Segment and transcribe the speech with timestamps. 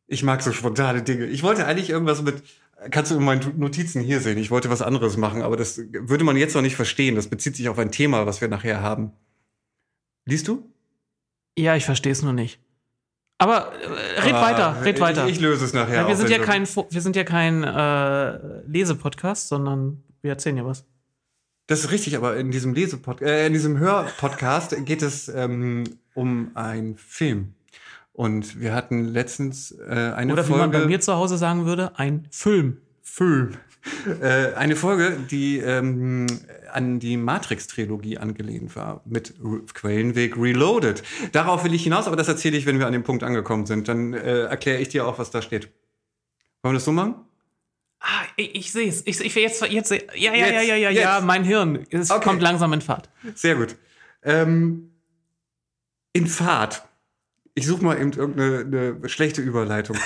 [0.05, 1.25] Ich mag so spontane Dinge.
[1.25, 2.43] Ich wollte eigentlich irgendwas mit,
[2.91, 6.23] kannst du in meinen Notizen hier sehen, ich wollte was anderes machen, aber das würde
[6.23, 7.15] man jetzt noch nicht verstehen.
[7.15, 9.13] Das bezieht sich auf ein Thema, was wir nachher haben.
[10.25, 10.71] Liest du?
[11.57, 12.59] Ja, ich verstehe es nur nicht.
[13.39, 15.27] Aber äh, red Ah, weiter, red ich, weiter.
[15.27, 15.95] Ich löse es nachher.
[16.01, 20.65] ja, wir, sind ja kein, wir sind ja kein äh, Lesepodcast, sondern wir erzählen ja
[20.65, 20.85] was.
[21.67, 25.83] Das ist richtig, aber in diesem Lesepod äh, in diesem Hörpodcast geht es ähm,
[26.13, 27.53] um einen Film.
[28.13, 30.61] Und wir hatten letztens äh, eine Oder wie Folge.
[30.63, 32.77] man bei mir zu Hause sagen würde, ein Film.
[33.03, 33.51] Film.
[34.21, 36.27] Äh, eine Folge, die ähm,
[36.71, 39.33] an die Matrix-Trilogie angelehnt war, mit
[39.73, 41.03] Quellenweg Reloaded.
[41.31, 43.87] Darauf will ich hinaus, aber das erzähle ich, wenn wir an dem Punkt angekommen sind.
[43.87, 45.65] Dann äh, erkläre ich dir auch, was da steht.
[46.61, 47.15] Wollen wir das so machen?
[47.99, 49.01] Ah, ich, ich sehe es.
[49.05, 51.25] Ich, ich jetzt, jetzt, ja, ja, Jetzt, ja, ja, ja, ja, jetzt.
[51.25, 51.85] mein Hirn.
[51.89, 52.23] Es Okay.
[52.23, 53.09] kommt langsam in Fahrt.
[53.35, 53.75] Sehr gut.
[54.23, 54.91] Ähm,
[56.13, 56.83] in Fahrt.
[57.55, 59.97] Ich suche mal eben irgendeine eine schlechte Überleitung.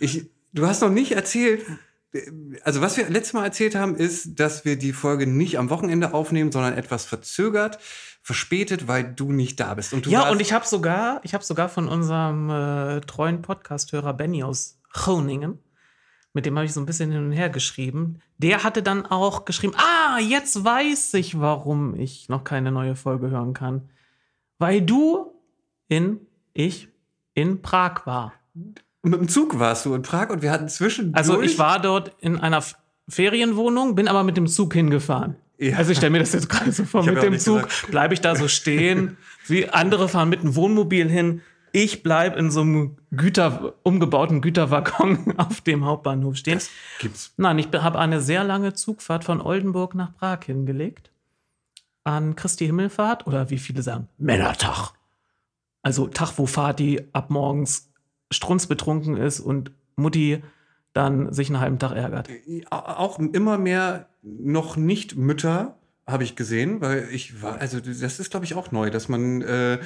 [0.00, 1.66] Ich, du hast noch nicht erzählt,
[2.62, 6.14] also was wir letztes Mal erzählt haben, ist, dass wir die Folge nicht am Wochenende
[6.14, 7.78] aufnehmen, sondern etwas verzögert,
[8.22, 9.92] verspätet, weil du nicht da bist.
[9.92, 14.42] Und ja, und ich habe sogar, ich habe sogar von unserem äh, treuen Podcast-Hörer Benny
[14.42, 15.58] aus Groningen,
[16.32, 18.20] mit dem habe ich so ein bisschen hin und her geschrieben.
[18.38, 23.30] Der hatte dann auch geschrieben: Ah, jetzt weiß ich, warum ich noch keine neue Folge
[23.30, 23.88] hören kann,
[24.58, 25.32] weil du
[25.88, 26.20] in
[26.52, 26.88] ich
[27.34, 28.32] in Prag war.
[29.04, 31.16] Mit dem Zug warst du in Prag und wir hatten zwischendurch.
[31.16, 32.62] Also ich war dort in einer
[33.08, 35.36] Ferienwohnung, bin aber mit dem Zug hingefahren.
[35.58, 35.76] Ja.
[35.76, 38.20] Also ich stelle mir das jetzt gerade so vor, Ich mit dem Zug bleibe ich
[38.20, 39.16] da so stehen,
[39.46, 41.42] wie andere fahren mit einem Wohnmobil hin.
[41.72, 46.54] Ich bleibe in so einem Güter, umgebauten Güterwaggon auf dem Hauptbahnhof stehen.
[46.54, 47.34] Das gibt's.
[47.36, 51.10] Nein, ich habe eine sehr lange Zugfahrt von Oldenburg nach Prag hingelegt.
[52.04, 54.92] An Christi Himmelfahrt oder wie viele sagen, Männertag.
[55.82, 57.90] Also Tag, wo Vati ab morgens
[58.34, 60.42] strunzbetrunken ist und Mutti
[60.92, 62.28] dann sich einen halben Tag ärgert.
[62.70, 68.30] Auch immer mehr noch nicht Mütter habe ich gesehen, weil ich war, also das ist
[68.30, 69.78] glaube ich auch neu, dass man, äh,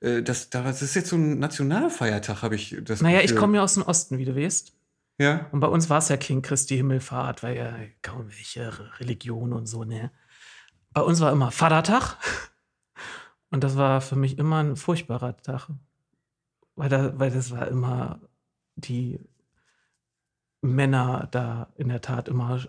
[0.00, 3.34] äh, das, das ist jetzt so ein Nationalfeiertag, habe ich das Naja, Gefühl.
[3.34, 4.72] ich komme ja aus dem Osten, wie du weißt.
[5.18, 9.52] Ja, Und bei uns war es ja King Christi Himmelfahrt, weil ja kaum welche Religion
[9.54, 10.10] und so, ne?
[10.92, 12.16] Bei uns war immer Vatertag.
[13.50, 15.68] Und das war für mich immer ein furchtbarer Tag.
[16.76, 18.20] Weil, da, weil das war immer
[18.76, 19.18] die
[20.60, 22.60] Männer da in der Tat immer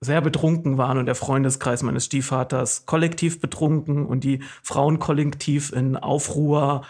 [0.00, 5.96] sehr betrunken waren und der Freundeskreis meines Stiefvaters kollektiv betrunken und die Frauen kollektiv in
[5.96, 6.86] Aufruhr.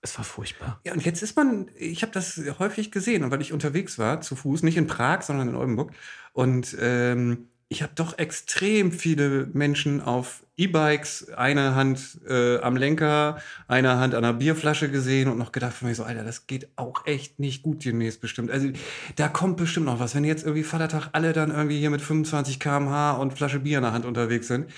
[0.00, 0.80] Es war furchtbar.
[0.84, 4.20] Ja, und jetzt ist man, ich habe das häufig gesehen, und weil ich unterwegs war,
[4.20, 5.92] zu Fuß, nicht in Prag, sondern in Oldenburg.
[6.32, 13.42] Und ähm, ich habe doch extrem viele Menschen auf E-Bikes, eine Hand äh, am Lenker,
[13.66, 16.68] eine Hand an einer Bierflasche gesehen und noch gedacht von mir so, Alter, das geht
[16.76, 18.50] auch echt nicht gut demnächst bestimmt.
[18.50, 18.68] Also
[19.16, 20.14] da kommt bestimmt noch was.
[20.14, 23.84] Wenn jetzt irgendwie Vatertag alle dann irgendwie hier mit 25 km/h und Flasche Bier in
[23.84, 24.70] der Hand unterwegs sind,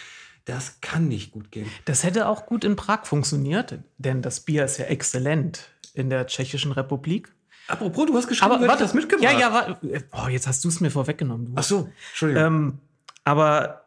[0.46, 1.68] das kann nicht gut gehen.
[1.84, 6.26] Das hätte auch gut in Prag funktioniert, denn das Bier ist ja exzellent in der
[6.26, 7.34] Tschechischen Republik.
[7.68, 9.30] Apropos, du hast geschrieben, Aber warte, das mitgebracht.
[9.30, 10.04] Ja, ja, warte.
[10.12, 11.46] Oh, jetzt hast du es mir vorweggenommen.
[11.46, 11.52] Du.
[11.54, 12.44] Ach so, Entschuldigung.
[12.44, 12.78] Ähm,
[13.24, 13.84] aber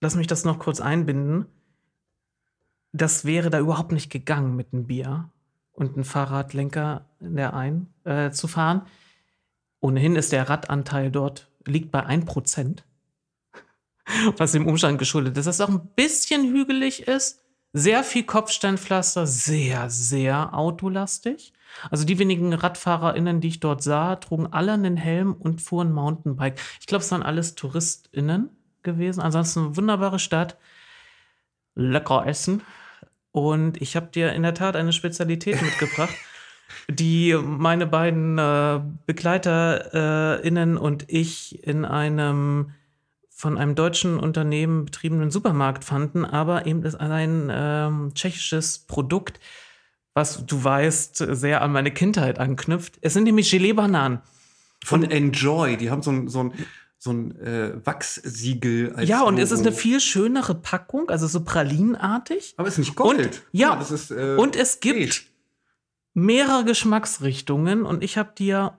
[0.00, 1.46] lass mich das noch kurz einbinden.
[2.92, 5.30] Das wäre da überhaupt nicht gegangen mit einem Bier
[5.72, 8.82] und einem Fahrradlenker in der ein äh, zu fahren.
[9.80, 12.82] Ohnehin ist der Radanteil dort liegt bei 1%.
[14.36, 17.40] Was dem Umstand geschuldet ist, dass es auch ein bisschen hügelig ist.
[17.72, 21.52] Sehr viel Kopfsteinpflaster, sehr, sehr autolastig.
[21.90, 26.60] Also die wenigen RadfahrerInnen, die ich dort sah, trugen alle einen Helm und fuhren Mountainbike.
[26.80, 28.50] Ich glaube, es waren alles TouristInnen
[28.82, 29.20] gewesen.
[29.20, 30.56] Ansonsten eine wunderbare Stadt.
[31.74, 32.62] Lecker essen.
[33.32, 36.14] Und ich habe dir in der Tat eine Spezialität mitgebracht,
[36.88, 42.72] die meine beiden äh, BegleiterInnen und ich in einem
[43.36, 49.40] von einem deutschen Unternehmen betriebenen Supermarkt fanden, aber eben ist ein ähm, tschechisches Produkt,
[50.14, 52.98] was du weißt, sehr an meine Kindheit anknüpft.
[53.00, 54.20] Es sind nämlich Gelee-Bananen.
[54.84, 56.52] Von Enjoy, die haben so ein, so ein,
[56.98, 58.94] so ein äh, Wachssiegel.
[59.02, 59.60] Ja, und es Logo.
[59.60, 62.54] ist eine viel schönere Packung, also so pralinenartig.
[62.56, 63.18] Aber es ist nicht Gold.
[63.18, 65.20] Und, ja, das ist, äh, und es gibt beige.
[66.14, 68.78] mehrere Geschmacksrichtungen und ich habe dir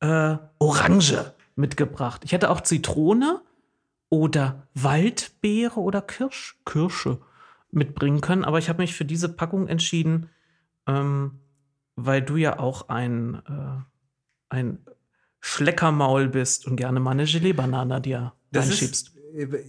[0.00, 2.22] äh, Orange mitgebracht.
[2.24, 3.40] Ich hätte auch Zitrone
[4.10, 7.18] oder Waldbeere oder Kirsch, Kirsche
[7.70, 10.28] mitbringen können, aber ich habe mich für diese Packung entschieden,
[10.86, 11.40] ähm,
[11.96, 14.78] weil du ja auch ein, äh, ein
[15.40, 19.08] Schleckermaul bist und gerne mal eine Gelee-Banane dir Das reinschiebst.
[19.08, 19.14] ist,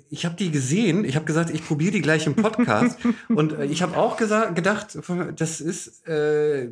[0.10, 1.06] ich habe die gesehen.
[1.06, 3.00] Ich habe gesagt, ich probiere die gleich im Podcast.
[3.30, 4.98] und äh, ich habe auch gesagt, gedacht,
[5.36, 6.70] das ist äh,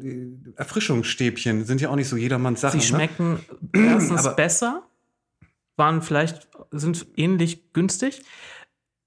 [0.55, 1.65] Erfrischungsstäbchen.
[1.65, 2.73] Sind ja auch nicht so jedermanns Sache.
[2.73, 2.83] Sie ne?
[2.83, 3.39] schmecken
[3.73, 4.83] erstens Aber- besser,
[5.75, 8.21] waren vielleicht, sind ähnlich günstig.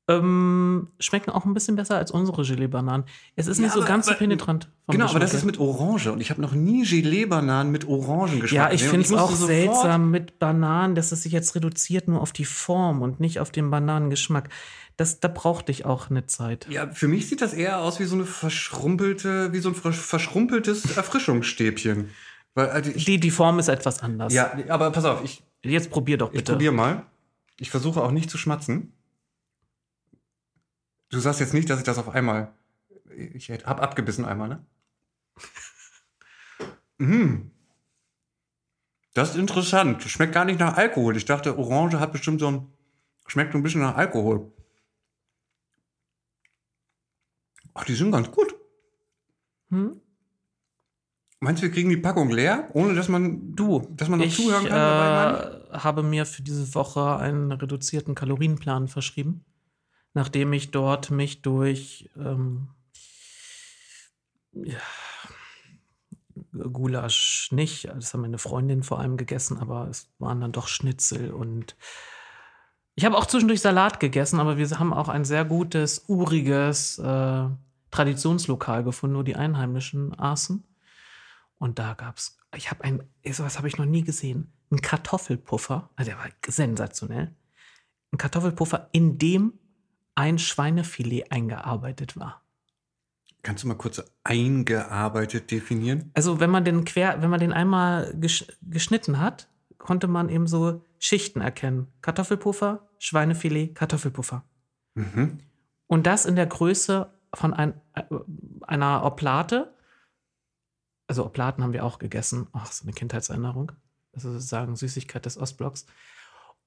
[0.09, 3.05] Ähm, schmecken auch ein bisschen besser als unsere Gelee-Bananen.
[3.35, 4.69] Es ist Ja, nicht so aber- ganz so penetrant.
[4.89, 6.13] Genau, aber das ist mit Orange.
[6.13, 10.39] Und ich habe noch nie Gelee-Bananen mit Orangengeschmack Ja, ich finde es auch seltsam mit
[10.39, 14.49] Bananen, dass es sich jetzt reduziert nur auf die Form und nicht auf den Bananengeschmack.
[14.97, 16.69] Das, da brauchte ich auch eine Zeit.
[16.71, 19.93] Ja, für mich sieht das eher aus wie so eine verschrumpelte, wie so ein versch-
[19.93, 22.11] verschrumpeltes Erfrischungsstäbchen.
[22.55, 24.33] Weil, also ich, Die, die Form ist etwas anders.
[24.33, 26.53] ja, aber pass auf, ich, Jetzt probier doch ich bitte.
[26.53, 27.03] probiere mal.
[27.59, 28.93] Ich versuche auch nicht zu schmatzen.
[31.11, 32.53] Du sagst jetzt nicht, dass ich das auf einmal.
[33.15, 34.67] Ich habe abgebissen einmal, ne?
[36.99, 37.51] mm.
[39.15, 40.03] Das ist interessant.
[40.03, 41.17] Schmeckt gar nicht nach Alkohol.
[41.17, 42.67] Ich dachte, Orange hat bestimmt so ein.
[43.27, 44.53] Schmeckt ein bisschen nach Alkohol.
[47.75, 48.55] Ach, die sind ganz gut.
[49.71, 50.01] Hm?
[51.41, 54.37] Meinst du, wir kriegen die Packung leer, ohne dass man, Du, dass man noch ich
[54.37, 54.79] zuhören kann?
[54.79, 55.35] Mann?
[55.73, 59.45] äh, habe mir für diese Woche einen reduzierten Kalorienplan verschrieben,
[60.17, 62.69] nachdem ich dort mich durch ähm,
[64.55, 64.79] ja,
[66.73, 71.33] Gulasch nicht, das haben meine Freundin vor allem gegessen, aber es waren dann doch Schnitzel
[71.35, 71.77] und
[72.95, 77.49] ich habe auch zwischendurch Salat gegessen, aber wir haben auch ein sehr gutes, uriges äh,
[77.91, 80.65] Traditionslokal gefunden, wo die Einheimischen aßen.
[81.59, 86.11] Und da gab's, ich habe ein, sowas habe ich noch nie gesehen, einen Kartoffelpuffer, also
[86.11, 87.35] der war sensationell.
[88.13, 89.59] Ein Kartoffelpuffer, in dem
[90.17, 92.43] ein Schweinefilet eingearbeitet war.
[93.43, 96.11] Kannst du mal kurz eingearbeitet definieren?
[96.15, 99.49] Also wenn man den quer, wenn man den einmal gesch geschnitten hat,
[99.79, 101.87] konnte man eben so Schichten erkennen.
[102.03, 104.43] Kartoffelpuffer, Schweinefilet, Kartoffelpuffer.
[104.95, 105.39] Mhm.
[105.87, 108.03] Und das in der Größe von ein, äh,
[108.63, 109.73] einer Oplate.
[111.07, 112.49] Also Oplaten haben wir auch gegessen.
[112.53, 113.71] Ach, so eine Kindheitserinnerung.
[114.11, 115.87] Das ist sozusagen Süßigkeit des Ostblocks.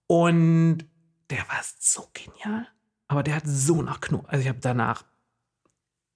[0.07, 0.85] Und
[1.29, 2.67] der war so genial.
[3.09, 4.23] Aber der hat so nach Knut.
[4.27, 5.03] Also ich habe danach.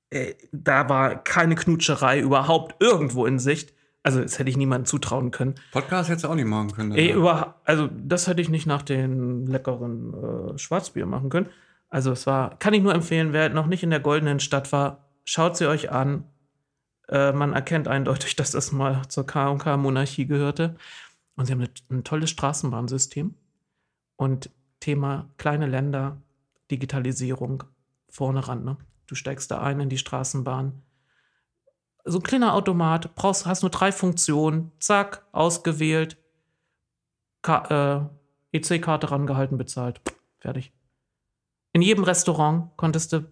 [0.09, 3.73] Äh, da war keine Knutscherei überhaupt irgendwo in Sicht.
[4.03, 5.55] Also das hätte ich niemandem zutrauen können.
[5.71, 6.91] Podcast hättest du auch nicht machen können.
[6.91, 11.49] Ey, über, also das hätte ich nicht nach den leckeren äh, Schwarzbier machen können.
[11.89, 15.05] Also es war, kann ich nur empfehlen, wer noch nicht in der goldenen Stadt war,
[15.25, 16.25] schaut sie euch an.
[17.07, 20.75] Äh, man erkennt eindeutig, dass das mal zur K&K-Monarchie gehörte.
[21.35, 23.33] Und sie haben eine, ein tolles Straßenbahnsystem.
[24.15, 26.17] Und Thema kleine Länder,
[26.73, 27.63] Digitalisierung,
[28.09, 28.63] vorne ran.
[28.63, 28.77] Ne?
[29.05, 30.81] Du steigst da ein in die Straßenbahn.
[32.05, 36.17] So ein kleiner Automat, brauchst, hast nur drei Funktionen, zack, ausgewählt,
[37.47, 37.99] äh,
[38.51, 40.01] EC-Karte rangehalten, bezahlt.
[40.39, 40.73] Fertig.
[41.73, 43.25] In jedem Restaurant konntest du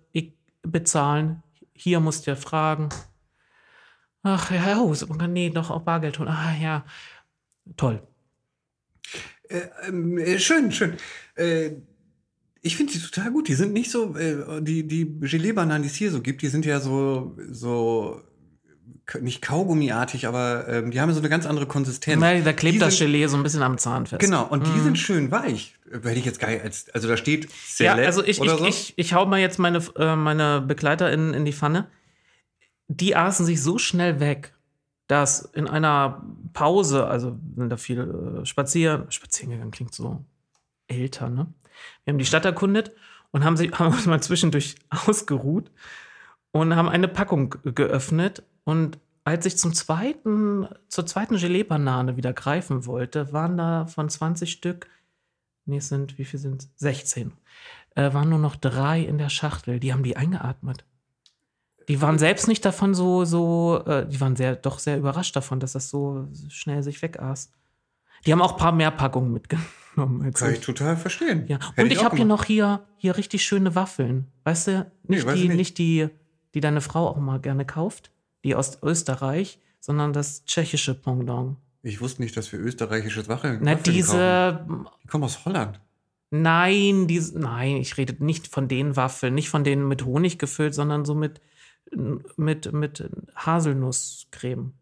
[0.62, 1.44] bezahlen.
[1.74, 2.90] Hier musst du ja fragen.
[4.24, 6.30] Ach ja, oh, so- nee, doch auch Bargeld holen.
[6.30, 6.86] Ah ja,
[7.76, 8.02] toll.
[9.50, 10.98] Äh, ähm, äh, schön, schön.
[11.36, 11.72] Äh,
[12.62, 13.48] ich finde die total gut.
[13.48, 16.66] Die sind nicht so, äh, die, die Gelee-Bananen, die es hier so gibt, die sind
[16.66, 18.22] ja so, so
[19.20, 22.22] nicht kaugummiartig, aber ähm, die haben so eine ganz andere Konsistenz.
[22.22, 24.22] Na, da klebt Die das sind- Gelee so ein bisschen am Zahn fest.
[24.22, 24.84] Genau, und die Mhm.
[24.84, 25.76] sind schön weich.
[25.92, 27.46] Äh, Hätte ich jetzt geil als, also da steht
[27.80, 28.66] Ja, Celeb also ich, oder ich, so.
[28.68, 31.88] ich, ich hau mal jetzt meine, äh, meine Begleiter in, in die Pfanne.
[32.88, 34.54] Die aßen sich so schnell weg,
[35.08, 40.24] dass in einer Pause, also sind da viel äh, spazieren, spazieren gegangen klingt so
[40.88, 41.48] älter, ne?
[42.04, 42.92] Wir haben die Stadt erkundet
[43.32, 45.72] und haben, sich, haben uns mal zwischendurch ausgeruht
[46.52, 48.44] und haben eine Packung ge- geöffnet.
[48.64, 54.52] Und als ich zum zweiten, zur zweiten Gelee-Banane wieder greifen wollte, waren da von 20
[54.52, 54.88] Stück,
[55.66, 57.32] nee, es sind, wie viel sind 16,
[57.96, 59.80] äh, waren nur noch drei in der Schachtel.
[59.80, 60.84] Die haben die eingeatmet.
[61.88, 65.60] Die waren selbst nicht davon so, so, äh, die waren sehr, doch sehr überrascht davon,
[65.60, 67.52] dass das so schnell sich wegaß.
[68.26, 69.68] Die haben auch ein paar mehr Packungen mitgenommen.
[69.96, 70.60] Als Kann ich.
[70.60, 71.46] ich total verstehen.
[71.48, 74.28] Ja, Hätte und ich auch habe hier noch hier, hier richtig schöne Waffeln.
[74.44, 75.58] Weißt du, Nee, nicht, weiß die, ich nicht.
[75.58, 75.78] nicht.
[75.78, 76.08] die,
[76.54, 78.12] die deine Frau auch mal gerne kauft,
[78.44, 81.58] die aus Österreich, sondern das tschechische Pendant.
[81.84, 83.94] Ich wusste nicht, dass wir österreichisches Waffeln Na, Waffeln kaufen.
[83.94, 84.66] diese,
[85.04, 85.80] Die kommen aus Holland.
[86.30, 90.74] nein, diese, nein, ich rede nicht von den Waffeln, nicht von denen mit Honig gefüllt,
[90.76, 91.42] sondern so mit,
[92.38, 94.74] mit, mit Haselnusscreme.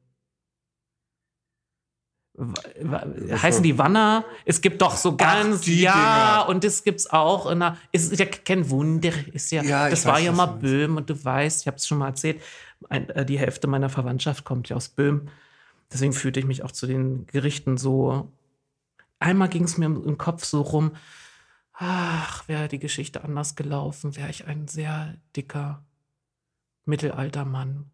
[2.39, 4.23] Heißen die Wanner?
[4.45, 6.49] Es gibt doch so ganz, die ja, Dinger.
[6.49, 10.15] und das gibt's auch in einer, ist ja kein Wunder, ist ja, Ja, das war
[10.15, 10.45] weiß, ja mal.
[10.45, 12.41] Böhm und du weißt, ich habe es schon mal erzählt,
[12.87, 15.27] ein, äh, die Hälfte meiner Verwandtschaft kommt ja aus Böhm.
[15.91, 18.31] Deswegen fühlte ich mich auch zu den Gerichten so.
[19.19, 20.91] Einmal ging es mir im, im Kopf so rum,
[21.73, 25.83] ach, wäre die Geschichte anders gelaufen, wäre ich ein sehr dicker
[26.85, 27.91] Mittelaltermann,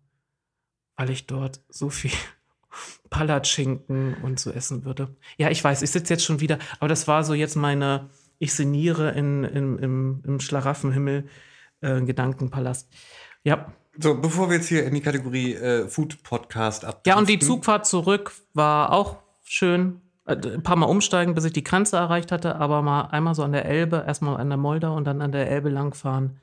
[0.98, 2.12] weil ich dort so viel
[3.10, 5.16] Palatschinken und so essen würde.
[5.38, 8.54] Ja, ich weiß, ich sitze jetzt schon wieder, aber das war so jetzt meine, ich
[8.54, 11.28] sinniere in, in, im, im Schlaraffenhimmel
[11.82, 12.90] äh, Gedankenpalast.
[13.44, 13.74] Ja.
[13.98, 17.02] So, bevor wir jetzt hier in die Kategorie äh, Food Podcast ab.
[17.06, 20.02] Ja, und die Zugfahrt zurück war auch schön.
[20.26, 23.44] Äh, ein paar Mal umsteigen, bis ich die Grenze erreicht hatte, aber mal einmal so
[23.44, 26.42] an der Elbe, erstmal an der Moldau und dann an der Elbe langfahren.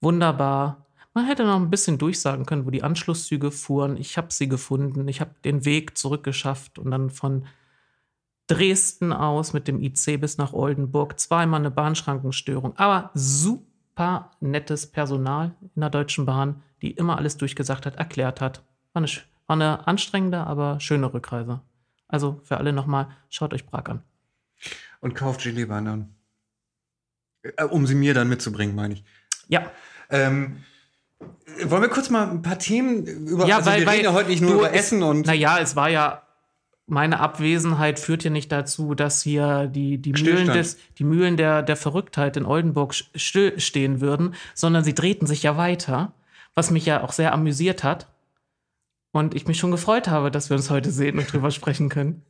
[0.00, 0.83] Wunderbar.
[1.14, 3.96] Man hätte noch ein bisschen durchsagen können, wo die Anschlusszüge fuhren.
[3.96, 5.06] Ich habe sie gefunden.
[5.06, 7.46] Ich habe den Weg zurückgeschafft und dann von
[8.48, 11.18] Dresden aus mit dem IC bis nach Oldenburg.
[11.20, 12.76] Zweimal eine Bahnschrankenstörung.
[12.76, 18.64] Aber super nettes Personal in der Deutschen Bahn, die immer alles durchgesagt hat, erklärt hat.
[18.92, 19.08] War eine,
[19.46, 21.60] war eine anstrengende, aber schöne Rückreise.
[22.08, 24.02] Also für alle nochmal, schaut euch Prag an.
[25.00, 26.14] Und kauft Gelee-Bananen.
[27.42, 29.04] Äh, um sie mir dann mitzubringen, meine ich.
[29.48, 29.70] Ja.
[30.10, 30.64] Ähm,
[31.64, 33.46] wollen wir kurz mal ein paar Themen über.
[33.46, 35.26] Ja, also weil, wir weil reden ja heute nicht nur über Essen und.
[35.26, 36.22] Naja, es war ja.
[36.86, 41.62] Meine Abwesenheit führt ja nicht dazu, dass hier die, die Mühlen, des, die Mühlen der,
[41.62, 46.12] der Verrücktheit in Oldenburg stillstehen würden, sondern sie drehten sich ja weiter,
[46.54, 48.06] was mich ja auch sehr amüsiert hat.
[49.14, 52.22] Und ich mich schon gefreut habe, dass wir uns heute sehen und drüber sprechen können.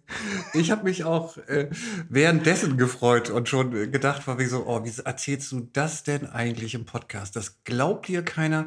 [0.52, 1.70] Ich habe mich auch äh,
[2.10, 6.26] währenddessen gefreut und schon äh, gedacht, war wie so, oh, wie erzählst du das denn
[6.26, 7.36] eigentlich im Podcast?
[7.36, 8.66] Das glaubt dir keiner.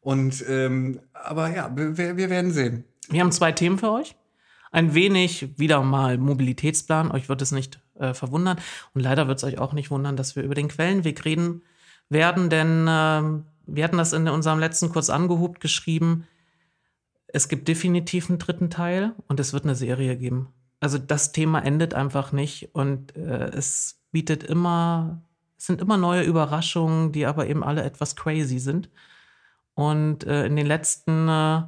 [0.00, 2.82] Und ähm, aber ja, wir, wir werden sehen.
[3.08, 4.16] Wir haben zwei Themen für euch.
[4.72, 7.12] Ein wenig wieder mal Mobilitätsplan.
[7.12, 8.58] Euch wird es nicht äh, verwundern.
[8.92, 11.62] Und leider wird es euch auch nicht wundern, dass wir über den Quellenweg reden
[12.08, 16.26] werden, denn ähm, wir hatten das in unserem letzten kurz angehobt geschrieben.
[17.32, 20.48] Es gibt definitiv einen dritten Teil und es wird eine Serie geben.
[20.80, 25.22] Also das Thema endet einfach nicht und äh, es bietet immer,
[25.56, 28.90] es sind immer neue Überraschungen, die aber eben alle etwas crazy sind.
[29.74, 31.62] Und äh, in den letzten äh,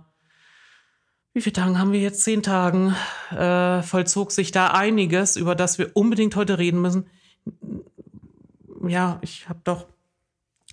[1.34, 2.22] wie viele Tagen haben wir jetzt?
[2.22, 2.94] Zehn Tagen
[3.32, 7.06] äh, vollzog sich da einiges, über das wir unbedingt heute reden müssen.
[8.86, 9.86] Ja, ich habe doch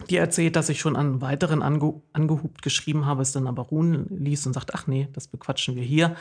[0.09, 4.07] dir erzählt, dass ich schon an weiteren ange angehubt geschrieben habe, es dann aber ruhen
[4.09, 6.15] ließ und sagt, ach nee, das bequatschen wir hier.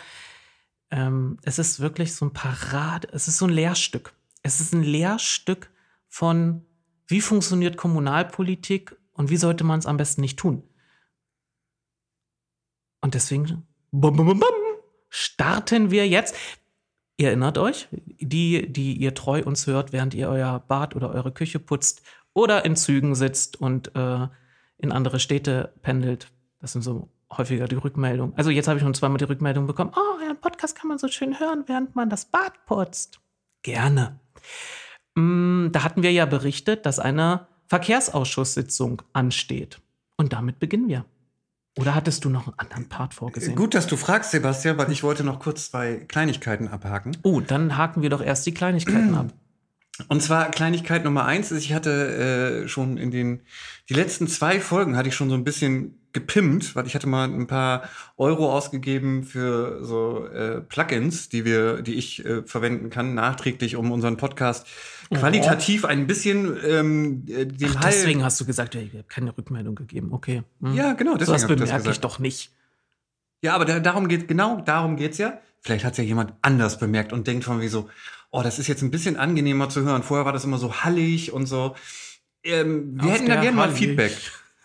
[0.91, 4.13] Ähm, es ist wirklich so ein Parade, es ist so ein Lehrstück.
[4.43, 5.71] Es ist ein Lehrstück
[6.09, 6.65] von,
[7.07, 10.63] wie funktioniert Kommunalpolitik und wie sollte man es am besten nicht tun.
[13.01, 14.43] Und deswegen bum, bum, bum,
[15.09, 16.35] starten wir jetzt.
[17.17, 21.33] Ihr erinnert euch, die, die ihr treu uns hört, während ihr euer Bad oder eure
[21.33, 22.03] Küche putzt
[22.35, 24.29] oder in Zügen sitzt und äh,
[24.79, 26.29] in andere Städte pendelt.
[26.61, 28.37] Das sind so häufiger die Rückmeldungen.
[28.37, 31.09] Also jetzt habe ich schon zweimal die Rückmeldung bekommen, oh, euren Podcast kann man so
[31.09, 33.21] schön hören, während man das Bad putzt.
[33.63, 34.19] Gerne.
[35.15, 39.81] Mm, da hatten wir ja berichtet, dass eine Verkehrsausschusssitzung ansteht.
[40.17, 41.05] Und damit beginnen wir.
[41.79, 43.55] Oder hattest du noch einen anderen Part vorgesehen?
[43.55, 47.17] Gut, dass du fragst, Sebastian, weil ich wollte noch kurz zwei Kleinigkeiten abhaken.
[47.23, 49.33] Oh, dann haken wir doch erst die Kleinigkeiten ab.
[50.09, 53.43] Und zwar Kleinigkeit Nummer eins ist, ich hatte äh, schon in den
[53.89, 57.25] die letzten zwei Folgen hatte ich schon so ein bisschen gepimpt, weil ich hatte mal
[57.25, 57.83] ein paar
[58.17, 63.93] Euro ausgegeben für so äh, Plugins, die wir, die ich äh, verwenden kann, nachträglich, um
[63.93, 64.67] unseren Podcast
[65.13, 67.91] qualitativ ein bisschen ähm, äh, dem Ach, Hall.
[67.91, 70.13] deswegen hast du gesagt, ja, ich habe keine Rückmeldung gegeben.
[70.13, 70.43] Okay.
[70.63, 70.75] Hm.
[70.75, 72.53] Ja, genau, so deswegen was ich das bemerke ich doch nicht.
[73.43, 75.41] Ja, aber da, darum geht genau darum geht's ja.
[75.63, 77.91] Vielleicht hat's ja jemand anders bemerkt und denkt von wie so,
[78.31, 80.03] oh, das ist jetzt ein bisschen angenehmer zu hören.
[80.03, 81.75] Vorher war das immer so hallig und so.
[82.45, 83.71] Ähm, wir Auf hätten da gerne mal.
[83.71, 84.13] Feedback.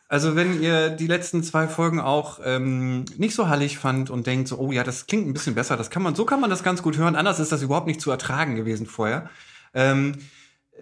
[0.08, 4.48] Also wenn ihr die letzten zwei Folgen auch ähm, nicht so hallig fand und denkt
[4.48, 6.64] so, oh ja, das klingt ein bisschen besser, das kann man, so kann man das
[6.64, 7.16] ganz gut hören.
[7.16, 9.30] Anders ist das überhaupt nicht zu ertragen gewesen vorher.
[9.74, 10.14] Ähm,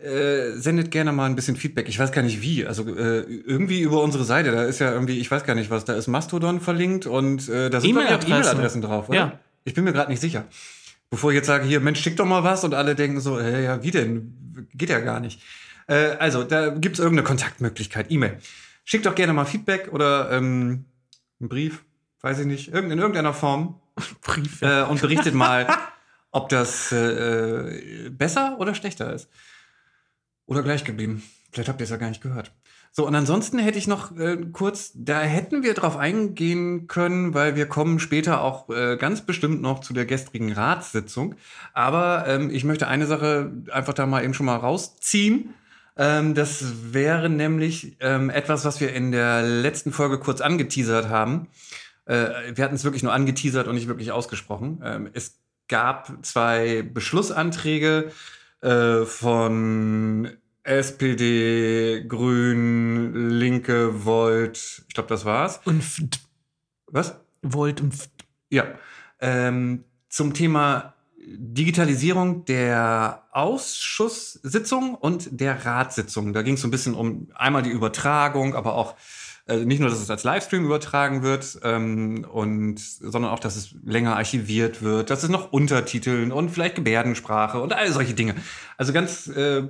[0.04, 1.88] äh, sendet gerne mal ein bisschen Feedback.
[1.88, 2.66] Ich weiß gar nicht wie.
[2.66, 4.52] Also äh, irgendwie über unsere Seite.
[4.52, 5.86] Da ist ja irgendwie, ich weiß gar nicht was.
[5.86, 8.32] Da ist Mastodon verlinkt und äh, da sind E-Mail-Adressen.
[8.32, 9.08] E-Mail-Adressen drauf.
[9.08, 9.18] Oder?
[9.18, 9.40] Ja.
[9.64, 10.46] Ich bin mir gerade nicht sicher.
[11.14, 13.64] Bevor ich jetzt sage, hier, Mensch, schick doch mal was und alle denken so, äh,
[13.66, 14.68] ja, wie denn?
[14.74, 15.40] Geht ja gar nicht.
[15.88, 18.40] Äh, also, da gibt's irgendeine Kontaktmöglichkeit, E-Mail.
[18.84, 20.86] Schickt doch gerne mal Feedback oder ähm,
[21.40, 21.84] einen Brief,
[22.22, 23.80] weiß ich nicht, irgend- in irgendeiner Form
[24.24, 24.62] Brief.
[24.62, 24.86] Ja.
[24.88, 25.68] äh, und berichtet mal,
[26.32, 29.30] ob das äh, besser oder schlechter ist.
[30.48, 31.22] Oder gleich geblieben.
[31.52, 32.52] Vielleicht habt ihr es ja gar nicht gehört.
[32.96, 37.56] So, und ansonsten hätte ich noch äh, kurz, da hätten wir drauf eingehen können, weil
[37.56, 41.34] wir kommen später auch äh, ganz bestimmt noch zu der gestrigen Ratssitzung.
[41.74, 45.56] Aber ähm, ich möchte eine Sache einfach da mal eben schon mal rausziehen.
[45.98, 51.48] Ähm, das wäre nämlich ähm, etwas, was wir in der letzten Folge kurz angeteasert haben.
[52.06, 54.84] Äh, wir hatten es wirklich nur angeteasert und nicht wirklich ausgesprochen.
[54.84, 58.12] Ähm, es gab zwei Beschlussanträge
[58.62, 60.30] äh, von
[60.64, 65.60] SPD, Grün, Linke, Volt, ich glaube, das war's.
[65.66, 66.22] Und Pft.
[66.88, 67.16] Was?
[67.42, 68.12] Volt und Pft.
[68.50, 68.66] Ja.
[69.20, 70.94] Ähm, zum Thema
[71.26, 76.34] Digitalisierung der Ausschusssitzung und der Ratssitzung.
[76.34, 78.96] Da ging es so ein bisschen um einmal die Übertragung, aber auch
[79.48, 83.76] äh, nicht nur, dass es als Livestream übertragen wird, ähm, und, sondern auch, dass es
[83.84, 88.36] länger archiviert wird, dass es noch Untertiteln und vielleicht Gebärdensprache und all solche Dinge.
[88.78, 89.68] Also ganz äh,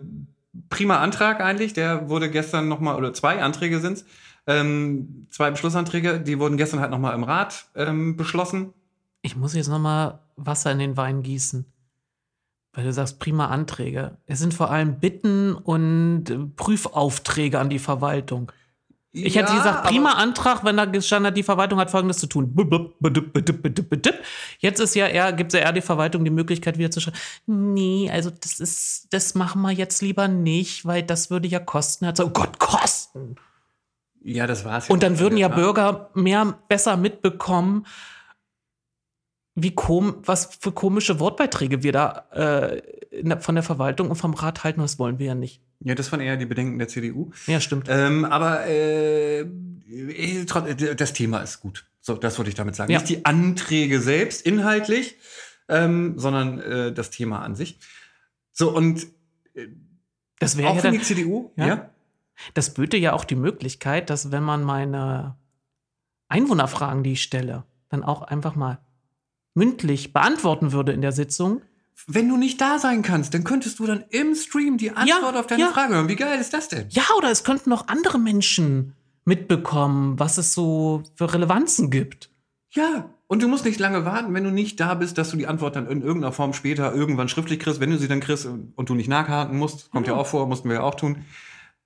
[0.69, 1.73] prima Antrag eigentlich.
[1.73, 4.05] Der wurde gestern nochmal, oder zwei Anträge sind's,
[4.47, 8.73] ähm, zwei Beschlussanträge, die wurden gestern halt nochmal im Rat ähm, beschlossen.
[9.21, 11.65] Ich muss jetzt noch mal Wasser in den Wein gießen.
[12.73, 14.17] Weil du sagst, prima Anträge.
[14.25, 18.51] Es sind vor allem Bitten und äh, Prüfaufträge an die Verwaltung.
[19.15, 22.55] Ich hätte gesagt, prima Antrag, wenn da gestanden hat, die Verwaltung hat Folgendes zu tun.
[24.57, 27.17] Jetzt ist ja eher, gibt es ja eher die Verwaltung die Möglichkeit, wieder zu schreiben,
[27.45, 32.07] nee, also das ist, das machen wir jetzt lieber nicht, weil das würde ja kosten.
[32.07, 33.35] Hat so, oh Gott, kosten!
[34.23, 34.89] Ja, das war's.
[34.89, 35.55] Und dann würden ja Ja.
[35.55, 37.85] Bürger mehr besser mitbekommen,
[39.53, 42.81] wie kom was für komische Wortbeiträge wir da äh,
[43.39, 44.81] von der Verwaltung und vom Rat halten.
[44.81, 45.61] Das wollen wir ja nicht.
[45.79, 47.31] Ja, das waren eher die Bedenken der CDU.
[47.47, 47.87] Ja, stimmt.
[47.89, 49.45] Ähm, aber äh, äh,
[50.41, 51.85] äh, das Thema ist gut.
[52.01, 52.91] So, das wollte ich damit sagen.
[52.91, 52.99] Ja.
[52.99, 55.17] Nicht die Anträge selbst inhaltlich,
[55.69, 57.79] ähm, sondern äh, das Thema an sich.
[58.51, 59.07] So, und
[60.39, 61.67] Das wäre auch ja für dann, die CDU, Ja.
[61.67, 61.89] ja.
[62.53, 65.37] das böte ja auch die Möglichkeit, dass wenn man meine
[66.27, 68.79] Einwohnerfragen, die ich stelle, dann auch einfach mal
[69.53, 71.61] mündlich beantworten würde in der Sitzung.
[72.07, 75.47] Wenn du nicht da sein kannst, dann könntest du dann im Stream die Antwort auf
[75.47, 75.69] deine ja.
[75.69, 76.09] Frage hören.
[76.09, 76.87] Wie geil ist das denn?
[76.89, 78.93] Ja, oder es könnten noch andere Menschen
[79.25, 82.29] mitbekommen, was es so für Relevanzen gibt.
[82.71, 83.09] Ja.
[83.27, 85.75] Und du musst nicht lange warten, wenn du nicht da bist, dass du die Antwort
[85.75, 88.95] dann in irgendeiner Form später irgendwann schriftlich kriegst, wenn du sie dann kriegst und du
[88.95, 89.89] nicht nachhaken musst.
[89.91, 90.19] Kommt ja, Ja.
[90.19, 91.25] auch vor, mussten wir ja auch tun.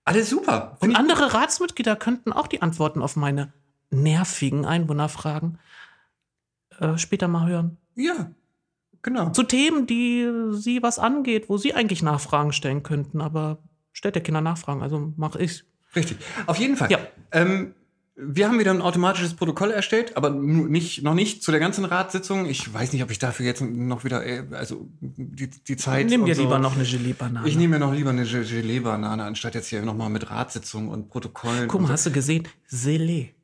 [0.03, 0.77] Alles super.
[0.79, 3.53] Und Find andere Ratsmitglieder könnten auch die Antworten auf meine
[3.91, 5.60] nervigen Einwohnerfragen
[6.79, 7.77] äh, später mal hören.
[7.95, 8.32] Ja,
[9.01, 9.29] genau.
[9.31, 13.60] Zu Themen, die sie was angeht, wo sie eigentlich Nachfragen stellen könnten, aber
[13.93, 15.63] stellt der Kinder Nachfragen, also mache ich.
[15.95, 16.17] Richtig.
[16.45, 16.91] Auf jeden Fall.
[16.91, 16.99] Ja.
[17.31, 17.73] Ähm,
[18.19, 22.47] wir haben wieder ein automatisches Protokoll erstellt, aber nicht, noch nicht zu der ganzen Ratssitzung.
[22.47, 26.07] Ich weiß nicht, ob ich dafür jetzt noch wieder, äh, also die, die Zeit.
[26.10, 26.41] Nimm dir so.
[26.41, 27.47] lieber noch eine Gelee-Banane.
[27.47, 31.10] Ich nehme mir noch lieber eine Ge- Gelee-Banane, anstatt jetzt hier nochmal mit Ratssitzung und
[31.10, 31.67] Protokollen.
[31.67, 31.93] Guck mal, so.
[31.93, 32.47] hast du gesehen?
[32.71, 33.36] Gelee.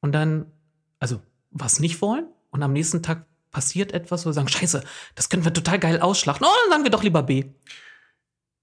[0.01, 0.51] und dann,
[0.99, 4.83] also was nicht wollen und am nächsten Tag passiert etwas, wo sie sagen, scheiße,
[5.14, 6.47] das können wir total geil ausschlachten.
[6.47, 7.44] Oh, dann sagen wir doch lieber B.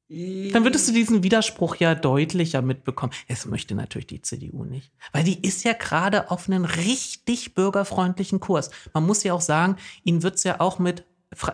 [0.08, 3.12] Dann würdest du diesen Widerspruch ja deutlicher mitbekommen.
[3.28, 4.92] Das möchte natürlich die CDU nicht.
[5.12, 8.70] Weil die ist ja gerade auf einen richtig bürgerfreundlichen Kurs.
[8.94, 11.06] Man muss ja auch sagen, ihnen wird's ja auch mit,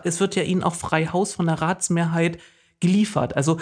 [0.04, 2.38] es wird ja ihnen auch frei Haus von der Ratsmehrheit
[2.82, 3.34] geliefert.
[3.36, 3.56] Also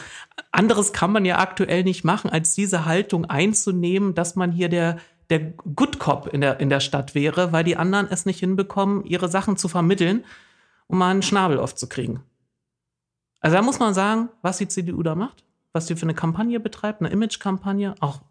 [0.51, 4.97] anderes kann man ja aktuell nicht machen, als diese Haltung einzunehmen, dass man hier der
[5.31, 9.05] der Good Cop in der, in der Stadt wäre, weil die anderen es nicht hinbekommen,
[9.05, 10.25] ihre Sachen zu vermitteln,
[10.89, 12.19] um mal einen Schnabel aufzukriegen.
[13.41, 16.59] Also da muss man sagen, was die CDU da macht, was die für eine Kampagne
[16.59, 18.23] betreibt, eine Image-Kampagne, auch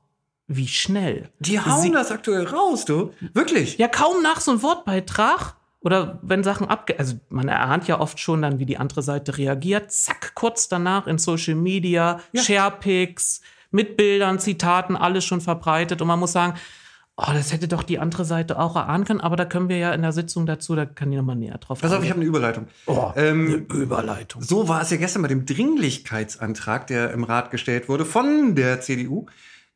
[0.48, 1.30] wie schnell.
[1.40, 3.14] Die hauen Sie- das aktuell raus, du.
[3.34, 3.78] Wirklich.
[3.78, 6.98] Ja, kaum nach so einem Wortbeitrag oder wenn Sachen abge...
[7.00, 9.92] Also man erahnt ja oft schon dann, wie die andere Seite reagiert.
[9.92, 12.42] Zack, kurz danach in Social Media, Ja.
[12.44, 16.02] Sharepics, mit Bildern, Zitaten, alles schon verbreitet.
[16.02, 16.56] Und man muss sagen,
[17.16, 19.22] oh, das hätte doch die andere Seite auch erahnen können.
[19.22, 21.80] Aber da können wir ja in der Sitzung dazu, da kann ich nochmal näher drauf
[21.82, 22.68] Pass auf, ich habe eine Überleitung.
[22.86, 24.42] Oh, Ähm, eine Überleitung.
[24.42, 28.82] So war es ja gestern bei dem Dringlichkeitsantrag, der im Rat gestellt wurde von der
[28.82, 29.28] CDU.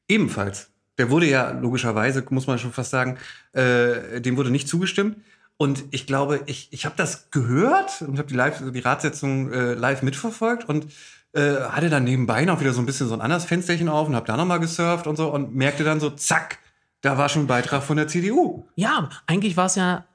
[0.07, 0.69] Ebenfalls.
[0.97, 3.17] Der wurde ja logischerweise, muss man schon fast sagen,
[3.53, 5.17] äh, dem wurde nicht zugestimmt.
[5.57, 9.73] Und ich glaube, ich, ich habe das gehört und habe die, live, die Ratssitzung äh,
[9.73, 10.87] live mitverfolgt und
[11.33, 14.15] äh, hatte dann nebenbei noch wieder so ein bisschen so ein anderes Fensterchen auf und
[14.15, 16.59] habe da nochmal gesurft und so und merkte dann so, zack,
[17.01, 18.67] da war schon ein Beitrag von der CDU.
[18.75, 20.05] Ja, eigentlich war es ja,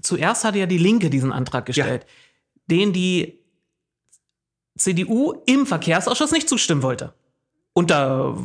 [0.00, 2.06] zuerst hatte ja die Linke diesen Antrag gestellt,
[2.66, 3.38] den die
[4.76, 7.14] CDU im Verkehrsausschuss nicht zustimmen wollte.
[7.72, 8.38] Unter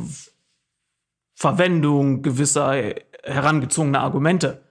[1.34, 4.63] Verwendung gewisser herangezogener Argumente.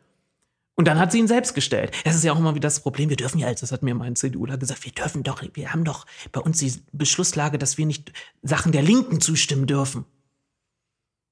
[0.75, 1.95] Und dann hat sie ihn selbst gestellt.
[2.03, 3.09] Das ist ja auch immer wieder das Problem.
[3.09, 5.83] Wir dürfen ja, als das hat mir mein CDUler gesagt, wir dürfen doch, wir haben
[5.83, 10.05] doch bei uns die Beschlusslage, dass wir nicht Sachen der Linken zustimmen dürfen.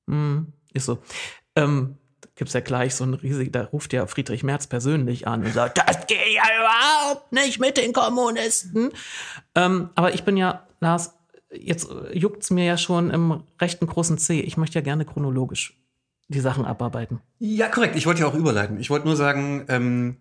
[0.07, 0.99] Hm, ist so.
[1.55, 1.97] Ähm,
[2.35, 5.53] gibt es ja gleich so ein riesig, da ruft ja Friedrich Merz persönlich an und
[5.53, 8.91] sagt, das geht ja überhaupt nicht mit den Kommunisten.
[9.55, 11.15] Ähm, aber ich bin ja, Lars,
[11.51, 14.39] jetzt juckt es mir ja schon im rechten großen C.
[14.39, 15.80] Ich möchte ja gerne chronologisch
[16.31, 17.21] die Sachen abarbeiten.
[17.39, 17.95] Ja, korrekt.
[17.95, 18.79] Ich wollte ja auch überleiten.
[18.79, 20.17] Ich wollte nur sagen, ähm,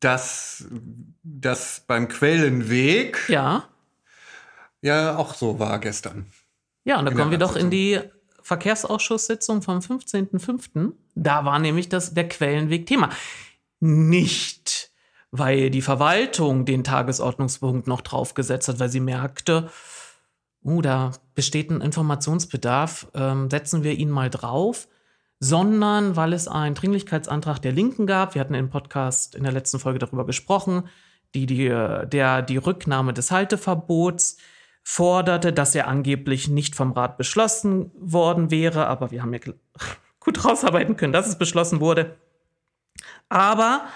[0.00, 0.66] dass
[1.22, 3.64] das beim Quellenweg Ja,
[4.82, 6.26] ja auch so war gestern.
[6.84, 8.00] ja, und da kommen wir doch in die
[8.42, 10.92] Verkehrsausschusssitzung vom 15.05.
[11.14, 13.10] Da war nämlich das, der Quellenweg Thema.
[13.80, 14.90] Nicht,
[15.30, 19.70] weil die Verwaltung den Tagesordnungspunkt noch draufgesetzt hat, weil sie merkte,
[20.64, 24.88] uh, da besteht ein Informationsbedarf, ähm, setzen wir ihn mal drauf,
[25.40, 28.34] sondern weil es einen Dringlichkeitsantrag der Linken gab.
[28.34, 30.88] Wir hatten im Podcast in der letzten Folge darüber gesprochen,
[31.34, 34.38] die, die, der die Rücknahme des Halteverbots
[34.82, 39.40] forderte, dass er angeblich nicht vom Rat beschlossen worden wäre, aber wir haben ja
[40.20, 42.16] gut rausarbeiten können, dass es beschlossen wurde.
[43.28, 43.86] Aber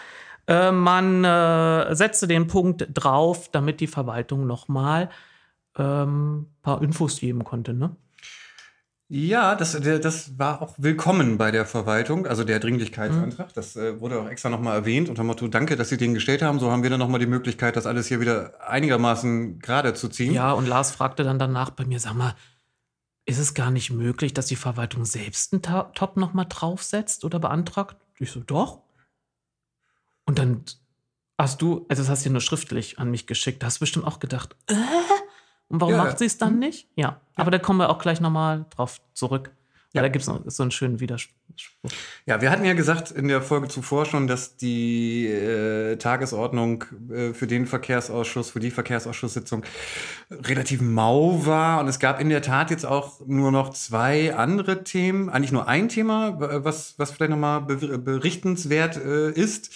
[0.46, 5.08] äh, man äh, setzte den Punkt drauf, damit die Verwaltung nochmal
[5.78, 7.96] ähm, paar Infos geben konnte, ne?
[9.14, 13.52] Ja, das, das war auch willkommen bei der Verwaltung, also der Dringlichkeitsantrag.
[13.52, 16.58] Das äh, wurde auch extra nochmal erwähnt unter Motto, danke, dass Sie den gestellt haben.
[16.58, 20.32] So haben wir dann nochmal die Möglichkeit, das alles hier wieder einigermaßen gerade zu ziehen.
[20.32, 22.34] Ja, und Lars fragte dann danach bei mir, sag mal,
[23.26, 27.38] ist es gar nicht möglich, dass die Verwaltung selbst einen Ta Top nochmal draufsetzt oder
[27.38, 27.98] beantragt?
[28.18, 28.80] Ich so, doch.
[30.24, 30.64] Und dann
[31.36, 33.80] hast du, also das hast du ja nur schriftlich an mich geschickt, da hast du
[33.80, 34.74] bestimmt auch gedacht, äh?
[35.72, 36.86] Und warum Ja, macht sie es dann nicht?
[36.96, 39.50] Ja, aber da kommen wir auch gleich nochmal drauf zurück.
[39.94, 40.02] Ja.
[40.02, 41.34] Da gibt es so einen schönen Widerspruch.
[42.26, 47.32] Ja, wir hatten ja gesagt in der Folge zuvor schon, dass die äh, Tagesordnung äh,
[47.32, 49.64] für den Verkehrsausschuss, für die Verkehrsausschusssitzung
[50.30, 51.80] relativ mau war.
[51.80, 55.68] Und es gab in der Tat jetzt auch nur noch zwei andere Themen, eigentlich nur
[55.68, 59.74] ein Thema, was, was vielleicht nochmal be berichtenswert äh, ist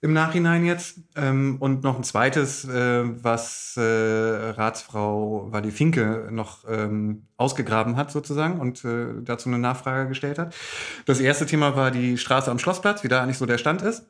[0.00, 1.00] im Nachhinein jetzt.
[1.16, 3.80] Ähm, und noch ein zweites, äh, was äh,
[4.50, 10.54] Ratsfrau Wadi Finke noch ähm, ausgegraben hat sozusagen und äh, dazu eine Nachfrage gestellt hat.
[11.06, 14.06] Das erste Thema war die Straße am Schlossplatz, wie da eigentlich so der Stand ist.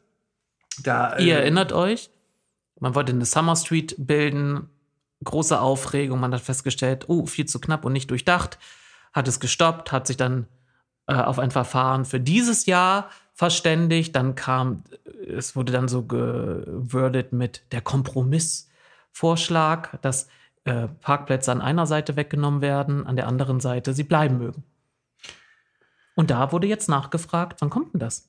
[0.82, 2.10] Da, äh, Ihr erinnert euch,
[2.78, 4.68] man wollte eine Summer Street bilden,
[5.24, 8.58] große Aufregung, man hat festgestellt, oh, viel zu knapp und nicht durchdacht,
[9.12, 10.46] hat es gestoppt, hat sich dann
[11.06, 14.82] äh, auf ein Verfahren für dieses Jahr verständigt, dann kam,
[15.24, 20.26] es wurde dann so gewordet mit der Kompromissvorschlag, dass
[20.64, 24.64] äh, Parkplätze an einer Seite weggenommen werden, an der anderen Seite sie bleiben mögen.
[26.16, 28.28] Und da wurde jetzt nachgefragt, wann kommt denn das?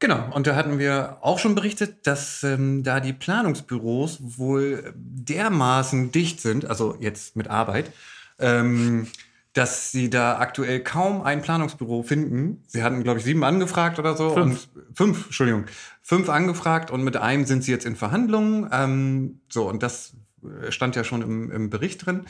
[0.00, 6.12] Genau, und da hatten wir auch schon berichtet, dass ähm, da die Planungsbüros wohl dermaßen
[6.12, 7.90] dicht sind, also jetzt mit Arbeit,
[8.38, 9.06] ähm,
[9.52, 12.62] dass sie da aktuell kaum ein Planungsbüro finden.
[12.66, 14.30] Sie hatten, glaube ich, sieben angefragt oder so.
[14.30, 14.68] Fünf.
[14.74, 15.66] Und fünf, Entschuldigung.
[16.00, 18.68] Fünf angefragt und mit einem sind sie jetzt in Verhandlungen.
[18.72, 22.24] Ähm, so, und das äh, stand ja schon im, im Bericht drin.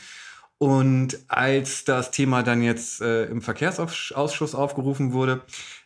[0.59, 5.43] Und als das Thema dann jetzt äh, im Verkehrsausschuss aufgerufen wurde,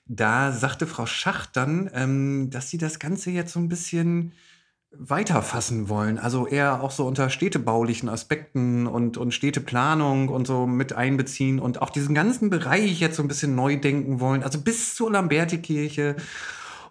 [0.07, 4.33] da sagte Frau Schacht dann, ähm, dass sie das Ganze jetzt so ein bisschen
[4.93, 6.19] weiterfassen wollen.
[6.19, 11.83] Also eher auch so unter städtebaulichen Aspekten und, und Städteplanung und so mit einbeziehen und
[11.83, 14.43] auch diesen ganzen Bereich jetzt so ein bisschen neu denken wollen.
[14.43, 16.17] Also bis zur Lamberti-Kirche.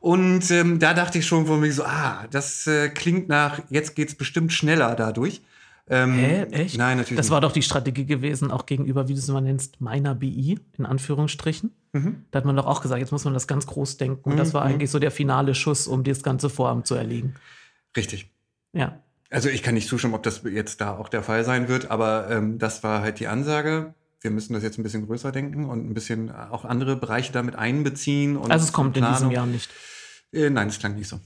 [0.02, 3.96] Und ähm, da dachte ich schon von mir so, ah, das äh, klingt nach, jetzt
[3.96, 5.42] geht's bestimmt schneller dadurch.
[5.88, 6.44] Ähm, Hä?
[6.52, 6.78] Echt?
[6.78, 7.18] Nein, natürlich.
[7.18, 10.60] Das war doch die Strategie gewesen, auch gegenüber, wie du es immer nennst, meiner BI,
[10.78, 11.72] in Anführungsstrichen.
[11.94, 12.26] Mhm.
[12.32, 14.30] Da hat man doch auch gesagt, jetzt muss man das ganz groß denken.
[14.30, 14.74] Und das war mhm.
[14.74, 17.36] eigentlich so der finale Schuss, um das ganze Vorhaben zu erlegen.
[17.96, 18.32] Richtig.
[18.74, 19.00] Ja.
[19.30, 22.30] Also ich kann nicht zustimmen, ob das jetzt da auch der Fall sein wird, aber
[22.30, 23.94] ähm, das war halt die Ansage.
[24.22, 27.56] Wir müssen das jetzt ein bisschen größer denken und ein bisschen auch andere Bereiche damit
[27.56, 28.38] einbeziehen.
[28.38, 29.10] also es kommt Planung.
[29.10, 29.70] in diesem Jahr nicht.
[30.32, 31.20] Äh, nein, es klang nicht so.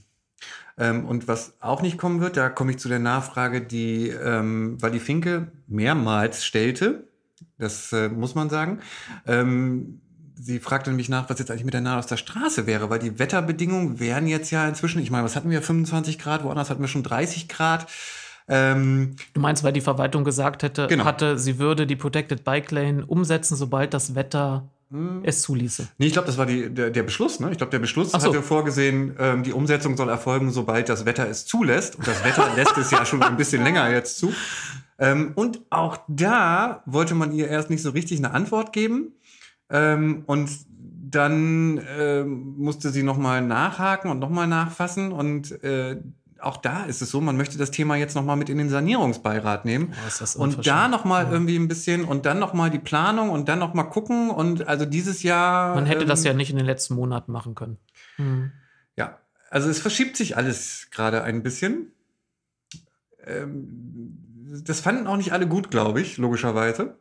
[0.78, 4.80] Ähm, und was auch nicht kommen wird, da komme ich zu der Nachfrage, die ähm,
[4.80, 7.08] Wally Finke mehrmals stellte.
[7.58, 8.80] Das äh, muss man sagen.
[9.26, 10.00] Ähm,
[10.40, 12.98] sie fragte nämlich nach, was jetzt eigentlich mit der Nahe aus der Straße wäre, weil
[12.98, 16.80] die Wetterbedingungen wären jetzt ja inzwischen, ich meine, was hatten wir, 25 Grad, woanders hatten
[16.80, 17.86] wir schon 30 Grad.
[18.48, 21.04] Ähm, du meinst, weil die Verwaltung gesagt hätte, genau.
[21.04, 25.20] hatte, sie würde die Protected Bike Lane umsetzen, sobald das Wetter hm.
[25.22, 25.88] es zuließe.
[25.98, 27.38] Nee, ich glaube, das war die, der, der Beschluss.
[27.38, 27.52] Ne?
[27.52, 28.18] Ich glaube, der Beschluss so.
[28.18, 31.96] hatte vorgesehen, ähm, die Umsetzung soll erfolgen, sobald das Wetter es zulässt.
[31.96, 34.32] Und das Wetter lässt es ja schon ein bisschen länger jetzt zu.
[34.98, 39.14] Ähm, und auch da wollte man ihr erst nicht so richtig eine Antwort geben.
[39.70, 40.50] Ähm, und
[41.10, 45.12] dann ähm, musste sie nochmal nachhaken und nochmal nachfassen.
[45.12, 46.00] Und äh,
[46.40, 49.64] auch da ist es so, man möchte das Thema jetzt nochmal mit in den Sanierungsbeirat
[49.64, 49.92] nehmen.
[50.36, 51.32] Oh, und da nochmal ja.
[51.32, 54.30] irgendwie ein bisschen und dann nochmal die Planung und dann nochmal gucken.
[54.30, 55.74] Und also dieses Jahr.
[55.74, 57.78] Man hätte ähm, das ja nicht in den letzten Monaten machen können.
[58.16, 58.52] Hm.
[58.96, 59.18] Ja,
[59.50, 61.92] also es verschiebt sich alles gerade ein bisschen.
[63.26, 64.16] Ähm,
[64.64, 66.96] das fanden auch nicht alle gut, glaube ich, logischerweise.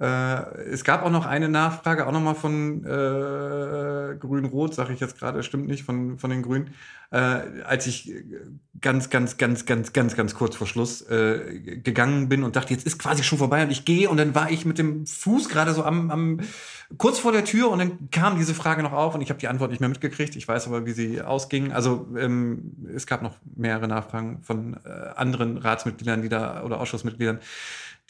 [0.00, 5.18] Äh, es gab auch noch eine Nachfrage, auch nochmal von äh, Grün-Rot, sage ich jetzt
[5.18, 6.70] gerade, stimmt nicht, von, von den Grünen,
[7.10, 7.16] äh,
[7.64, 8.12] als ich
[8.80, 12.86] ganz, ganz, ganz, ganz, ganz, ganz kurz vor Schluss äh, gegangen bin und dachte, jetzt
[12.86, 15.74] ist quasi schon vorbei und ich gehe und dann war ich mit dem Fuß gerade
[15.74, 16.40] so am, am
[16.98, 19.48] kurz vor der Tür und dann kam diese Frage noch auf und ich habe die
[19.48, 20.36] Antwort nicht mehr mitgekriegt.
[20.36, 21.72] Ich weiß aber, wie sie ausging.
[21.72, 27.40] Also ähm, es gab noch mehrere Nachfragen von äh, anderen Ratsmitgliedern, die da oder Ausschussmitgliedern,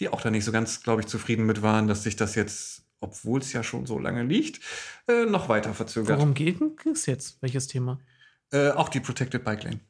[0.00, 2.82] die auch da nicht so ganz, glaube ich, zufrieden mit waren, dass sich das jetzt,
[3.00, 4.60] obwohl es ja schon so lange liegt,
[5.08, 6.18] äh, noch weiter verzögert.
[6.18, 7.40] Worum geht es jetzt?
[7.40, 8.00] Welches Thema?
[8.50, 9.80] Äh, auch die Protected Bike Lane.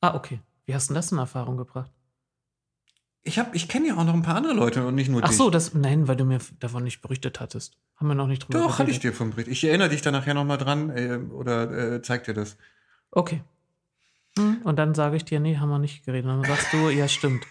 [0.00, 0.40] Ah, okay.
[0.66, 1.90] Wie hast du das in Erfahrung gebracht?
[3.22, 5.36] Ich, ich kenne ja auch noch ein paar andere Leute und nicht nur Ach dich.
[5.36, 7.76] Ach so, das, nein, weil du mir davon nicht berichtet hattest.
[7.96, 9.52] Haben wir noch nicht drüber Doch, hatte ich dir von berichtet.
[9.52, 12.56] Ich erinnere dich da nachher noch mal dran äh, oder äh, zeig dir das.
[13.10, 13.42] Okay.
[14.38, 16.30] Hm, und dann sage ich dir, nee, haben wir nicht geredet.
[16.30, 17.44] Und dann sagst du, ja, stimmt.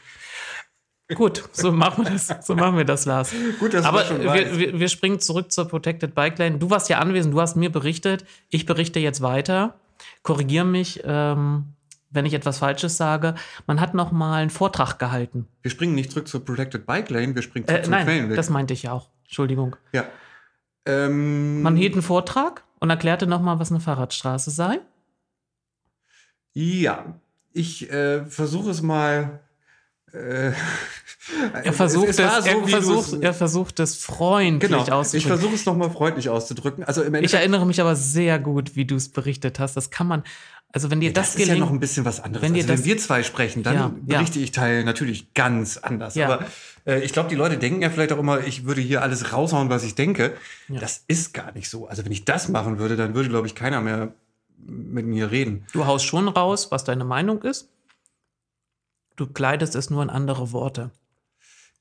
[1.14, 2.34] Gut, so machen wir das.
[2.42, 3.32] So machen wir das, Lars.
[3.60, 6.58] Gut, dass Aber schon wir, wir, wir, springen zurück zur Protected Bike Lane.
[6.58, 8.26] Du warst ja anwesend, du hast mir berichtet.
[8.50, 9.76] Ich berichte jetzt weiter.
[10.24, 11.74] Korrigiere mich, ähm,
[12.10, 13.36] wenn ich etwas Falsches sage.
[13.68, 15.48] Man hat noch mal einen Vortrag gehalten.
[15.62, 18.36] Wir springen nicht zurück zur Protected Bike Lane, wir springen zurück äh, zum nein, Quellenweg.
[18.36, 19.10] Das meinte ich ja auch.
[19.26, 19.76] Entschuldigung.
[19.92, 20.06] Ja.
[20.88, 24.80] Ähm, Man hielt einen Vortrag und erklärte noch mal, was eine Fahrradstraße sei.
[26.54, 27.20] Ja,
[27.54, 29.42] ich äh, versuche es mal
[30.16, 30.54] äh,
[31.64, 35.18] er versucht es, es, so, er, versucht, er versucht es freundlich genau, auszudrücken.
[35.18, 36.84] Ich versuche es nochmal freundlich auszudrücken.
[36.84, 39.76] Also ich erinnere mich aber sehr gut, wie du es berichtet hast.
[39.76, 40.24] Das kann man,
[40.72, 42.48] also wenn dir ja, das, das ist ja noch ein bisschen was anderes.
[42.48, 44.44] Wenn, also wenn wir zwei sprechen, dann ja, berichte ja.
[44.44, 46.16] ich Teil natürlich ganz anders.
[46.18, 46.46] Aber
[46.86, 49.70] äh, ich glaube, die Leute denken ja vielleicht auch immer, ich würde hier alles raushauen,
[49.70, 50.34] was ich denke.
[50.70, 51.88] Das ist gar nicht so.
[51.88, 54.14] Also wenn ich das machen würde, dann würde, glaube ich, keiner mehr
[54.58, 55.66] mit mir reden.
[55.74, 57.70] Du haust schon raus, was deine Meinung ist.
[59.16, 60.92] Du kleidest es nur in andere Worte.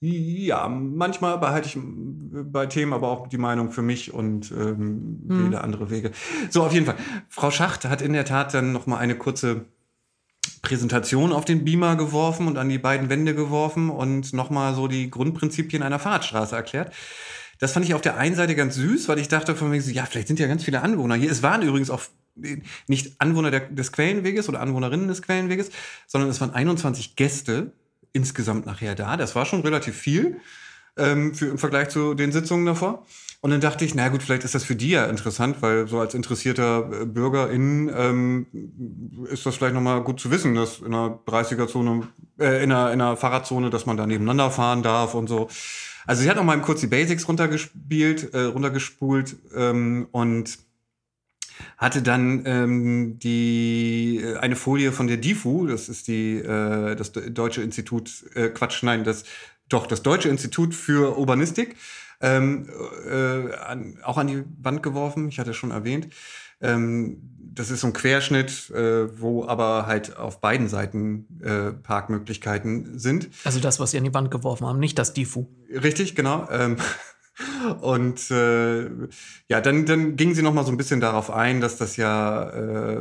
[0.01, 5.45] Ja, manchmal behalte ich bei Themen aber auch die Meinung für mich und ähm, hm.
[5.45, 6.11] wähle andere Wege.
[6.51, 6.97] So, auf jeden Fall.
[7.29, 9.65] Frau Schacht hat in der Tat dann noch mal eine kurze
[10.61, 14.89] Präsentation auf den Beamer geworfen und an die beiden Wände geworfen und noch mal so
[14.89, 16.93] die Grundprinzipien einer Fahrradstraße erklärt.
[17.59, 19.91] Das fand ich auf der einen Seite ganz süß, weil ich dachte von mir so,
[19.91, 21.31] ja, vielleicht sind ja ganz viele Anwohner hier.
[21.31, 22.03] Es waren übrigens auch
[22.87, 25.71] nicht Anwohner der, des Quellenweges oder Anwohnerinnen des Quellenweges,
[26.07, 27.73] sondern es waren 21 Gäste
[28.13, 29.17] insgesamt nachher da.
[29.17, 30.41] Das war schon relativ viel
[30.97, 33.05] ähm, für, im Vergleich zu den Sitzungen davor.
[33.41, 36.01] Und dann dachte ich, na gut, vielleicht ist das für die ja interessant, weil so
[36.01, 38.47] als interessierter äh, Bürgerin ähm,
[39.31, 43.01] ist das vielleicht nochmal gut zu wissen, dass in einer 30er-Zone, äh, in, einer, in
[43.01, 45.49] einer Fahrradzone, dass man da nebeneinander fahren darf und so.
[46.07, 50.59] Also sie hat noch mal kurz die Basics runtergespielt, äh, runtergespult ähm, und
[51.79, 57.13] hatte dann ähm, die äh, eine Folie von der DIFU, das ist die äh, das
[57.13, 59.25] deutsche Institut äh, Quatsch, nein, das
[59.69, 61.77] doch das deutsche Institut für Urbanistik
[62.21, 62.69] ähm,
[63.09, 65.29] äh, an, auch an die Wand geworfen.
[65.29, 66.09] Ich hatte schon erwähnt.
[66.61, 72.99] Ähm, das ist so ein Querschnitt, äh, wo aber halt auf beiden Seiten äh, Parkmöglichkeiten
[72.99, 73.29] sind.
[73.45, 75.47] Also das, was sie an die Wand geworfen haben, nicht das Difu.
[75.71, 76.49] Richtig, genau.
[76.51, 76.77] Ähm,
[77.81, 78.85] und äh,
[79.49, 82.49] ja, dann, dann ging sie noch mal so ein bisschen darauf ein, dass das ja
[82.51, 82.99] äh,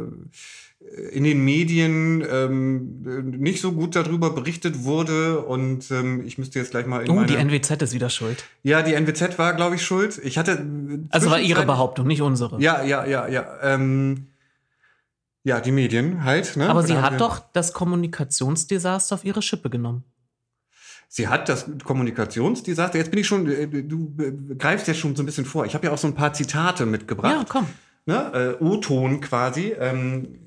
[1.12, 3.02] in den Medien ähm,
[3.39, 7.15] nicht so gut darüber berichtet wurde und ähm, ich müsste jetzt gleich mal in Oh,
[7.15, 8.43] meine die NWZ ist wieder schuld.
[8.63, 10.65] ja die NWZ war glaube ich schuld ich hatte
[11.10, 12.62] Also war ihre Behauptung, nicht unsere.
[12.62, 14.28] ja ja ja ja ähm,
[15.43, 16.69] ja die Medien halt ne?
[16.69, 20.04] Aber sie hat doch das Kommunikationsdesaster auf ihre Schippe genommen.
[21.15, 25.21] Sie hat das Kommunikationsdesaster jetzt bin ich schon äh, du äh, greifst jetzt schon so
[25.21, 27.67] ein bisschen vor ich habe ja auch so ein paar Zitate mitgebracht Ja, komm.
[28.08, 29.76] ne, äh, O-Ton quasi.
[29.80, 30.39] Ähm,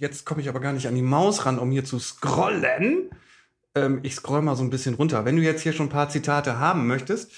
[0.00, 3.10] jetzt komme ich aber gar nicht an die Maus ran, um hier zu scrollen.
[3.76, 5.24] Ähm, ich scroll mal so ein bisschen runter.
[5.24, 7.30] Wenn du jetzt hier schon ein paar Zitate haben möchtest,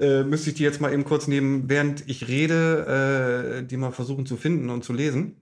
[0.00, 3.92] äh, müsste ich die jetzt mal eben kurz nehmen, während ich rede, äh, die mal
[3.92, 5.36] versuchen zu finden und zu lesen.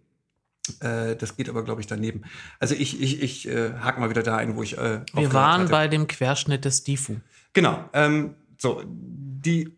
[0.80, 2.22] Äh, das geht aber, glaube ich, daneben.
[2.58, 4.78] Also ich, ich, ich äh, hake mal wieder da ein, wo ich.
[4.78, 5.70] Äh, Wir waren hatte.
[5.70, 7.16] bei dem Querschnitt des Difu.
[7.52, 7.88] Genau.
[7.92, 9.76] Ähm, so, die,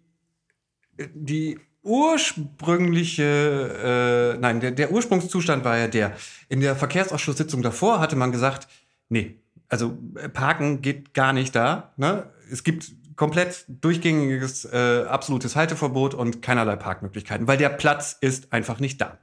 [1.14, 6.16] die ursprüngliche, äh, nein, der, der Ursprungszustand war ja der.
[6.48, 8.68] In der Verkehrsausschusssitzung davor hatte man gesagt,
[9.08, 9.36] nee,
[9.68, 11.92] also äh, Parken geht gar nicht da.
[11.96, 12.30] Ne?
[12.50, 18.78] Es gibt komplett durchgängiges, äh, absolutes Halteverbot und keinerlei Parkmöglichkeiten, weil der Platz ist einfach
[18.78, 19.18] nicht da.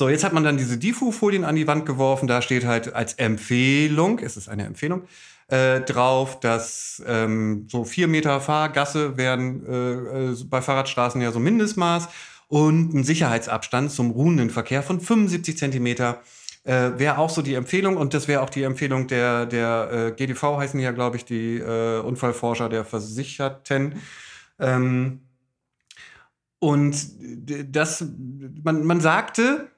[0.00, 2.26] So, jetzt hat man dann diese Diffu-Folien an die Wand geworfen.
[2.26, 5.02] Da steht halt als Empfehlung, es ist eine Empfehlung,
[5.48, 11.38] äh, drauf, dass ähm, so vier Meter Fahrgasse wären äh, äh, bei Fahrradstraßen ja so
[11.38, 12.08] Mindestmaß
[12.48, 16.22] und ein Sicherheitsabstand zum ruhenden Verkehr von 75 Zentimeter
[16.64, 20.12] äh, wäre auch so die Empfehlung und das wäre auch die Empfehlung der, der äh,
[20.12, 23.96] GDV heißen ja, glaube ich, die äh, Unfallforscher der Versicherten.
[24.58, 25.20] Ähm,
[26.58, 26.96] und
[27.70, 28.02] das,
[28.62, 29.69] man, man sagte,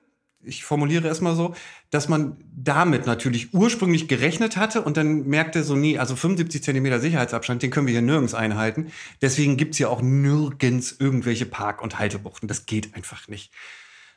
[0.45, 1.55] ich formuliere es mal so,
[1.91, 7.01] dass man damit natürlich ursprünglich gerechnet hatte und dann merkte so, nee, also 75 Zentimeter
[7.01, 8.93] Sicherheitsabstand, den können wir hier nirgends einhalten.
[9.21, 12.49] Deswegen gibt's hier auch nirgends irgendwelche Park- und Haltebuchten.
[12.49, 13.53] Das geht einfach nicht.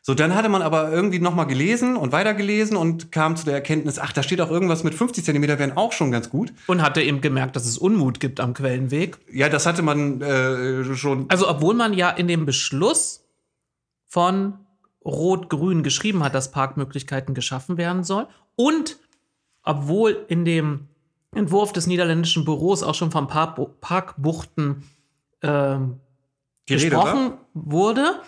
[0.07, 3.97] So, dann hatte man aber irgendwie nochmal gelesen und weitergelesen und kam zu der Erkenntnis,
[3.97, 6.53] ach, da steht auch irgendwas mit 50 Zentimeter, wären auch schon ganz gut.
[6.67, 9.17] Und hatte eben gemerkt, dass es Unmut gibt am Quellenweg.
[9.31, 11.25] Ja, das hatte man äh, schon.
[11.29, 13.25] Also, obwohl man ja in dem Beschluss
[14.05, 14.64] von
[15.05, 18.27] Rot-Grün geschrieben hat, dass Parkmöglichkeiten geschaffen werden sollen.
[18.55, 18.97] Und
[19.63, 20.87] obwohl in dem
[21.33, 24.83] Entwurf des niederländischen Büros auch schon von Park Parkbuchten
[25.41, 25.99] ähm,
[26.69, 28.21] Die Rede gesprochen wurde,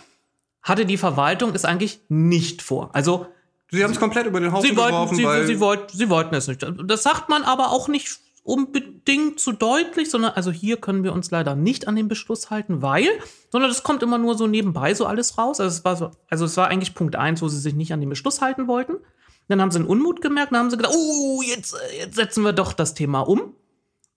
[0.61, 2.89] hatte die Verwaltung es eigentlich nicht vor.
[2.93, 3.27] Also
[3.69, 6.35] Sie haben es komplett über den Haufen sie wollten, geworfen, sie, sie, wollten, sie wollten
[6.35, 6.65] es nicht.
[6.85, 11.31] Das sagt man aber auch nicht unbedingt zu deutlich, sondern also hier können wir uns
[11.31, 13.07] leider nicht an den Beschluss halten, weil,
[13.51, 15.59] sondern das kommt immer nur so nebenbei so alles raus.
[15.59, 17.99] Also es war so, also es war eigentlich Punkt eins, wo sie sich nicht an
[17.99, 18.95] den Beschluss halten wollten.
[19.49, 22.53] Dann haben sie einen Unmut gemerkt, dann haben sie gedacht, oh, jetzt, jetzt setzen wir
[22.53, 23.53] doch das Thema um.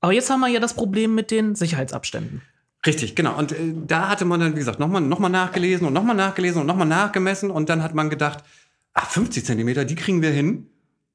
[0.00, 2.42] Aber jetzt haben wir ja das Problem mit den Sicherheitsabständen.
[2.86, 3.36] Richtig, genau.
[3.36, 6.60] Und äh, da hatte man dann, wie gesagt, nochmal noch mal nachgelesen und nochmal nachgelesen
[6.60, 7.50] und nochmal nachgemessen.
[7.50, 8.44] Und dann hat man gedacht,
[8.94, 10.68] ach, 50 Zentimeter, die kriegen wir hin.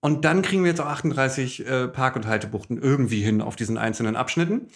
[0.05, 3.75] Und dann kriegen wir jetzt auch 38 äh, Park- und Haltebuchten irgendwie hin auf diesen
[3.79, 4.67] einzelnen Abschnitten.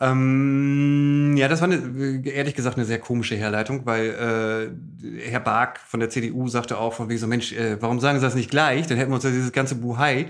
[0.00, 4.74] Ähm, ja, das war eine, ehrlich gesagt eine sehr komische Herleitung, weil
[5.06, 8.18] äh, Herr Bark von der CDU sagte auch von wegen so, Mensch, äh, warum sagen
[8.18, 8.88] Sie das nicht gleich?
[8.88, 10.26] Dann hätten wir uns ja dieses ganze Buhai, äh,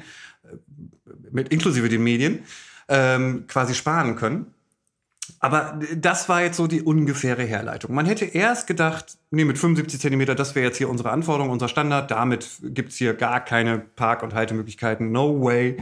[1.31, 2.41] mit inklusive den Medien,
[2.89, 4.54] ähm, quasi sparen können.
[5.45, 7.95] Aber das war jetzt so die ungefähre Herleitung.
[7.95, 11.69] Man hätte erst gedacht, nee, mit 75 Zentimeter, das wäre jetzt hier unsere Anforderung, unser
[11.69, 12.11] Standard.
[12.11, 15.13] Damit gibt's hier gar keine Park- und Haltemöglichkeiten.
[15.13, 15.77] No way.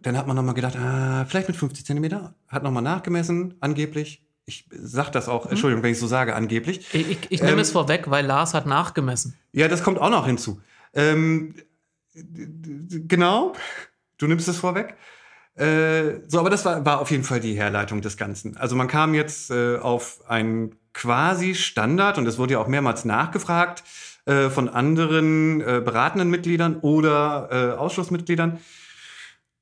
[0.00, 2.34] Dann hat man nochmal gedacht, ah, vielleicht mit 50 Zentimeter.
[2.46, 4.24] Hat nochmal nachgemessen, angeblich.
[4.44, 6.86] Ich sag das auch, Entschuldigung, wenn ich so sage, angeblich.
[6.94, 9.34] Ich, ich, ich nehme Ähm, es vorweg, weil Lars hat nachgemessen.
[9.50, 10.60] Ja, das kommt auch noch hinzu.
[10.94, 11.56] Ähm,
[12.14, 13.54] genau,
[14.18, 14.94] du nimmst es vorweg.
[15.54, 18.56] Äh, so, aber das war, war auf jeden Fall die Herleitung des Ganzen.
[18.56, 23.04] Also man kam jetzt äh, auf einen quasi Standard und es wurde ja auch mehrmals
[23.04, 23.82] nachgefragt
[24.24, 28.60] äh, von anderen äh, beratenden Mitgliedern oder äh, Ausschussmitgliedern,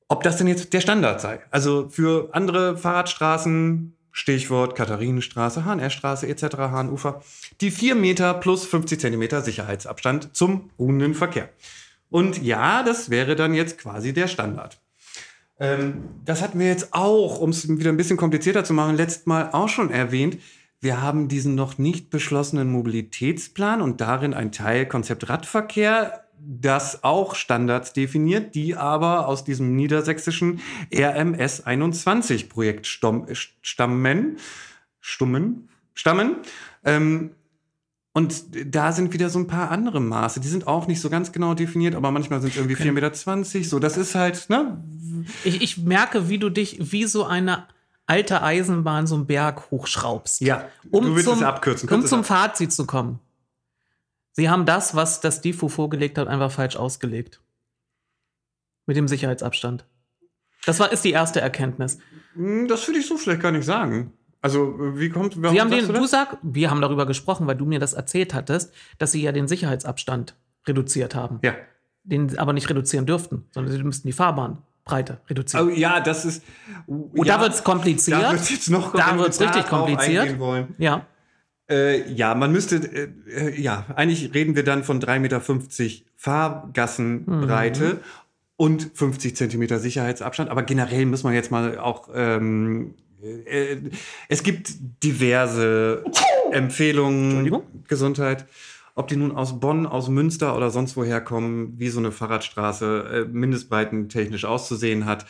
[0.09, 1.40] ob das denn jetzt der Standard sei.
[1.50, 7.22] Also für andere Fahrradstraßen, Stichwort Katharinenstraße, HNR-Straße etc., Hahnufer,
[7.61, 11.49] die 4 Meter plus 50 Zentimeter Sicherheitsabstand zum ruhenden Verkehr.
[12.11, 14.80] Und ja, das wäre dann jetzt quasi der Standard.
[15.61, 19.27] Ähm, das hatten wir jetzt auch, um es wieder ein bisschen komplizierter zu machen, letztes
[19.27, 20.39] Mal auch schon erwähnt.
[20.81, 27.35] Wir haben diesen noch nicht beschlossenen Mobilitätsplan und darin ein Teil Konzept Radverkehr, das auch
[27.35, 33.27] Standards definiert, die aber aus diesem niedersächsischen RMS 21 Projekt stammen,
[33.61, 34.39] stammen,
[35.93, 36.37] stammen.
[36.83, 37.33] Ähm,
[38.13, 38.45] Und
[38.75, 40.41] da sind wieder so ein paar andere Maße.
[40.41, 42.93] Die sind auch nicht so ganz genau definiert, aber manchmal sind es irgendwie 4,20
[43.59, 43.65] Meter.
[43.69, 44.83] So, das ist halt, ne?
[45.45, 47.69] Ich, ich merke, wie du dich wie so eine
[48.07, 50.41] alte Eisenbahn so einen Berg hochschraubst.
[50.41, 51.89] Ja, um du willst zum, es abkürzen.
[51.89, 53.21] Um zum ab- Fazit zu kommen.
[54.33, 57.41] Sie haben das, was das DIFU vorgelegt hat, einfach falsch ausgelegt.
[58.87, 59.85] Mit dem Sicherheitsabstand.
[60.67, 61.99] Das war, ist die erste Erkenntnis.
[62.35, 64.13] Hm, Das würde ich so vielleicht gar nicht sagen.
[64.43, 67.57] Also, wie kommt, warum Sie haben den, du du sag, wir haben darüber gesprochen, weil
[67.57, 70.34] du mir das erzählt hattest, dass sie ja den Sicherheitsabstand
[70.66, 71.41] reduziert haben.
[71.43, 71.55] Ja.
[72.05, 75.68] Den aber nicht reduzieren dürften, sondern sie müssten die Fahrbahnbreite reduzieren.
[75.68, 76.43] Oh, ja, das ist.
[76.86, 78.22] Und da wird's kompliziert.
[78.22, 80.38] Da wird's jetzt noch Da wenn wir wird's richtig kompliziert.
[80.78, 81.07] Ja.
[81.70, 85.41] Äh, ja, man müsste, äh, äh, ja, eigentlich reden wir dann von 3,50 Meter
[86.16, 88.01] Fahrgassenbreite
[88.57, 90.51] und 50 Zentimeter Sicherheitsabstand.
[90.51, 93.10] Aber generell muss man jetzt mal auch, ähm, äh,
[94.29, 94.71] es gibt
[95.03, 96.05] diverse
[96.53, 97.62] Empfehlungen.
[97.89, 98.47] Gesundheit,
[98.95, 103.27] ob die nun aus Bonn, aus Münster oder sonst woher kommen, wie so eine Fahrradstraße
[103.29, 105.27] äh, mindestbreiten technisch auszusehen hat.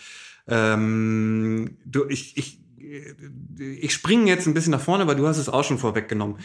[0.46, 3.14] Ähm, du, ich, ich, äh,
[3.62, 6.38] ich springe jetzt ein bisschen nach vorne, weil du hast es auch schon vorweggenommen.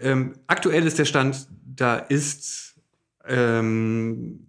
[0.00, 2.74] Ähm, aktuell ist der Stand, da ist
[3.26, 4.46] ähm,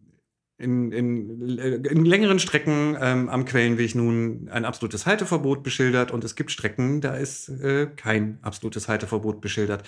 [0.57, 6.35] in, in, in längeren Strecken ähm, am Quellenweg nun ein absolutes Halteverbot beschildert und es
[6.35, 9.83] gibt Strecken, da ist äh, kein absolutes Halteverbot beschildert.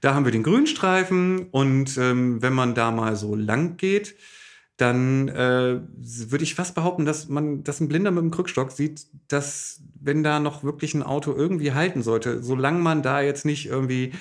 [0.00, 4.16] Da haben wir den Grünstreifen und ähm, wenn man da mal so lang geht,
[4.76, 9.06] dann äh, würde ich fast behaupten, dass man, dass ein Blinder mit dem Krückstock sieht,
[9.26, 13.66] dass wenn da noch wirklich ein Auto irgendwie halten sollte, solange man da jetzt nicht
[13.66, 14.12] irgendwie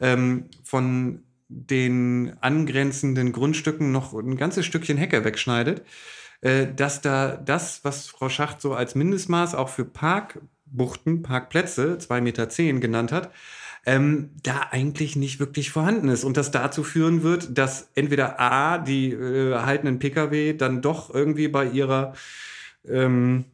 [0.00, 5.82] ähm, von den angrenzenden Grundstücken noch ein ganzes Stückchen Hecke wegschneidet,
[6.40, 12.20] äh, dass da das, was Frau Schacht so als Mindestmaß auch für Parkbuchten, Parkplätze, 2,10
[12.20, 13.30] Meter genannt hat,
[13.86, 18.78] ähm, da eigentlich nicht wirklich vorhanden ist und das dazu führen wird, dass entweder A,
[18.78, 22.14] die äh, haltenden Pkw dann doch irgendwie bei ihrer,
[22.84, 23.44] ähm,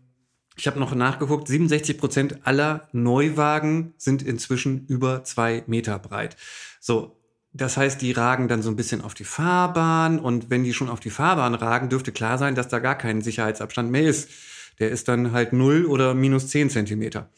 [0.57, 6.37] ich habe noch nachgeguckt, 67 Prozent aller Neuwagen sind inzwischen über zwei Meter breit.
[6.81, 7.22] So,
[7.53, 10.89] das heißt, die ragen dann so ein bisschen auf die Fahrbahn und wenn die schon
[10.89, 14.31] auf die Fahrbahn ragen, dürfte klar sein, dass da gar kein Sicherheitsabstand mehr ist.
[14.79, 17.29] Der ist dann halt 0 oder minus 10 Zentimeter.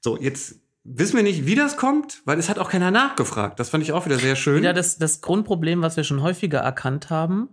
[0.00, 3.58] So, jetzt wissen wir nicht, wie das kommt, weil es hat auch keiner nachgefragt.
[3.58, 4.58] Das fand ich auch wieder sehr schön.
[4.58, 7.48] Wieder das, das Grundproblem, was wir schon häufiger erkannt haben,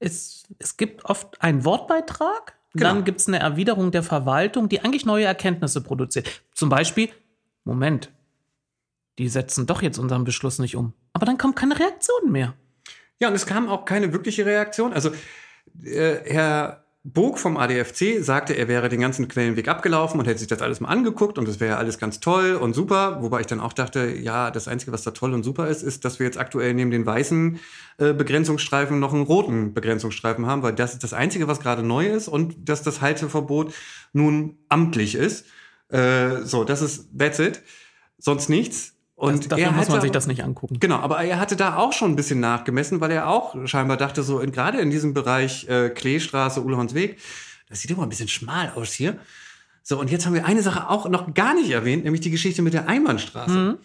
[0.00, 2.94] ist, es gibt oft einen Wortbeitrag, Genau.
[2.94, 6.42] dann gibt es eine Erwiderung der Verwaltung, die eigentlich neue Erkenntnisse produziert.
[6.52, 7.08] Zum Beispiel,
[7.64, 8.12] Moment,
[9.18, 10.92] die setzen doch jetzt unseren Beschluss nicht um.
[11.18, 12.54] Aber dann kommt keine Reaktion mehr.
[13.18, 14.92] Ja, und es kam auch keine wirkliche Reaktion.
[14.92, 15.10] Also,
[15.82, 20.46] äh, Herr Bog vom ADFC sagte, er wäre den ganzen Quellenweg abgelaufen und hätte sich
[20.46, 23.20] das alles mal angeguckt und das wäre alles ganz toll und super.
[23.20, 26.04] Wobei ich dann auch dachte, ja, das Einzige, was da toll und super ist, ist,
[26.04, 27.58] dass wir jetzt aktuell neben den weißen
[27.98, 32.06] äh, Begrenzungsstreifen noch einen roten Begrenzungsstreifen haben, weil das ist das Einzige, was gerade neu
[32.06, 33.74] ist und dass das Halteverbot
[34.12, 35.46] nun amtlich ist.
[35.88, 37.62] Äh, so, das ist, that's it.
[38.18, 38.97] Sonst nichts.
[39.18, 40.78] Und das, dafür er muss man hatte sich das nicht angucken.
[40.78, 44.22] Genau, aber er hatte da auch schon ein bisschen nachgemessen, weil er auch scheinbar dachte,
[44.22, 47.18] so in, gerade in diesem Bereich äh, Kleestraße, Uhlhornsweg,
[47.68, 49.18] das sieht immer ein bisschen schmal aus hier.
[49.82, 52.62] So, und jetzt haben wir eine Sache auch noch gar nicht erwähnt, nämlich die Geschichte
[52.62, 53.78] mit der Einbahnstraße.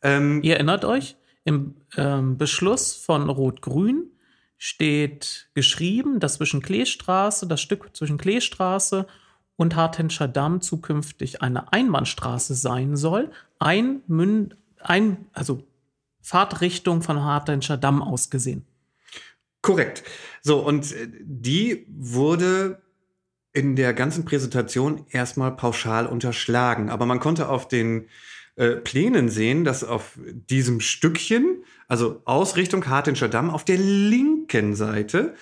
[0.00, 4.10] Ähm, Ihr erinnert euch, im ähm, Beschluss von Rot-Grün
[4.56, 9.06] steht geschrieben, dass zwischen Kleestraße, das Stück zwischen Kleestraße
[9.56, 13.30] und Hartenscher Damm zukünftig eine Einbahnstraße sein soll.
[13.58, 15.62] Ein, Mün ein also
[16.22, 18.66] Fahrtrichtung von Hartenscher Damm aus gesehen.
[19.62, 20.02] Korrekt.
[20.42, 22.82] So, und äh, die wurde
[23.52, 26.88] in der ganzen Präsentation erstmal pauschal unterschlagen.
[26.88, 28.08] Aber man konnte auf den
[28.56, 30.18] äh, Plänen sehen, dass auf
[30.48, 35.34] diesem Stückchen, also Ausrichtung Hartinscher Damm, auf der linken Seite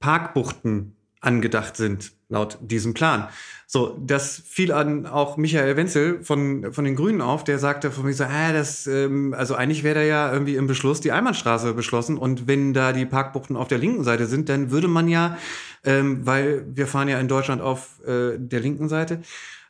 [0.00, 0.95] Parkbuchten
[1.26, 3.28] angedacht sind, laut diesem Plan.
[3.66, 8.04] So, das fiel an auch Michael Wenzel von, von den Grünen auf, der sagte von
[8.04, 11.74] mir so, ah, das, ähm, also eigentlich wäre da ja irgendwie im Beschluss die Einbahnstraße
[11.74, 15.36] beschlossen und wenn da die Parkbuchten auf der linken Seite sind, dann würde man ja,
[15.84, 19.20] ähm, weil wir fahren ja in Deutschland auf äh, der linken Seite,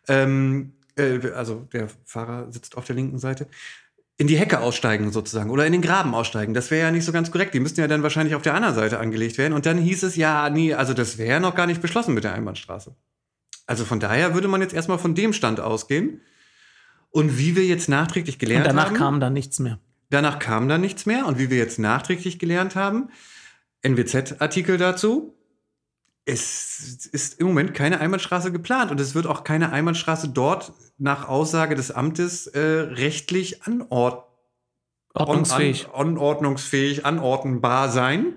[0.08, 3.46] ähm, äh, also der Fahrer sitzt auf der linken Seite,
[4.18, 6.54] in die Hecke aussteigen sozusagen oder in den Graben aussteigen.
[6.54, 7.52] Das wäre ja nicht so ganz korrekt.
[7.52, 9.52] Die müssten ja dann wahrscheinlich auf der anderen Seite angelegt werden.
[9.52, 12.24] Und dann hieß es ja, nee, also das wäre ja noch gar nicht beschlossen mit
[12.24, 12.94] der Einbahnstraße.
[13.66, 16.22] Also von daher würde man jetzt erstmal von dem Stand ausgehen.
[17.10, 19.78] Und wie wir jetzt nachträglich Und gelernt danach haben, kam dann nichts mehr.
[20.08, 21.26] danach kam dann nichts mehr.
[21.26, 23.10] Und wie wir jetzt nachträglich gelernt haben,
[23.82, 25.35] NWZ-Artikel dazu,
[26.26, 31.28] es ist im Moment keine Einbahnstraße geplant und es wird auch keine Einbahnstraße dort nach
[31.28, 34.24] Aussage des Amtes äh, rechtlich anordnen.
[35.14, 35.88] Ordnungsfähig.
[35.88, 38.34] On, an, anordnungsfähig, anordnenbar sein.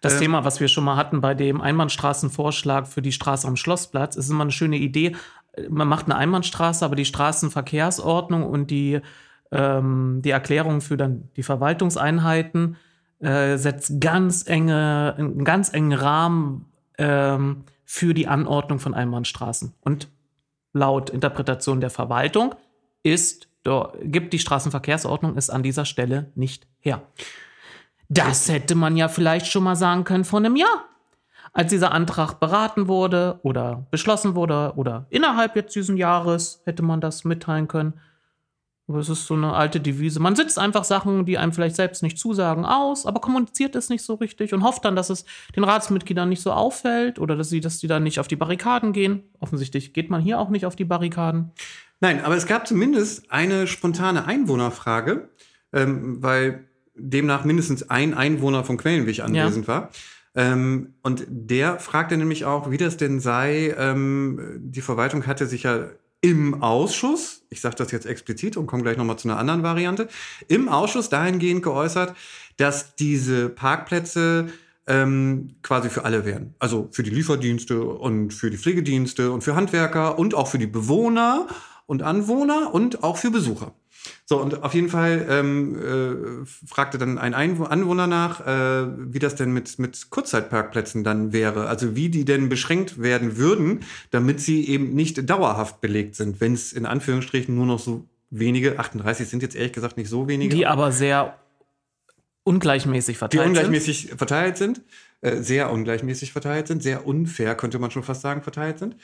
[0.00, 3.56] Das Ähm, Thema, was wir schon mal hatten bei dem Einbahnstraßenvorschlag für die Straße am
[3.56, 5.16] Schlossplatz, ist immer eine schöne Idee.
[5.68, 9.00] Man macht eine Einbahnstraße, aber die Straßenverkehrsordnung und die,
[9.50, 12.76] ähm, die Erklärung für dann die Verwaltungseinheiten
[13.18, 16.66] äh, setzt ganz enge, einen ganz engen Rahmen
[16.98, 19.74] ähm, für die Anordnung von Einbahnstraßen.
[19.80, 20.08] Und
[20.72, 22.54] laut Interpretation der Verwaltung
[23.02, 23.48] ist,
[24.02, 27.02] gibt die Straßenverkehrsordnung es an dieser Stelle nicht her.
[28.08, 30.84] Das hätte man ja vielleicht schon mal sagen können vor einem Jahr.
[31.52, 37.00] Als dieser Antrag beraten wurde oder beschlossen wurde oder innerhalb jetzt diesen Jahres hätte man
[37.00, 37.94] das mitteilen können.
[38.88, 40.18] Aber es ist so eine alte Devise.
[40.18, 44.02] Man sitzt einfach Sachen, die einem vielleicht selbst nicht zusagen, aus, aber kommuniziert es nicht
[44.02, 47.60] so richtig und hofft dann, dass es den Ratsmitgliedern nicht so auffällt oder dass sie,
[47.60, 49.24] dass die dann nicht auf die Barrikaden gehen.
[49.40, 51.52] Offensichtlich geht man hier auch nicht auf die Barrikaden.
[52.00, 55.28] Nein, aber es gab zumindest eine spontane Einwohnerfrage,
[55.74, 56.64] ähm, weil
[56.94, 59.90] demnach mindestens ein Einwohner von Quellenweg anwesend war.
[60.34, 63.74] Ähm, und der fragte nämlich auch, wie das denn sei.
[63.76, 65.88] Ähm, die Verwaltung hatte sich ja
[66.20, 70.08] im Ausschuss, ich sage das jetzt explizit und komme gleich nochmal zu einer anderen Variante,
[70.48, 72.16] im Ausschuss dahingehend geäußert,
[72.56, 74.48] dass diese Parkplätze
[74.86, 76.54] ähm, quasi für alle wären.
[76.58, 80.66] Also für die Lieferdienste und für die Pflegedienste und für Handwerker und auch für die
[80.66, 81.46] Bewohner
[81.86, 83.74] und Anwohner und auch für Besucher.
[84.24, 89.34] So, und auf jeden Fall ähm, äh, fragte dann ein Anwohner nach, äh, wie das
[89.36, 91.66] denn mit, mit Kurzzeitparkplätzen dann wäre.
[91.68, 93.80] Also wie die denn beschränkt werden würden,
[94.10, 98.78] damit sie eben nicht dauerhaft belegt sind, wenn es in Anführungsstrichen nur noch so wenige,
[98.78, 101.38] 38 sind jetzt ehrlich gesagt nicht so wenige, Die aber sehr
[102.44, 103.48] ungleichmäßig die verteilt sind.
[103.48, 104.80] ungleichmäßig verteilt sind,
[105.20, 108.96] äh, sehr ungleichmäßig verteilt sind, sehr unfair, könnte man schon fast sagen, verteilt sind.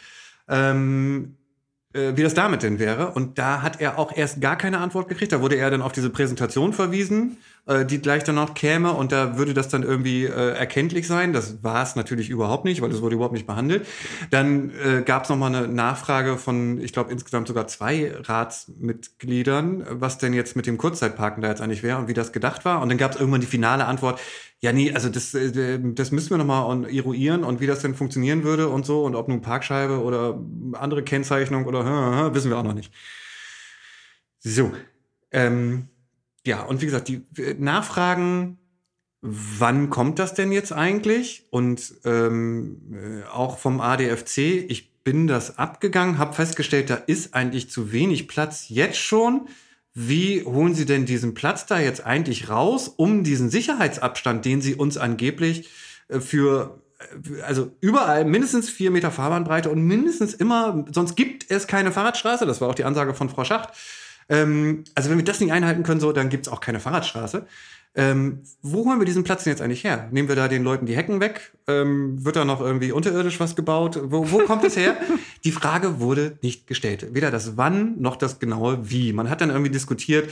[0.49, 1.44] Ähm, äh,
[1.95, 3.13] wie das damit denn wäre.
[3.13, 5.33] Und da hat er auch erst gar keine Antwort gekriegt.
[5.33, 9.39] Da wurde er dann auf diese Präsentation verwiesen, äh, die gleich danach käme und da
[9.39, 11.33] würde das dann irgendwie äh, erkenntlich sein.
[11.33, 13.87] Das war es natürlich überhaupt nicht, weil das wurde überhaupt nicht behandelt.
[14.31, 20.19] Dann äh, gab es nochmal eine Nachfrage von, ich glaube, insgesamt sogar zwei Ratsmitgliedern, was
[20.19, 22.83] denn jetzt mit dem Kurzzeitparken da jetzt eigentlich wäre und wie das gedacht war.
[22.83, 24.21] Und dann gab es irgendwann die finale Antwort,
[24.61, 28.45] ja, nee, also das, äh, das müssen wir nochmal eruieren und wie das denn funktionieren
[28.45, 30.39] würde und so und ob nun Parkscheibe oder
[30.73, 31.85] andere Kennzeichnung oder
[32.35, 32.93] wissen wir auch noch nicht.
[34.41, 34.73] So,
[35.33, 35.89] ähm,
[36.47, 38.59] ja, und wie gesagt, die äh, Nachfragen,
[39.23, 41.47] wann kommt das denn jetzt eigentlich?
[41.51, 44.39] Und ähm, äh, auch vom ADFC,
[44.69, 49.49] ich bin das abgegangen, habe festgestellt, da ist eigentlich zu wenig Platz jetzt schon.
[49.95, 54.75] Wie holen Sie denn diesen Platz da jetzt eigentlich raus, um diesen Sicherheitsabstand, den Sie
[54.75, 55.71] uns angeblich
[56.09, 56.83] äh, für
[57.45, 62.47] also überall mindestens vier Meter Fahrbahnbreite und mindestens immer, sonst gibt es keine Fahrradstraße.
[62.47, 63.71] Das war auch die Ansage von Frau Schacht.
[64.29, 67.47] Ähm, also wenn wir das nicht einhalten können, so, dann gibt es auch keine Fahrradstraße.
[67.97, 70.09] Ähm, wo holen wir diesen Platz denn jetzt eigentlich her?
[70.11, 71.53] Nehmen wir da den Leuten die Hecken weg?
[71.69, 74.01] Ähm, wird da noch irgendwie unterirdisch was gebaut?
[74.03, 74.97] Wo, wo kommt es her?
[75.45, 77.15] die Frage wurde nicht gestellt.
[77.15, 79.13] Weder das Wann noch das genaue Wie.
[79.13, 80.29] Man hat dann irgendwie diskutiert,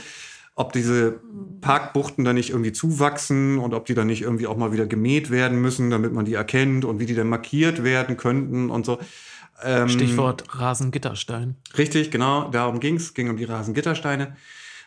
[0.55, 1.21] ob diese
[1.61, 5.31] Parkbuchten da nicht irgendwie zuwachsen und ob die dann nicht irgendwie auch mal wieder gemäht
[5.31, 8.99] werden müssen, damit man die erkennt und wie die dann markiert werden könnten und so.
[9.61, 11.55] Ähm, Stichwort Rasengitterstein.
[11.77, 14.35] Richtig, genau, darum ging's, ging um die Rasengittersteine.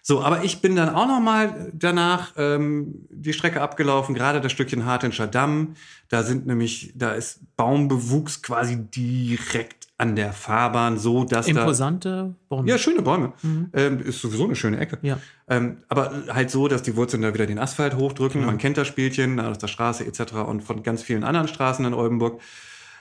[0.08, 4.52] So, aber ich bin dann auch noch mal danach ähm, die Strecke abgelaufen, gerade das
[4.52, 5.74] Stückchen Hartenscher Damm.
[6.08, 12.36] Da sind nämlich, da ist Baumbewuchs quasi direkt an der Fahrbahn, so dass da Imposante
[12.48, 12.68] Bäume.
[12.68, 13.32] ja, schöne Bäume.
[13.72, 14.98] Ähm, ist sowieso eine schöne Ecke.
[15.02, 15.18] Ja.
[15.48, 18.46] Ähm, aber halt so, dass die Wurzeln da wieder den Asphalt hochdrücken.
[18.46, 20.34] Man kennt das Spielchen, aus der Straße etc.
[20.46, 22.40] und von ganz vielen anderen Straßen in Oldenburg.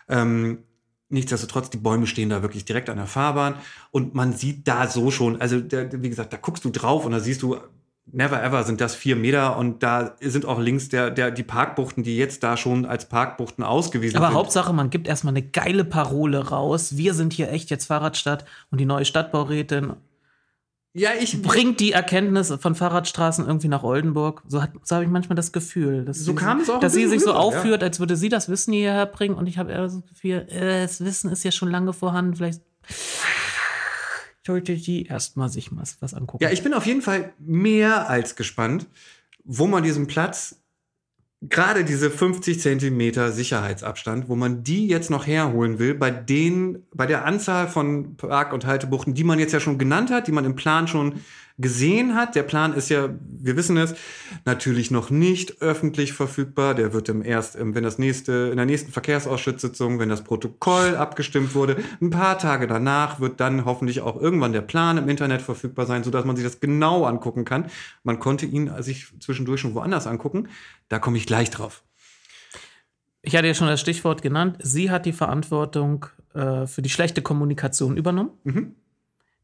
[0.10, 0.60] Ähm,
[1.10, 3.56] nichtsdestotrotz, die Bäume stehen da wirklich direkt an der Fahrbahn
[3.92, 7.12] und man sieht da so schon, also der, wie gesagt, da guckst du drauf und
[7.12, 7.58] da siehst du,
[8.12, 12.04] never ever sind das vier Meter und da sind auch links der, der, die Parkbuchten,
[12.04, 14.36] die jetzt da schon als Parkbuchten ausgewiesen Aber sind.
[14.36, 16.98] Hauptsache, man gibt erstmal eine geile Parole raus.
[16.98, 19.94] Wir sind hier echt jetzt Fahrradstadt und die neue Stadtbaurätin
[20.98, 24.42] ja, ich bringt die Erkenntnis von Fahrradstraßen irgendwie nach Oldenburg.
[24.48, 26.06] So, hat- so habe ich manchmal das Gefühl.
[26.06, 27.46] Dass So sie, kam es auch Dass sie sich so rüber, ja.
[27.46, 29.36] aufführt, als würde sie das Wissen hierher bringen.
[29.36, 32.36] Und ich habe eher das Gefühl, äh, das Wissen ist ja schon lange vorhanden.
[32.36, 32.62] Vielleicht
[34.46, 36.44] sollte die erstmal sich was, was angucken.
[36.44, 38.86] Ja, ich bin auf jeden Fall mehr als gespannt,
[39.44, 40.62] wo man diesen Platz,
[41.50, 47.06] gerade diese 50 Zentimeter Sicherheitsabstand, wo man die jetzt noch herholen will, bei den, bei
[47.06, 50.46] der Anzahl von Park- und Haltebuchten, die man jetzt ja schon genannt hat, die man
[50.46, 51.22] im Plan schon
[51.58, 52.36] gesehen hat.
[52.36, 53.96] Der Plan ist ja, wir wissen es,
[54.44, 56.76] natürlich noch nicht öffentlich verfügbar.
[56.76, 61.56] Der wird im erst, wenn das nächste, in der nächsten Verkehrsausschusssitzung, wenn das Protokoll abgestimmt
[61.56, 65.86] wurde, ein paar Tage danach wird dann hoffentlich auch irgendwann der Plan im Internet verfügbar
[65.86, 67.68] sein, sodass man sich das genau angucken kann.
[68.04, 70.50] Man konnte ihn sich zwischendurch schon woanders angucken.
[70.90, 71.84] Da komme ich gleich drauf.
[73.22, 74.58] Ich hatte ja schon das Stichwort genannt.
[74.62, 78.32] Sie hat die Verantwortung äh, für die schlechte Kommunikation übernommen.
[78.44, 78.76] Mhm.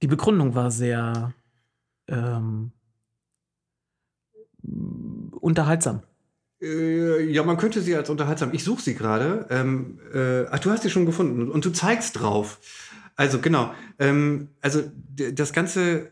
[0.03, 1.33] Die Begründung war sehr
[2.11, 2.71] ähm,
[5.39, 6.01] unterhaltsam.
[6.61, 8.49] Äh, ja, man könnte sie als unterhaltsam.
[8.53, 9.45] Ich suche sie gerade.
[9.49, 12.59] Ähm, äh, ach, du hast sie schon gefunden und du zeigst drauf.
[13.15, 13.73] Also genau.
[13.99, 14.83] Ähm, also
[15.15, 16.11] das ganze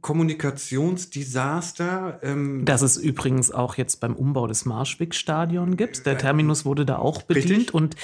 [0.00, 2.20] Kommunikationsdesaster.
[2.22, 6.06] Ähm, das es übrigens auch jetzt beim Umbau des Marschwig-Stadion gibt.
[6.06, 7.74] Der Terminus wurde da auch bedient richtig?
[7.74, 7.96] und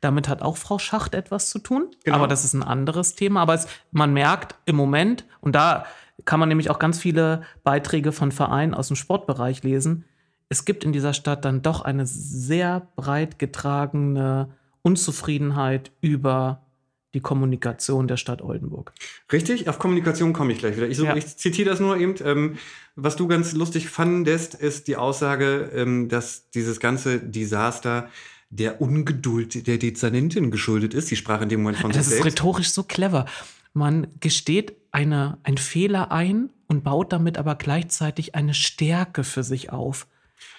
[0.00, 1.90] damit hat auch Frau Schacht etwas zu tun.
[2.04, 2.16] Genau.
[2.16, 3.42] Aber das ist ein anderes Thema.
[3.42, 5.86] Aber es, man merkt im Moment, und da
[6.24, 10.04] kann man nämlich auch ganz viele Beiträge von Vereinen aus dem Sportbereich lesen,
[10.52, 14.50] es gibt in dieser Stadt dann doch eine sehr breit getragene
[14.82, 16.66] Unzufriedenheit über
[17.14, 18.92] die Kommunikation der Stadt Oldenburg.
[19.32, 20.88] Richtig, auf Kommunikation komme ich gleich wieder.
[20.88, 21.16] Ich, so, ja.
[21.16, 22.14] ich zitiere das nur eben.
[22.22, 22.58] Ähm,
[22.96, 28.08] was du ganz lustig fandest, ist die Aussage, ähm, dass dieses ganze Desaster
[28.50, 31.08] der Ungeduld der Dezernentin geschuldet ist.
[31.08, 32.26] Sie sprach in dem Moment von Das ist selbst.
[32.26, 33.24] rhetorisch so clever.
[33.72, 39.72] Man gesteht eine, einen Fehler ein und baut damit aber gleichzeitig eine Stärke für sich
[39.72, 40.06] auf.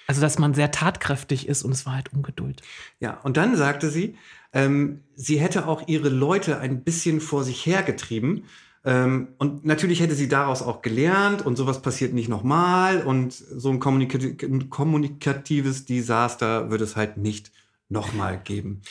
[0.08, 2.62] Also, dass man sehr tatkräftig ist und es war halt Ungeduld.
[3.00, 4.18] Ja, und dann sagte sie,
[4.52, 8.46] ähm, sie hätte auch ihre Leute ein bisschen vor sich hergetrieben.
[8.86, 13.70] Ähm, und natürlich hätte sie daraus auch gelernt und sowas passiert nicht nochmal und so
[13.70, 17.52] ein, kommunikati ein kommunikatives Desaster wird es halt nicht
[17.88, 18.82] nochmal geben.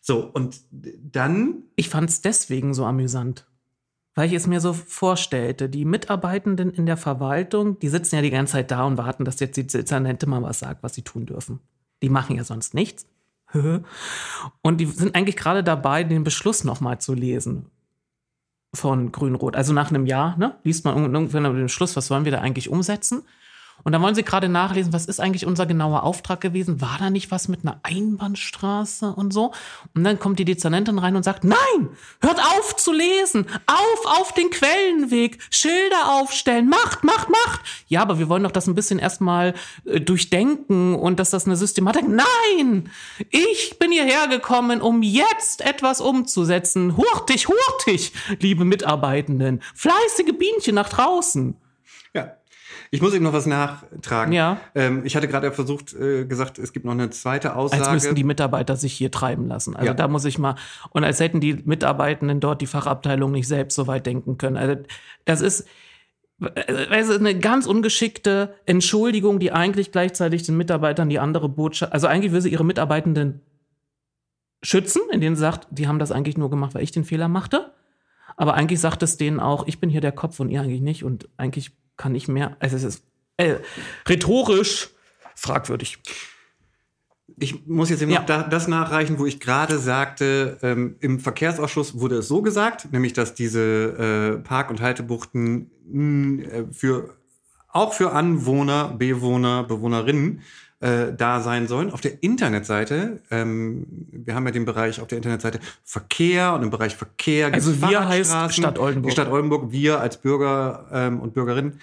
[0.00, 1.64] So, und dann.
[1.76, 3.46] Ich fand es deswegen so amüsant.
[4.14, 8.30] Weil ich es mir so vorstellte, die Mitarbeitenden in der Verwaltung, die sitzen ja die
[8.30, 11.26] ganze Zeit da und warten, dass jetzt die Dezernente mal was sagt, was sie tun
[11.26, 11.60] dürfen.
[12.02, 13.06] Die machen ja sonst nichts.
[14.62, 17.66] Und die sind eigentlich gerade dabei, den Beschluss nochmal zu lesen
[18.72, 19.56] von Grün-Rot.
[19.56, 22.68] Also nach einem Jahr, ne, liest man irgendwann den Beschluss, was wollen wir da eigentlich
[22.68, 23.22] umsetzen?
[23.82, 26.80] Und dann wollen sie gerade nachlesen, was ist eigentlich unser genauer Auftrag gewesen?
[26.80, 29.52] War da nicht was mit einer Einbahnstraße und so?
[29.94, 34.32] Und dann kommt die Dezernentin rein und sagt, nein, hört auf zu lesen, auf, auf
[34.32, 37.60] den Quellenweg, Schilder aufstellen, macht, macht, macht.
[37.88, 39.54] Ja, aber wir wollen doch das ein bisschen erstmal
[39.84, 42.90] äh, durchdenken und dass das eine Systematik, nein,
[43.30, 46.96] ich bin hierher gekommen, um jetzt etwas umzusetzen.
[46.96, 51.56] Hurtig, hurtig, liebe Mitarbeitenden, fleißige Bienchen nach draußen.
[52.14, 52.36] Ja,
[52.94, 54.32] ich muss eben noch was nachtragen.
[54.32, 54.58] Ja.
[54.76, 57.82] Ähm, ich hatte gerade versucht, äh, gesagt, es gibt noch eine zweite Aussage.
[57.82, 59.74] Als müssten die Mitarbeiter sich hier treiben lassen.
[59.74, 59.94] Also ja.
[59.94, 60.54] da muss ich mal,
[60.90, 64.56] und als hätten die Mitarbeitenden dort die Fachabteilung nicht selbst so weit denken können.
[64.56, 64.76] Also
[65.24, 65.66] das ist,
[66.88, 72.30] also eine ganz ungeschickte Entschuldigung, die eigentlich gleichzeitig den Mitarbeitern die andere Botschaft, also eigentlich
[72.30, 73.40] will sie ihre Mitarbeitenden
[74.62, 77.72] schützen, indem sie sagt, die haben das eigentlich nur gemacht, weil ich den Fehler machte.
[78.36, 81.02] Aber eigentlich sagt es denen auch, ich bin hier der Kopf und ihr eigentlich nicht.
[81.02, 82.56] Und eigentlich kann ich mehr.
[82.60, 83.04] Also es ist
[83.36, 83.56] äh,
[84.08, 84.90] rhetorisch
[85.34, 85.98] fragwürdig.
[87.38, 88.20] Ich muss jetzt eben ja.
[88.20, 93.12] noch das nachreichen, wo ich gerade sagte, ähm, im Verkehrsausschuss wurde es so gesagt, nämlich
[93.12, 97.16] dass diese äh, Park- und Haltebuchten mh, äh, für
[97.68, 100.42] auch für Anwohner, Bewohner, Bewohnerinnen
[100.84, 101.90] äh, da sein sollen.
[101.90, 106.68] Auf der Internetseite, ähm, wir haben ja den Bereich auf der Internetseite Verkehr und im
[106.68, 107.50] Bereich Verkehr.
[107.54, 109.08] Also wir heißt Stadt Oldenburg.
[109.08, 111.80] Die Stadt Oldenburg, wir als Bürger ähm, und Bürgerinnen.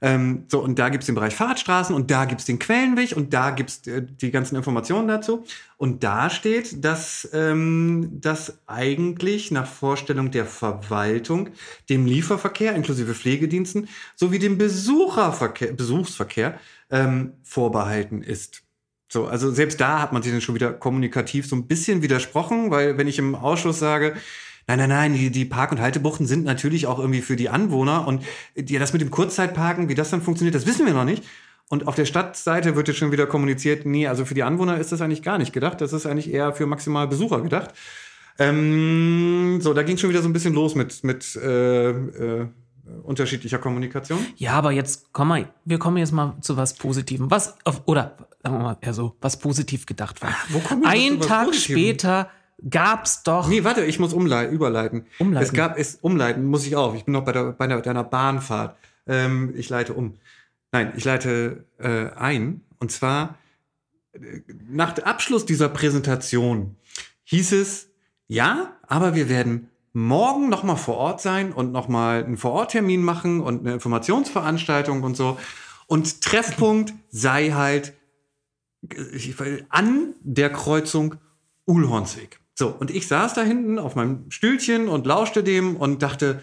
[0.00, 3.50] Ähm, so, und da gibt's den Bereich Fahrradstraßen und da gibt's den Quellenweg und da
[3.50, 5.44] gibt's äh, die ganzen Informationen dazu.
[5.76, 11.48] Und da steht, dass ähm, das eigentlich nach Vorstellung der Verwaltung
[11.88, 16.60] dem Lieferverkehr inklusive Pflegediensten sowie dem Besucherverkehr, Besuchsverkehr
[16.94, 18.62] ähm, vorbehalten ist.
[19.12, 22.70] So, also selbst da hat man sich dann schon wieder kommunikativ so ein bisschen widersprochen,
[22.70, 24.14] weil wenn ich im Ausschuss sage,
[24.66, 28.06] nein, nein, nein, die, die Park- und Haltebuchten sind natürlich auch irgendwie für die Anwohner
[28.06, 28.22] und
[28.56, 31.24] ja, das mit dem Kurzzeitparken, wie das dann funktioniert, das wissen wir noch nicht.
[31.68, 34.92] Und auf der Stadtseite wird jetzt schon wieder kommuniziert, nee, also für die Anwohner ist
[34.92, 37.70] das eigentlich gar nicht gedacht, das ist eigentlich eher für maximal Besucher gedacht.
[38.38, 42.48] Ähm, so, da ging schon wieder so ein bisschen los mit, mit äh, äh,
[43.02, 44.18] unterschiedlicher Kommunikation.
[44.36, 47.30] Ja, aber jetzt komm mal, wir kommen jetzt mal zu was Positivem.
[47.30, 47.56] Was,
[47.86, 50.30] oder sagen wir mal eher so, was positiv gedacht war.
[50.32, 52.30] Ach, wo kommen Ein Tag später
[52.68, 53.48] gab's doch.
[53.48, 55.06] Nee, warte, ich muss umleiten, überleiten.
[55.18, 55.46] Umleiten.
[55.46, 56.94] Es gab, es umleiten muss ich auch.
[56.94, 58.76] Ich bin noch bei, der, bei der, deiner Bahnfahrt.
[59.06, 60.14] Ähm, ich leite um.
[60.72, 62.62] Nein, ich leite äh, ein.
[62.78, 63.38] Und zwar
[64.12, 66.76] äh, nach Abschluss dieser Präsentation
[67.24, 67.88] hieß es,
[68.26, 73.02] ja, aber wir werden morgen noch mal vor Ort sein und noch mal einen Vororttermin
[73.02, 75.38] machen und eine Informationsveranstaltung und so.
[75.86, 77.94] Und Treffpunkt sei halt
[79.70, 81.14] an der Kreuzung
[81.66, 82.40] Uhlhornsweg.
[82.54, 86.42] So, und ich saß da hinten auf meinem Stühlchen und lauschte dem und dachte,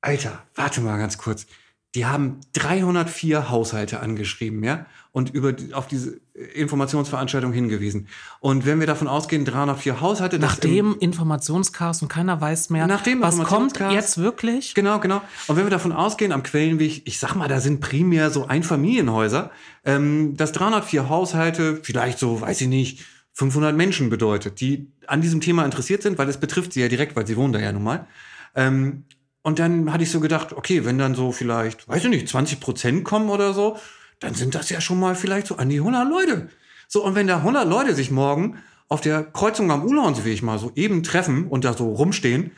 [0.00, 1.46] Alter, warte mal ganz kurz.
[1.94, 6.20] Die haben 304 Haushalte angeschrieben, ja, und über auf diese
[6.54, 8.08] Informationsveranstaltung hingewiesen.
[8.40, 13.02] Und wenn wir davon ausgehen, 304 Haushalte, nach dem Informationschaos und keiner weiß mehr, nach
[13.02, 14.74] dem was kommt jetzt wirklich.
[14.74, 15.22] Genau, genau.
[15.46, 19.50] Und wenn wir davon ausgehen, am Quellenweg, ich sag mal, da sind primär so Einfamilienhäuser,
[19.84, 25.40] ähm, dass 304 Haushalte, vielleicht so, weiß ich nicht, 500 Menschen bedeutet, die an diesem
[25.40, 27.84] Thema interessiert sind, weil es betrifft sie ja direkt, weil sie wohnen da ja nun
[27.84, 28.06] mal.
[28.54, 29.04] Ähm,
[29.48, 32.60] und dann hatte ich so gedacht, okay, wenn dann so vielleicht, weiß ich nicht, 20
[32.60, 33.78] Prozent kommen oder so,
[34.20, 36.48] dann sind das ja schon mal vielleicht so an die 100 Leute.
[36.86, 40.70] So, und wenn da 100 Leute sich morgen auf der Kreuzung am Uhlhornsweg mal so
[40.74, 42.50] eben treffen und da so rumstehen,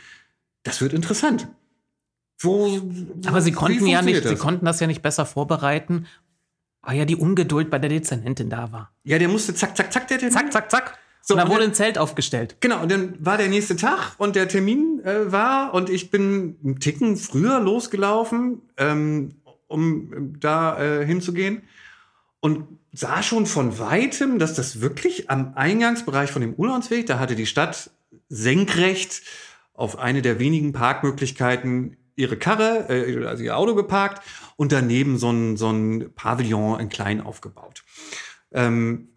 [0.64, 1.46] das wird interessant.
[2.40, 2.80] Wo,
[3.24, 4.32] Aber sie konnten ja nicht, das?
[4.32, 6.06] sie konnten das ja nicht besser vorbereiten,
[6.82, 8.90] weil ja die Ungeduld bei der Dezernentin da war.
[9.04, 10.36] Ja, der musste zack, zack, zack, der Termin.
[10.36, 10.98] Zack, zack, zack.
[11.30, 12.56] So, dann wurde ein Zelt aufgestellt.
[12.60, 16.56] Genau, und dann war der nächste Tag und der Termin äh, war und ich bin
[16.64, 19.36] einen Ticken früher losgelaufen, ähm,
[19.68, 21.62] um da äh, hinzugehen
[22.40, 27.36] und sah schon von weitem, dass das wirklich am Eingangsbereich von dem Ulandsweg, da hatte
[27.36, 27.90] die Stadt
[28.28, 29.22] senkrecht
[29.72, 34.22] auf eine der wenigen Parkmöglichkeiten ihre Karre, äh, also ihr Auto geparkt
[34.56, 37.84] und daneben so ein, so ein Pavillon in klein aufgebaut.
[38.52, 39.10] Ähm,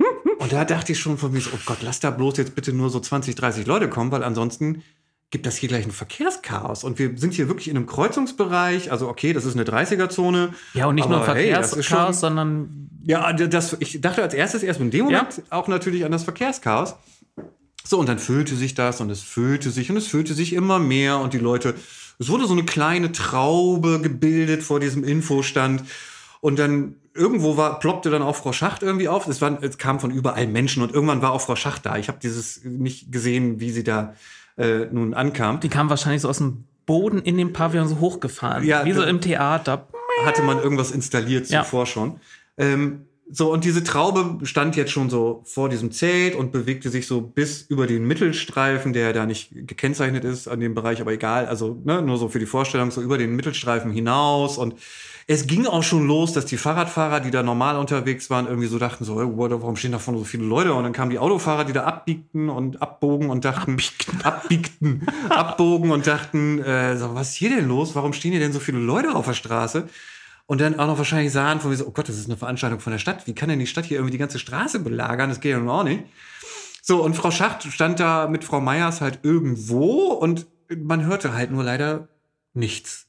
[0.44, 2.74] und da dachte ich schon von mir so, oh Gott, lass da bloß jetzt bitte
[2.74, 4.84] nur so 20, 30 Leute kommen, weil ansonsten
[5.32, 6.84] gibt das hier gleich ein Verkehrschaos.
[6.84, 8.92] Und wir sind hier wirklich in einem Kreuzungsbereich.
[8.92, 10.54] Also, okay, das ist eine 30er-Zone.
[10.74, 12.90] Ja, und nicht nur Verkehrschaos, hey, sondern.
[13.06, 15.44] Ja, das, ich dachte als erstes erst in dem Moment ja.
[15.50, 16.96] auch natürlich an das Verkehrschaos.
[17.86, 20.78] So, und dann füllte sich das und es füllte sich und es füllte sich immer
[20.78, 21.74] mehr und die Leute,
[22.20, 25.84] es wurde so eine kleine Traube gebildet vor diesem Infostand.
[26.42, 29.28] Und dann irgendwo war, ploppte dann auch Frau Schacht irgendwie auf.
[29.28, 31.98] Es, waren, es kam von überall Menschen und irgendwann war auch Frau Schacht da.
[31.98, 34.16] Ich habe dieses nicht gesehen, wie sie da
[34.58, 35.60] äh, nun ankam.
[35.60, 38.64] Die kam wahrscheinlich so aus dem Boden in den Pavillon so hochgefahren.
[38.64, 39.88] Ja, wie so im Theater.
[40.26, 41.64] Hatte man irgendwas installiert ja.
[41.64, 42.20] zuvor schon.
[42.58, 47.08] Ähm, so, und diese Traube stand jetzt schon so vor diesem Zelt und bewegte sich
[47.08, 51.48] so bis über den Mittelstreifen, der da nicht gekennzeichnet ist an dem Bereich, aber egal,
[51.48, 54.76] also ne, nur so für die Vorstellung, so über den Mittelstreifen hinaus und
[55.26, 58.78] es ging auch schon los, dass die Fahrradfahrer, die da normal unterwegs waren, irgendwie so
[58.78, 60.74] dachten so, warum stehen da vorne so viele Leute?
[60.74, 65.92] Und dann kamen die Autofahrer, die da abbiegten und abbogen und dachten, abbiegten, abbiegten abbogen
[65.92, 67.96] und dachten, äh, so, was ist hier denn los?
[67.96, 69.88] Warum stehen hier denn so viele Leute auf der Straße?
[70.46, 72.80] Und dann auch noch wahrscheinlich sahen von mir so, oh Gott, das ist eine Veranstaltung
[72.80, 73.28] von der Stadt.
[73.28, 75.30] Wie kann denn die Stadt hier irgendwie die ganze Straße belagern?
[75.30, 76.04] Das geht ja nun auch nicht.
[76.82, 81.52] So, und Frau Schacht stand da mit Frau Meyers halt irgendwo und man hörte halt
[81.52, 82.10] nur leider
[82.54, 83.08] nichts.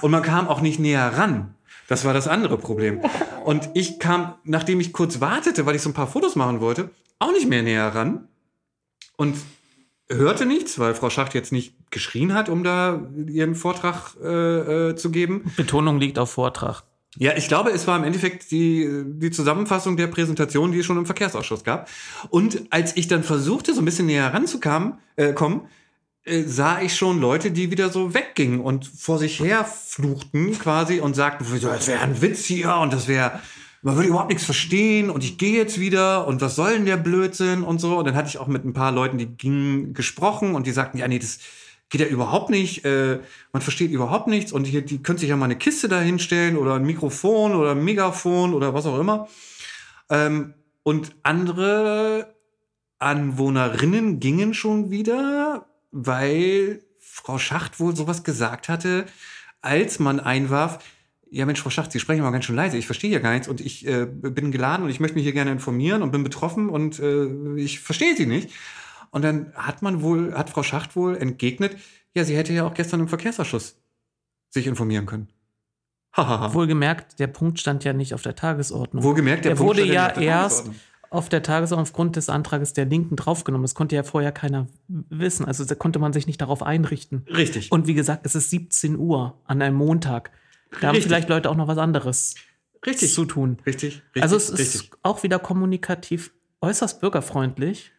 [0.00, 1.54] Und man kam auch nicht näher ran.
[1.86, 3.00] Das war das andere Problem.
[3.44, 6.90] Und ich kam, nachdem ich kurz wartete, weil ich so ein paar Fotos machen wollte,
[7.18, 8.28] auch nicht mehr näher ran.
[9.16, 9.36] Und
[10.10, 14.96] hörte nichts, weil Frau Schacht jetzt nicht geschrien hat, um da ihren Vortrag äh, äh,
[14.96, 15.50] zu geben.
[15.56, 16.82] Betonung liegt auf Vortrag.
[17.16, 20.96] Ja, ich glaube, es war im Endeffekt die, die Zusammenfassung der Präsentation, die es schon
[20.96, 21.88] im Verkehrsausschuss gab.
[22.28, 25.62] Und als ich dann versuchte, so ein bisschen näher ranzukommen, äh, kommen,
[26.24, 31.00] äh, sah ich schon Leute, die wieder so weggingen und vor sich her fluchten quasi
[31.00, 33.40] und sagten, das wäre ein Witz hier und das wäre,
[33.82, 36.96] man würde überhaupt nichts verstehen und ich gehe jetzt wieder und was soll denn der
[36.96, 37.98] Blödsinn und so.
[37.98, 40.98] Und dann hatte ich auch mit ein paar Leuten, die gingen, gesprochen und die sagten,
[40.98, 41.38] ja, nee, das
[41.88, 43.18] geht ja überhaupt nicht, äh,
[43.52, 46.56] man versteht überhaupt nichts und hier, die können sich ja mal eine Kiste da hinstellen
[46.56, 49.28] oder ein Mikrofon oder ein Megafon oder was auch immer.
[50.08, 52.34] Ähm, und andere
[52.98, 59.06] Anwohnerinnen gingen schon wieder weil Frau Schacht wohl sowas gesagt hatte,
[59.62, 60.78] als man einwarf,
[61.30, 63.48] ja Mensch, Frau Schacht, Sie sprechen aber ganz schön leise, ich verstehe ja gar nichts
[63.48, 66.68] und ich äh, bin geladen und ich möchte mich hier gerne informieren und bin betroffen
[66.68, 68.50] und äh, ich verstehe Sie nicht.
[69.10, 71.76] Und dann hat man wohl, hat Frau Schacht wohl entgegnet,
[72.14, 73.76] ja, sie hätte ja auch gestern im Verkehrsausschuss
[74.50, 75.28] sich informieren können.
[76.16, 79.04] Wohlgemerkt, der Punkt stand ja nicht auf der Tagesordnung.
[79.04, 80.70] Wohlgemerkt, der, der Punkt wurde ja erst
[81.10, 83.62] auf der Tagesordnung aufgrund des Antrages der Linken draufgenommen.
[83.64, 85.44] Das konnte ja vorher keiner wissen.
[85.44, 87.24] Also da konnte man sich nicht darauf einrichten.
[87.28, 87.70] Richtig.
[87.70, 90.30] Und wie gesagt, es ist 17 Uhr an einem Montag.
[90.80, 92.34] Da haben vielleicht Leute auch noch was anderes
[92.86, 93.12] richtig.
[93.12, 93.58] zu tun.
[93.66, 94.02] Richtig.
[94.14, 94.82] richtig also es richtig.
[94.82, 97.92] ist auch wieder kommunikativ äußerst bürgerfreundlich.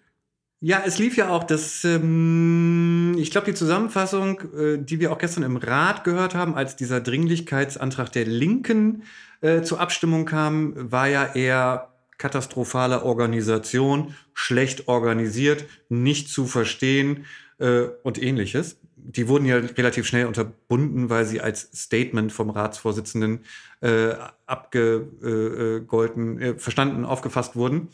[0.64, 5.18] Ja, es lief ja auch das, ähm, ich glaube, die Zusammenfassung, äh, die wir auch
[5.18, 9.04] gestern im Rat gehört haben, als dieser Dringlichkeitsantrag der Linken
[9.42, 17.26] äh, zur Abstimmung kam, war ja eher katastrophale Organisation, schlecht organisiert, nicht zu verstehen,
[17.62, 18.78] äh, und ähnliches.
[19.04, 23.40] Die wurden ja relativ schnell unterbunden, weil sie als Statement vom Ratsvorsitzenden
[23.82, 24.14] äh,
[24.46, 27.90] abgegolten, äh, verstanden, aufgefasst wurden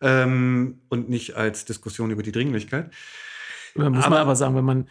[0.00, 2.90] ähm, und nicht als Diskussion über die Dringlichkeit.
[3.74, 4.88] Da muss aber, man aber sagen, wenn man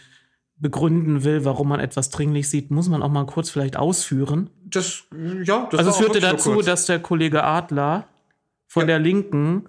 [0.58, 4.50] begründen will, warum man etwas dringlich sieht, muss man auch mal kurz vielleicht ausführen.
[4.64, 5.04] Das,
[5.44, 8.08] ja, das also es führte dazu, dass der Kollege Adler
[8.68, 8.88] von ja.
[8.88, 9.66] der Linken,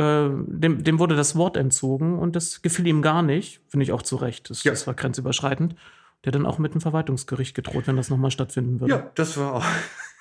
[0.00, 3.92] äh, dem, dem wurde das Wort entzogen und das gefiel ihm gar nicht, finde ich
[3.92, 4.48] auch zu Recht.
[4.48, 4.72] Das, ja.
[4.72, 5.74] das war grenzüberschreitend.
[6.24, 8.92] Der dann auch mit dem Verwaltungsgericht gedroht, wenn das nochmal stattfinden würde.
[8.92, 9.64] Ja, das war auch.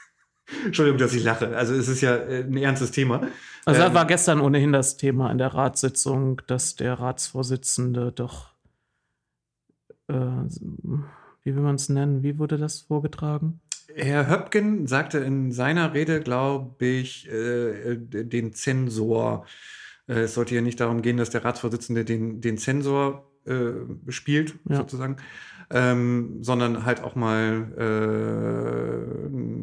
[0.66, 1.56] Entschuldigung, dass ich lache.
[1.58, 3.22] Also es ist ja äh, ein ernstes Thema.
[3.66, 8.54] Also ähm, war gestern ohnehin das Thema in der Ratssitzung, dass der Ratsvorsitzende doch,
[10.08, 13.60] äh, wie will man es nennen, wie wurde das vorgetragen?
[13.96, 19.46] Herr Höpken sagte in seiner Rede, glaube ich, äh, den Zensor.
[20.08, 24.56] Äh, es sollte ja nicht darum gehen, dass der Ratsvorsitzende den, den Zensor äh, spielt,
[24.70, 24.78] ja.
[24.78, 25.18] sozusagen
[25.72, 27.68] ähm, sondern halt auch mal,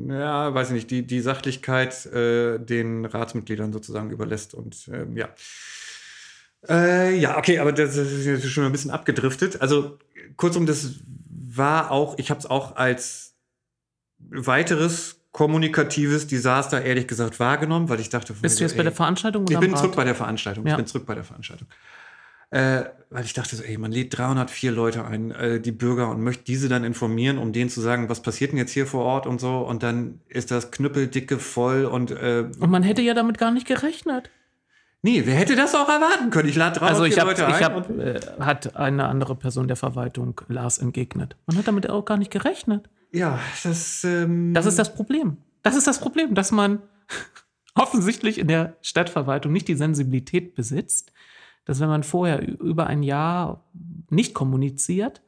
[0.08, 5.16] äh, ja, weiß ich nicht, die, die Sachlichkeit äh, den Ratsmitgliedern sozusagen überlässt und ähm,
[5.16, 5.28] ja.
[6.68, 9.60] Äh, ja, okay, aber das ist jetzt schon ein bisschen abgedriftet.
[9.60, 9.98] Also
[10.36, 13.35] kurzum, das war auch, ich habe es auch als
[14.18, 18.92] weiteres kommunikatives Desaster ehrlich gesagt wahrgenommen, weil ich dachte, bist du jetzt ey, bei der
[18.92, 19.42] Veranstaltung?
[19.42, 20.66] Oder ich bin zurück bei der Veranstaltung.
[20.66, 20.72] Ja.
[20.72, 21.68] Ich bin zurück bei der Veranstaltung.
[22.50, 26.22] Äh, weil ich dachte so, ey, man lädt 304 Leute ein, äh, die Bürger, und
[26.22, 29.26] möchte diese dann informieren, um denen zu sagen, was passiert denn jetzt hier vor Ort
[29.26, 29.58] und so.
[29.58, 32.12] Und dann ist das knüppeldicke voll und.
[32.12, 34.30] Äh, und man hätte ja damit gar nicht gerechnet.
[35.02, 36.48] Nee, wer hätte das auch erwarten können?
[36.48, 37.54] Ich lade 304 also ich hab, Leute ein.
[37.54, 41.36] Ich hab, äh, hat eine andere Person der Verwaltung Lars entgegnet.
[41.46, 42.88] Man hat damit auch gar nicht gerechnet.
[43.16, 44.04] Ja, das.
[44.04, 45.38] Ähm das ist das Problem.
[45.62, 46.82] Das ist das Problem, dass man
[47.74, 51.12] offensichtlich in der Stadtverwaltung nicht die Sensibilität besitzt,
[51.64, 53.64] dass wenn man vorher über ein Jahr
[54.10, 55.22] nicht kommuniziert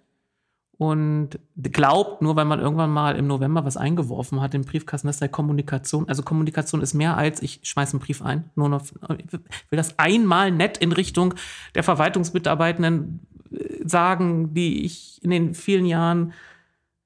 [0.77, 5.19] und glaubt, nur weil man irgendwann mal im November was eingeworfen hat im Briefkasten, dass
[5.19, 8.83] der Kommunikation, also Kommunikation ist mehr als ich schmeiße einen Brief ein, nur noch,
[9.17, 11.35] ich will das einmal nett in Richtung
[11.75, 13.21] der Verwaltungsmitarbeitenden
[13.51, 16.35] äh, sagen, die ich in den vielen Jahren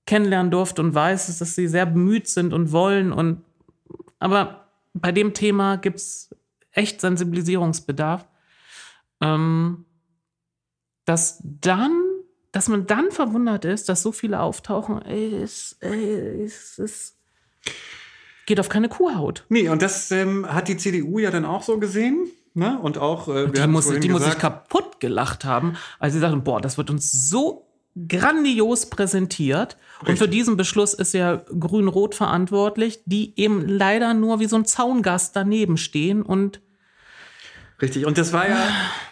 [0.06, 3.42] kennenlernen durfte und weiß, dass sie sehr bemüht sind und wollen und
[4.18, 6.30] aber bei dem Thema gibt es
[6.72, 8.26] echt Sensibilisierungsbedarf
[9.22, 9.86] ähm,
[11.04, 11.92] dass dann,
[12.50, 17.16] dass man dann verwundert ist, dass so viele auftauchen, ey, es, ey, es, es
[18.46, 19.46] geht auf keine Kuhhaut.
[19.48, 22.30] Nee, und das ähm, hat die CDU ja dann auch so gesehen.
[22.54, 22.78] Ne?
[22.78, 26.60] Und auch, äh, die, muss, die muss sich kaputt gelacht haben, als sie sagten, boah,
[26.60, 27.71] das wird uns so
[28.08, 29.76] grandios präsentiert.
[30.00, 30.08] Richtig.
[30.08, 34.64] Und für diesen Beschluss ist ja Grün-Rot verantwortlich, die eben leider nur wie so ein
[34.64, 36.60] Zaungast daneben stehen und
[37.80, 38.06] Richtig.
[38.06, 38.64] Und das war ja,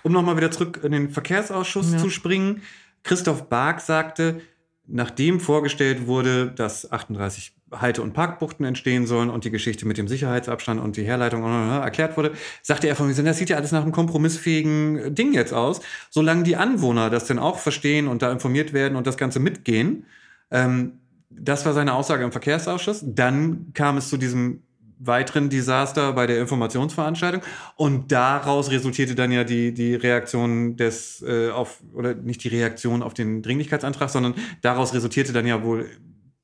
[0.04, 1.98] um nochmal wieder zurück in den Verkehrsausschuss ja.
[1.98, 2.62] zu springen.
[3.02, 4.40] Christoph Bark sagte,
[4.86, 10.08] nachdem vorgestellt wurde, dass 38 Halte- und Parkbuchten entstehen sollen und die Geschichte mit dem
[10.08, 13.82] Sicherheitsabstand und die Herleitung erklärt wurde, sagte er von mir, das sieht ja alles nach
[13.82, 15.80] einem kompromissfähigen Ding jetzt aus.
[16.10, 20.06] Solange die Anwohner das denn auch verstehen und da informiert werden und das Ganze mitgehen,
[20.50, 21.00] ähm,
[21.30, 23.04] das war seine Aussage im Verkehrsausschuss.
[23.06, 24.62] Dann kam es zu diesem
[25.00, 27.42] weiteren Desaster bei der Informationsveranstaltung.
[27.76, 33.02] Und daraus resultierte dann ja die, die Reaktion des, äh, auf, oder nicht die Reaktion
[33.02, 35.88] auf den Dringlichkeitsantrag, sondern daraus resultierte dann ja wohl,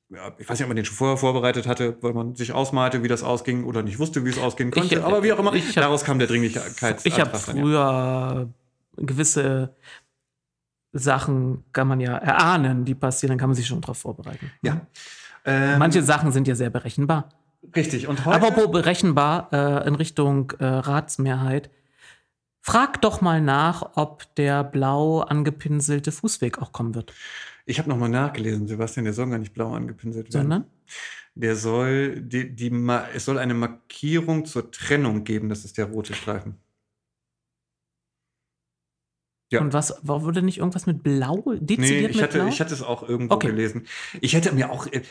[0.09, 3.03] ja, ich weiß nicht, ob man den schon vorher vorbereitet hatte, weil man sich ausmalte,
[3.03, 4.95] wie das ausging oder nicht wusste, wie es ausgehen konnte.
[4.95, 7.05] Ich, aber wie auch immer, hab, daraus kam der Dringlichkeitsantrag.
[7.05, 8.47] Ich habe früher ja.
[8.95, 9.75] gewisse
[10.93, 14.51] Sachen kann man ja erahnen, die passieren, dann kann man sich schon darauf vorbereiten.
[14.61, 14.81] Ja.
[15.45, 17.29] Ähm, Manche Sachen sind ja sehr berechenbar.
[17.75, 18.07] Richtig.
[18.07, 21.69] Und heute Apropos berechenbar äh, in Richtung äh, Ratsmehrheit.
[22.61, 27.13] Frag doch mal nach, ob der blau angepinselte Fußweg auch kommen wird.
[27.69, 30.41] Ich habe nochmal nachgelesen, Sebastian, der soll gar nicht blau angepinselt werden.
[30.41, 30.65] Sondern?
[31.35, 32.71] Der soll, die, die,
[33.13, 36.55] es soll eine Markierung zur Trennung geben, das ist der rote Streifen.
[39.49, 39.59] Ja.
[39.61, 41.43] Und was, wurde nicht irgendwas mit Blau?
[41.55, 42.47] Dezidiert nee, ich, mit hatte, Blau?
[42.47, 43.47] ich hatte es auch irgendwo okay.
[43.47, 43.85] gelesen.
[44.21, 45.01] Ich hätte mir auch, äh,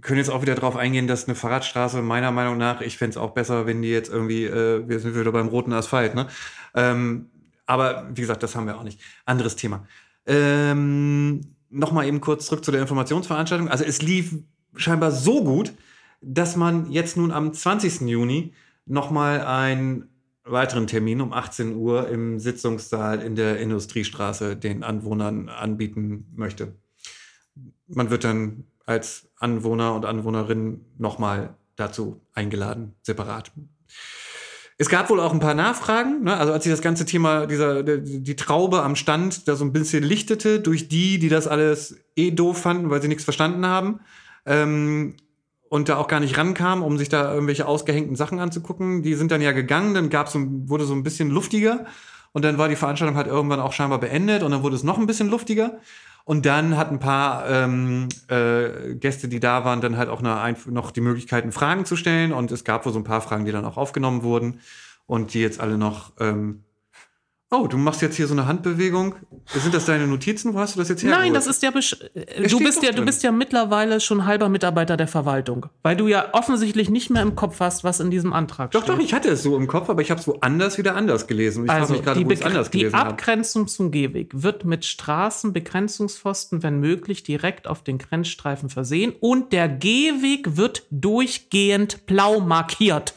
[0.00, 3.16] können jetzt auch wieder darauf eingehen, dass eine Fahrradstraße meiner Meinung nach, ich fände es
[3.16, 6.26] auch besser, wenn die jetzt irgendwie, äh, wir sind wieder beim roten Asphalt, ne?
[6.74, 7.30] Ähm,
[7.66, 9.00] aber wie gesagt, das haben wir auch nicht.
[9.24, 9.86] Anderes Thema.
[10.26, 13.68] Ähm, Nochmal eben kurz zurück zu der Informationsveranstaltung.
[13.68, 14.36] Also es lief
[14.76, 15.72] scheinbar so gut,
[16.20, 18.02] dass man jetzt nun am 20.
[18.02, 18.54] Juni
[18.86, 20.08] nochmal ein
[20.44, 26.72] weiteren Termin um 18 Uhr im Sitzungssaal in der Industriestraße den Anwohnern anbieten möchte.
[27.88, 33.52] Man wird dann als Anwohner und Anwohnerin nochmal dazu eingeladen, separat.
[34.78, 36.36] Es gab wohl auch ein paar Nachfragen, ne?
[36.36, 40.04] also als sich das ganze Thema, dieser, die, Traube am Stand da so ein bisschen
[40.04, 44.00] lichtete, durch die, die das alles eh doof fanden, weil sie nichts verstanden haben.
[44.44, 45.14] Ähm,
[45.68, 49.02] und da auch gar nicht rankam, um sich da irgendwelche ausgehängten Sachen anzugucken.
[49.02, 51.86] Die sind dann ja gegangen, dann gab's so, wurde so ein bisschen luftiger
[52.32, 54.98] und dann war die Veranstaltung halt irgendwann auch scheinbar beendet und dann wurde es noch
[54.98, 55.78] ein bisschen luftiger.
[56.28, 60.90] Und dann hat ein paar ähm, äh, Gäste, die da waren, dann halt auch noch
[60.90, 62.32] die Möglichkeiten, Fragen zu stellen.
[62.32, 64.58] Und es gab wohl so ein paar Fragen, die dann auch aufgenommen wurden
[65.06, 66.64] und die jetzt alle noch ähm,
[67.52, 69.14] Oh, du machst jetzt hier so eine Handbewegung.
[69.46, 70.52] Sind das deine Notizen?
[70.52, 71.12] Wo hast du das jetzt her?
[71.12, 71.70] Nein, das ist ja.
[71.70, 71.96] Besch
[72.48, 76.30] du bist ja, du bist ja mittlerweile schon halber Mitarbeiter der Verwaltung, weil du ja
[76.32, 78.88] offensichtlich nicht mehr im Kopf hast, was in diesem Antrag doch, steht.
[78.88, 81.28] Doch, doch, ich hatte es so im Kopf, aber ich habe es woanders wieder anders
[81.28, 81.66] gelesen.
[81.66, 83.10] Ich also mich grade, die, wo ich's anders die gelesen habe.
[83.10, 89.68] Abgrenzung zum Gehweg wird mit Straßenbegrenzungspfosten, wenn möglich, direkt auf den Grenzstreifen versehen und der
[89.68, 93.14] Gehweg wird durchgehend blau markiert.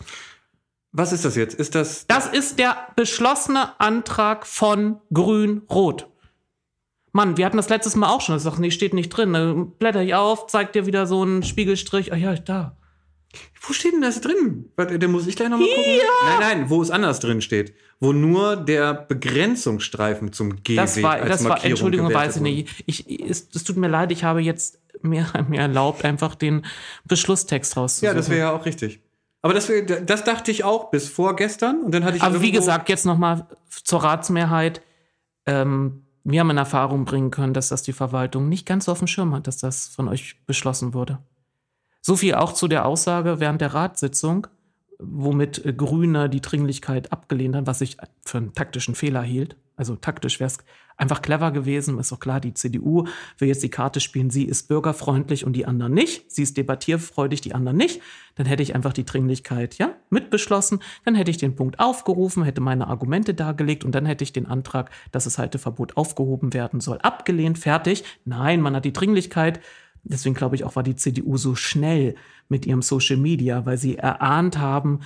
[0.91, 1.53] Was ist das jetzt?
[1.55, 6.07] Ist das Das ist der beschlossene Antrag von Grün-Rot.
[7.11, 8.35] Mann, wir hatten das letztes Mal auch schon.
[8.35, 9.33] Das sagt, nee, steht nicht drin.
[9.33, 12.13] Dann blätter ich auf, zeigt dir wieder so einen Spiegelstrich.
[12.13, 12.75] Ah ja, da.
[13.61, 14.71] Wo steht denn das drin?
[14.75, 15.83] Warte, Da muss ich gleich nochmal gucken.
[16.25, 17.73] Nein, nein, wo es anders drin steht.
[17.99, 22.35] Wo nur der Begrenzungsstreifen zum Gehweg Das war, als das war, Markierung Entschuldigung, gewertet weiß
[22.37, 22.83] ich nicht.
[22.85, 26.65] Ich, es, es tut mir leid, ich habe jetzt mir, mir erlaubt, einfach den
[27.05, 28.07] Beschlusstext rauszusuchen.
[28.07, 29.01] Ja, das wäre ja auch richtig.
[29.41, 29.71] Aber das,
[30.05, 33.47] das dachte ich auch bis vorgestern und dann hatte ich Aber wie gesagt, jetzt nochmal
[33.69, 34.81] zur Ratsmehrheit.
[35.45, 38.99] Ähm, wir haben in Erfahrung bringen können, dass das die Verwaltung nicht ganz so auf
[38.99, 41.19] dem Schirm hat, dass das von euch beschlossen wurde.
[42.01, 44.47] So viel auch zu der Aussage während der Ratssitzung,
[44.99, 49.55] womit äh, Grüne die Dringlichkeit abgelehnt haben, was ich für einen taktischen Fehler hielt.
[49.77, 50.57] Also taktisch wäre es
[50.99, 51.97] einfach clever gewesen.
[51.97, 53.05] Ist doch klar, die CDU
[53.37, 56.31] will jetzt die Karte spielen, sie ist bürgerfreundlich und die anderen nicht.
[56.31, 58.01] Sie ist debattierfreudig, die anderen nicht.
[58.35, 60.79] Dann hätte ich einfach die Dringlichkeit ja, mitbeschlossen.
[61.05, 64.45] Dann hätte ich den Punkt aufgerufen, hätte meine Argumente dargelegt und dann hätte ich den
[64.45, 67.57] Antrag, dass das Halteverbot aufgehoben werden soll, abgelehnt.
[67.57, 68.03] Fertig.
[68.25, 69.59] Nein, man hat die Dringlichkeit.
[70.03, 72.15] Deswegen glaube ich auch, war die CDU so schnell
[72.47, 74.99] mit ihrem Social Media, weil sie erahnt haben,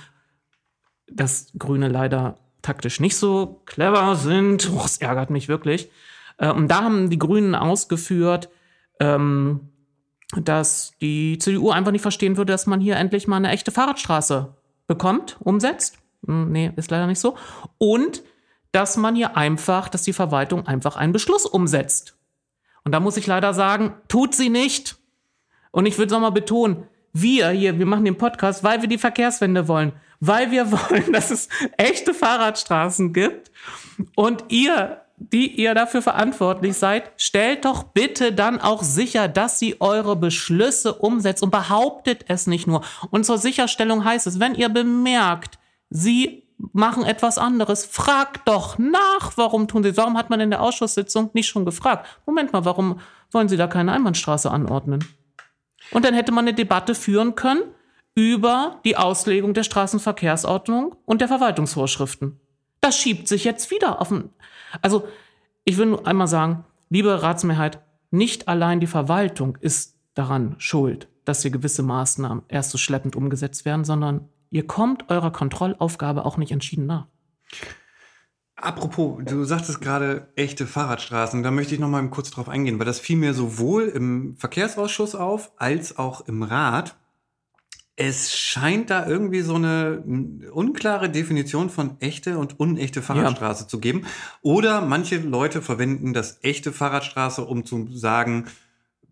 [1.10, 4.70] dass Grüne leider taktisch nicht so clever sind.
[4.74, 5.90] Oh, es ärgert mich wirklich.
[6.38, 8.48] Äh, und da haben die Grünen ausgeführt,
[9.00, 9.68] ähm,
[10.36, 14.54] dass die CDU einfach nicht verstehen würde, dass man hier endlich mal eine echte Fahrradstraße
[14.86, 15.98] bekommt, umsetzt.
[16.26, 17.36] Hm, nee, ist leider nicht so.
[17.78, 18.22] Und
[18.72, 22.16] dass man hier einfach, dass die Verwaltung einfach einen Beschluss umsetzt.
[22.82, 24.96] Und da muss ich leider sagen, tut sie nicht.
[25.70, 28.98] Und ich würde es nochmal betonen, wir hier, wir machen den Podcast, weil wir die
[28.98, 29.92] Verkehrswende wollen,
[30.26, 33.50] weil wir wollen, dass es echte Fahrradstraßen gibt.
[34.16, 39.80] Und ihr, die ihr dafür verantwortlich seid, stellt doch bitte dann auch sicher, dass sie
[39.80, 42.82] eure Beschlüsse umsetzt und behauptet es nicht nur.
[43.10, 45.58] Und zur Sicherstellung heißt es, wenn ihr bemerkt,
[45.90, 47.84] sie machen etwas anderes.
[47.84, 49.96] Fragt doch nach, warum tun sie?
[49.96, 52.06] Warum hat man in der Ausschusssitzung nicht schon gefragt?
[52.26, 53.00] Moment mal, warum
[53.30, 55.04] wollen sie da keine Einbahnstraße anordnen?
[55.90, 57.62] Und dann hätte man eine Debatte führen können
[58.14, 62.38] über die Auslegung der Straßenverkehrsordnung und der Verwaltungsvorschriften.
[62.80, 64.30] Das schiebt sich jetzt wieder auf den.
[64.82, 65.08] Also,
[65.64, 71.42] ich will nur einmal sagen, liebe Ratsmehrheit, nicht allein die Verwaltung ist daran schuld, dass
[71.42, 76.52] hier gewisse Maßnahmen erst so schleppend umgesetzt werden, sondern ihr kommt eurer Kontrollaufgabe auch nicht
[76.52, 77.06] entschieden nach.
[78.56, 81.42] Apropos, du sagtest gerade echte Fahrradstraßen.
[81.42, 85.14] Da möchte ich noch mal kurz drauf eingehen, weil das fiel mir sowohl im Verkehrsausschuss
[85.14, 86.96] auf als auch im Rat.
[87.96, 90.02] Es scheint da irgendwie so eine
[90.52, 94.06] unklare Definition von echte und unechte Fahrradstraße zu geben.
[94.42, 98.46] Oder manche Leute verwenden das echte Fahrradstraße, um zu sagen,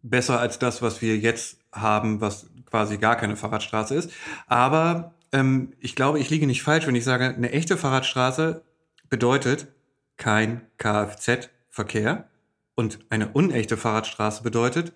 [0.03, 4.11] besser als das, was wir jetzt haben, was quasi gar keine Fahrradstraße ist.
[4.47, 8.63] Aber ähm, ich glaube, ich liege nicht falsch, wenn ich sage, eine echte Fahrradstraße
[9.09, 9.69] bedeutet
[10.17, 12.29] kein Kfz-Verkehr
[12.75, 14.93] und eine unechte Fahrradstraße bedeutet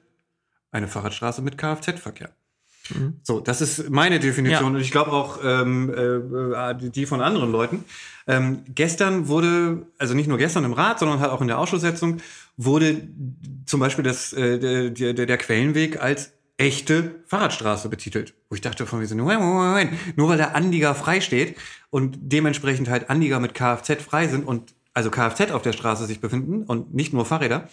[0.70, 2.30] eine Fahrradstraße mit Kfz-Verkehr.
[2.94, 3.14] Mhm.
[3.22, 4.76] So, das ist meine Definition Ja.
[4.76, 7.84] und ich glaube auch ähm, äh, die- die von anderen Leuten.
[8.26, 12.18] Ähm, gestern wurde, also nicht nur gestern im Rat, sondern halt auch in der Ausschusssitzung,
[12.56, 13.06] wurde
[13.66, 18.34] zum Beispiel das, äh, der, der, der Quellenweg als echte Fahrradstraße betitelt.
[18.48, 21.56] Wo ich dachte von mir so, Moment, Moment, Moment, nur weil der Anlieger frei steht
[21.90, 26.20] und dementsprechend halt Anlieger mit Kfz frei sind und also Kfz auf der Straße sich
[26.20, 27.68] befinden und nicht nur Fahrräder,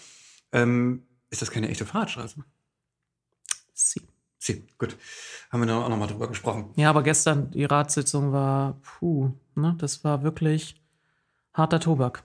[0.51, 2.43] ähm, ist das keine echte Fahrradstraße.
[4.43, 4.65] Sie.
[4.77, 4.97] Gut.
[5.51, 6.71] Haben wir da auch nochmal drüber gesprochen.
[6.75, 10.81] Ja, aber gestern die Ratssitzung war, puh, ne, das war wirklich
[11.53, 12.23] harter Tobak.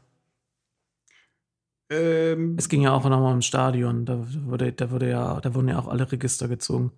[1.90, 5.68] Ähm, Es ging ja auch nochmal im Stadion, da wurde, da wurde ja, da wurden
[5.68, 6.92] ja auch alle Register gezogen.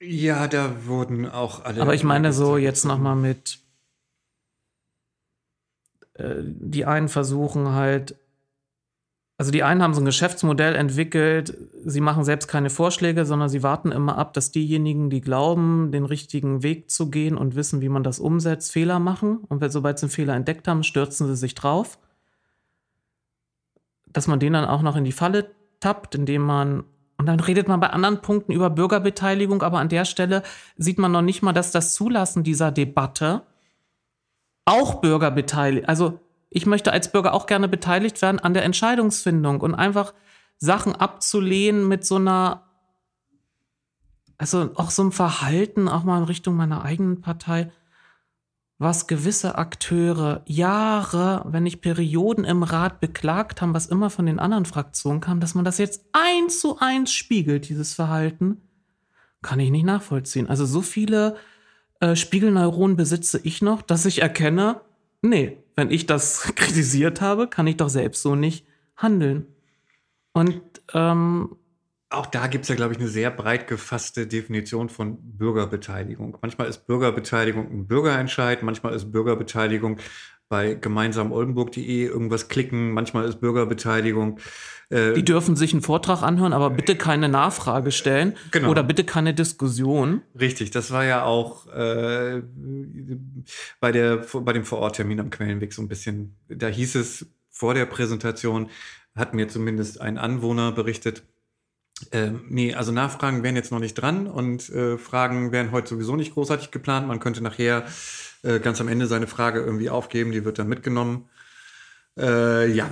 [0.00, 1.82] ja, da wurden auch alle.
[1.82, 3.58] Aber ich meine so jetzt nochmal mit
[6.14, 8.16] äh, die einen versuchen halt,
[9.38, 13.62] also die einen haben so ein Geschäftsmodell entwickelt, sie machen selbst keine Vorschläge, sondern sie
[13.62, 17.88] warten immer ab, dass diejenigen, die glauben, den richtigen Weg zu gehen und wissen, wie
[17.88, 19.38] man das umsetzt, Fehler machen.
[19.48, 22.00] Und sobald sie einen Fehler entdeckt haben, stürzen sie sich drauf.
[24.06, 26.84] Dass man den dann auch noch in die Falle tappt, indem man
[27.16, 30.44] und dann redet man bei anderen Punkten über Bürgerbeteiligung, aber an der Stelle
[30.76, 33.42] sieht man noch nicht mal, dass das Zulassen dieser Debatte
[34.64, 36.20] auch Bürgerbeteiligt, also
[36.50, 40.14] ich möchte als Bürger auch gerne beteiligt werden an der Entscheidungsfindung und einfach
[40.56, 42.64] Sachen abzulehnen mit so einer,
[44.38, 47.70] also auch so einem Verhalten, auch mal in Richtung meiner eigenen Partei,
[48.78, 54.38] was gewisse Akteure Jahre, wenn nicht Perioden im Rat beklagt haben, was immer von den
[54.38, 58.62] anderen Fraktionen kam, dass man das jetzt eins zu eins spiegelt, dieses Verhalten,
[59.42, 60.48] kann ich nicht nachvollziehen.
[60.48, 61.36] Also so viele
[62.00, 64.80] äh, Spiegelneuronen besitze ich noch, dass ich erkenne,
[65.22, 68.66] nee, wenn ich das kritisiert habe, kann ich doch selbst so nicht
[68.96, 69.46] handeln.
[70.32, 70.62] Und
[70.94, 71.56] ähm,
[72.10, 76.38] auch da gibt es ja, glaube ich, eine sehr breit gefasste Definition von Bürgerbeteiligung.
[76.40, 79.98] Manchmal ist Bürgerbeteiligung ein Bürgerentscheid, manchmal ist Bürgerbeteiligung
[80.48, 84.38] bei gemeinsamoldenburg.de irgendwas klicken, manchmal ist Bürgerbeteiligung.
[84.90, 88.70] Äh, die dürfen sich einen Vortrag anhören, aber bitte keine Nachfrage stellen genau.
[88.70, 90.22] oder bitte keine Diskussion.
[90.38, 92.42] Richtig, das war ja auch äh,
[93.80, 97.86] bei, der, bei dem Vororttermin am Quellenweg so ein bisschen, da hieß es vor der
[97.86, 98.70] Präsentation,
[99.14, 101.24] hat mir zumindest ein Anwohner berichtet,
[102.12, 106.16] ähm, nee, also Nachfragen wären jetzt noch nicht dran und äh, Fragen wären heute sowieso
[106.16, 107.08] nicht großartig geplant.
[107.08, 107.86] Man könnte nachher
[108.42, 111.28] äh, ganz am Ende seine Frage irgendwie aufgeben, die wird dann mitgenommen.
[112.16, 112.88] Äh, ja.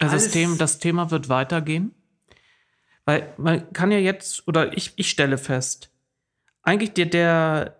[0.00, 1.94] Also das Thema, das Thema wird weitergehen.
[3.04, 5.90] Weil man kann ja jetzt, oder ich, ich stelle fest,
[6.62, 7.76] eigentlich der, der,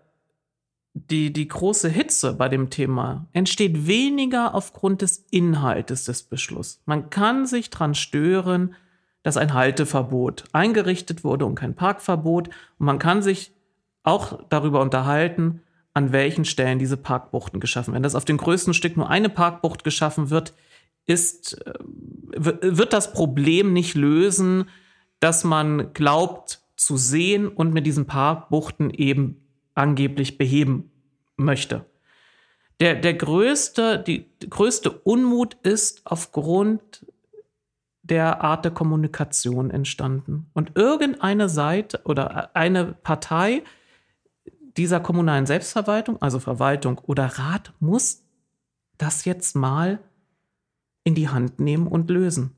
[0.93, 6.81] die, die große Hitze bei dem Thema entsteht weniger aufgrund des Inhaltes des Beschlusses.
[6.85, 8.75] Man kann sich dran stören,
[9.23, 12.47] dass ein Halteverbot eingerichtet wurde und kein Parkverbot.
[12.47, 13.51] Und man kann sich
[14.03, 15.61] auch darüber unterhalten,
[15.93, 18.03] an welchen Stellen diese Parkbuchten geschaffen werden.
[18.03, 20.53] Dass auf dem größten Stück nur eine Parkbucht geschaffen wird,
[21.05, 21.73] ist, äh,
[22.33, 24.69] wird das Problem nicht lösen,
[25.19, 30.91] dass man glaubt zu sehen und mit diesen Parkbuchten eben angeblich beheben
[31.37, 31.85] möchte.
[32.79, 37.05] Der, der größte, die, die größte Unmut ist aufgrund
[38.11, 40.47] der Art der Kommunikation entstanden.
[40.53, 43.63] Und irgendeine Seite oder eine Partei
[44.75, 48.23] dieser kommunalen Selbstverwaltung, also Verwaltung oder Rat, muss
[48.97, 49.99] das jetzt mal
[51.05, 52.51] in die Hand nehmen und lösen.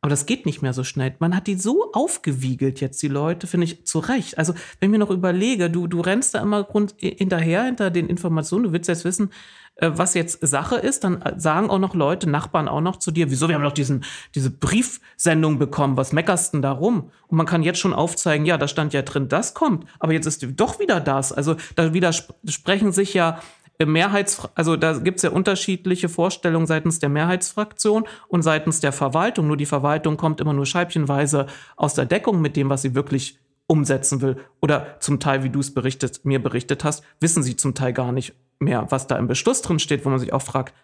[0.00, 1.14] Aber das geht nicht mehr so schnell.
[1.18, 4.38] Man hat die so aufgewiegelt jetzt, die Leute, finde ich, zu Recht.
[4.38, 8.64] Also, wenn ich mir noch überlege, du, du rennst da immer hinterher, hinter den Informationen,
[8.64, 9.30] du willst jetzt wissen,
[9.78, 13.10] äh, was jetzt Sache ist, dann äh, sagen auch noch Leute, Nachbarn auch noch zu
[13.10, 14.04] dir, wieso, wir haben doch diesen,
[14.34, 17.10] diese Briefsendung bekommen, was meckerst denn da rum?
[17.28, 20.26] Und man kann jetzt schon aufzeigen, ja, da stand ja drin, das kommt, aber jetzt
[20.26, 21.32] ist doch wieder das.
[21.32, 23.38] Also da widersprechen sich ja
[23.86, 29.46] Mehrheits, also da gibt es ja unterschiedliche Vorstellungen seitens der Mehrheitsfraktion und seitens der Verwaltung.
[29.46, 33.38] Nur die Verwaltung kommt immer nur scheibchenweise aus der Deckung mit dem, was sie wirklich
[33.68, 34.38] umsetzen will.
[34.60, 38.10] Oder zum Teil, wie du es berichtet, mir berichtet hast, wissen sie zum Teil gar
[38.10, 40.74] nicht mehr, was da im Beschluss drin steht, wo man sich auch fragt,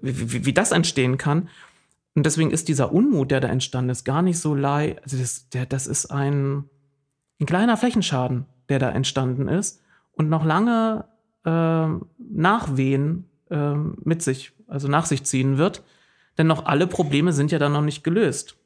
[0.00, 1.48] wie, wie das entstehen kann.
[2.14, 5.02] Und deswegen ist dieser Unmut, der da entstanden ist, gar nicht so leicht.
[5.04, 6.64] Also das, der, das ist ein,
[7.40, 9.80] ein kleiner Flächenschaden, der da entstanden ist
[10.12, 11.04] und noch lange
[11.44, 11.86] äh,
[12.18, 15.84] Nachwehen äh, mit sich, also nach sich ziehen wird.
[16.36, 18.56] Denn noch alle Probleme sind ja dann noch nicht gelöst.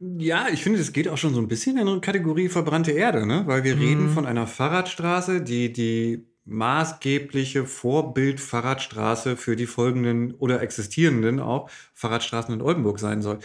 [0.00, 3.26] Ja, ich finde, das geht auch schon so ein bisschen in eine Kategorie verbrannte Erde,
[3.26, 3.44] ne?
[3.46, 3.82] Weil wir mhm.
[3.82, 12.54] reden von einer Fahrradstraße, die die maßgebliche Vorbild-Fahrradstraße für die folgenden oder existierenden auch Fahrradstraßen
[12.54, 13.40] in Oldenburg sein soll.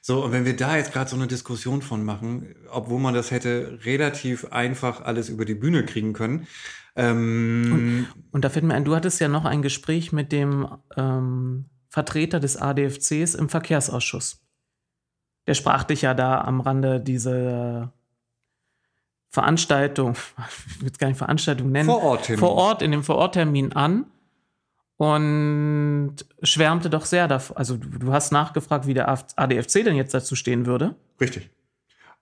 [0.00, 3.30] So, und wenn wir da jetzt gerade so eine Diskussion von machen, obwohl man das
[3.30, 6.46] hätte relativ einfach alles über die Bühne kriegen können,
[6.96, 10.68] ähm, und, und, da fällt mir ein, du hattest ja noch ein Gespräch mit dem
[10.96, 14.44] ähm, Vertreter des ADFCs im Verkehrsausschuss.
[15.46, 17.92] Der sprach dich ja da am Rande dieser
[19.34, 20.14] Veranstaltung,
[20.70, 24.06] ich will es gar nicht Veranstaltung nennen, vor Ort, vor Ort in dem Vororttermin an
[24.96, 27.58] und schwärmte doch sehr davor.
[27.58, 30.94] Also du, du hast nachgefragt, wie der ADFC denn jetzt dazu stehen würde.
[31.20, 31.50] Richtig.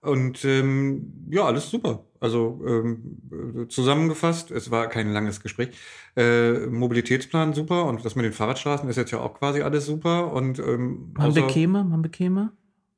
[0.01, 2.03] Und ähm, ja, alles super.
[2.19, 5.69] Also ähm, zusammengefasst, es war kein langes Gespräch.
[6.17, 10.33] Äh, Mobilitätsplan super und das mit den Fahrradstraßen ist jetzt ja auch quasi alles super.
[10.33, 12.51] Und, ähm, man bekäme, man bekäme,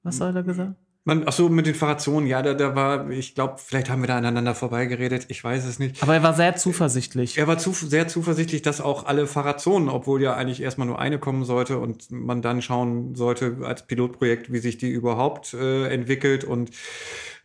[0.04, 0.76] was soll er gesagt?
[1.08, 4.08] Man, ach so, mit den Fahrradzonen, ja, da, da war, ich glaube, vielleicht haben wir
[4.08, 6.02] da aneinander vorbeigeredet, ich weiß es nicht.
[6.02, 7.38] Aber er war sehr zuversichtlich.
[7.38, 11.20] Er war zu, sehr zuversichtlich, dass auch alle Fahrradzonen, obwohl ja eigentlich erstmal nur eine
[11.20, 16.44] kommen sollte und man dann schauen sollte als Pilotprojekt, wie sich die überhaupt äh, entwickelt
[16.44, 16.72] und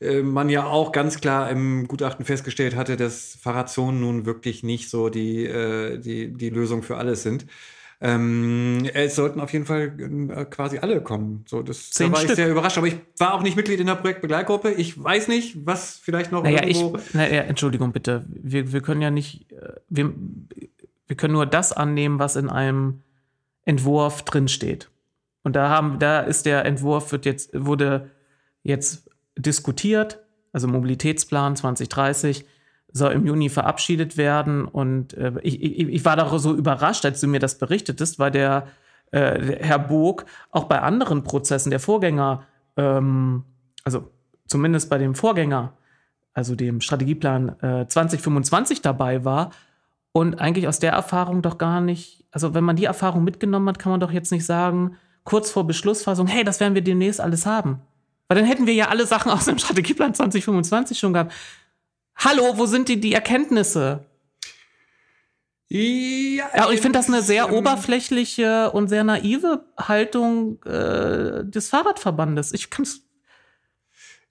[0.01, 4.89] äh, man ja auch ganz klar im Gutachten festgestellt hatte, dass Fahrradzonen nun wirklich nicht
[4.89, 7.45] so die, äh, die, die Lösung für alles sind.
[8.03, 11.45] Ähm, es sollten auf jeden Fall äh, quasi alle kommen.
[11.47, 12.31] So, das Zehn da war Stück.
[12.31, 12.79] ich sehr überrascht.
[12.79, 14.71] Aber ich war auch nicht Mitglied in der Projektbegleitgruppe.
[14.73, 16.83] Ich weiß nicht, was vielleicht noch Naja, ich,
[17.13, 18.25] naja, Entschuldigung bitte.
[18.29, 20.15] Wir, wir können ja nicht, äh, wir,
[21.07, 23.03] wir können nur das annehmen, was in einem
[23.67, 24.91] Entwurf drinsteht.
[25.43, 28.11] Und da haben, da ist der Entwurf wird jetzt, wurde
[28.63, 30.21] jetzt diskutiert,
[30.53, 32.47] also Mobilitätsplan 2030
[32.93, 34.65] soll im Juni verabschiedet werden.
[34.65, 38.31] Und äh, ich, ich, ich war da so überrascht, als du mir das berichtetest, weil
[38.31, 38.67] der,
[39.13, 42.45] äh, der Herr Bog auch bei anderen Prozessen der Vorgänger,
[42.77, 43.45] ähm,
[43.85, 44.11] also
[44.47, 45.75] zumindest bei dem Vorgänger,
[46.33, 49.51] also dem Strategieplan äh, 2025 dabei war
[50.13, 53.79] und eigentlich aus der Erfahrung doch gar nicht, also wenn man die Erfahrung mitgenommen hat,
[53.79, 57.47] kann man doch jetzt nicht sagen, kurz vor Beschlussfassung, hey, das werden wir demnächst alles
[57.47, 57.81] haben.
[58.29, 61.33] Weil dann hätten wir ja alle Sachen aus dem Strategieplan 2025 schon gehabt.
[62.23, 64.05] Hallo, wo sind die, die Erkenntnisse?
[65.69, 71.45] Ja, Ja, und ich finde das eine sehr ähm, oberflächliche und sehr naive Haltung äh,
[71.45, 72.53] des Fahrradverbandes.
[72.53, 73.03] Ich kann's,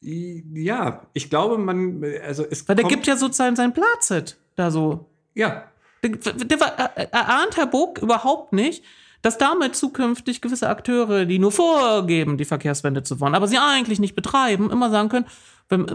[0.01, 5.05] Ja, ich glaube, man, also es weil der gibt ja sozusagen sein Plazit da so.
[5.33, 5.63] ja,
[6.03, 8.83] Der, der, war- er- erahnt Herr Bog überhaupt nicht,
[9.21, 13.99] dass damit zukünftig gewisse Akteure, die nur vorgeben, die Verkehrswende zu wollen, aber sie eigentlich
[13.99, 15.25] nicht betreiben, immer sagen können,
[15.69, 15.85] wenn,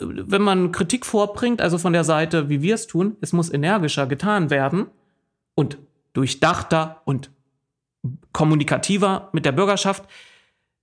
[0.00, 4.06] wenn man Kritik vorbringt, also von der Seite, wie wir es tun, es muss energischer
[4.06, 4.86] getan werden
[5.54, 5.78] und
[6.14, 7.30] durchdachter und
[8.32, 10.04] kommunikativer mit der Bürgerschaft,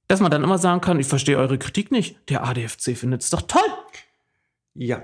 [0.07, 2.17] dass man dann immer sagen kann, ich verstehe eure Kritik nicht.
[2.29, 3.61] Der ADFC findet es doch toll.
[4.75, 5.01] ja.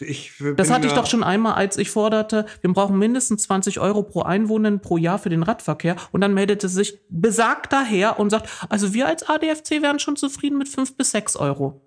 [0.00, 4.02] Ich Das hatte ich doch schon einmal, als ich forderte, wir brauchen mindestens 20 Euro
[4.02, 5.94] pro Einwohner pro Jahr für den Radverkehr.
[6.10, 10.58] Und dann meldete sich besagter Herr und sagt, also wir als ADFC wären schon zufrieden
[10.58, 11.80] mit 5 bis 6 Euro.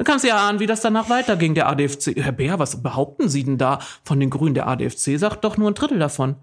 [0.00, 2.16] Dann kannst du ja ahnen, wie das danach weiterging, der ADFC.
[2.16, 4.54] Herr Bär, was behaupten Sie denn da von den Grünen?
[4.54, 6.36] Der ADFC sagt doch nur ein Drittel davon.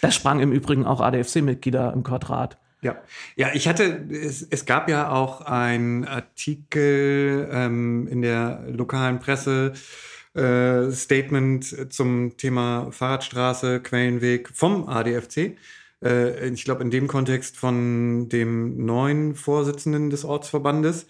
[0.00, 2.56] Da sprang im Übrigen auch ADFC-Mitglieder im Quadrat.
[2.80, 2.96] Ja,
[3.36, 9.74] ja, ich hatte, es, es gab ja auch einen Artikel ähm, in der lokalen Presse,
[10.32, 15.58] äh, Statement zum Thema Fahrradstraße, Quellenweg vom ADFC.
[16.02, 21.06] Äh, ich glaube, in dem Kontext von dem neuen Vorsitzenden des Ortsverbandes.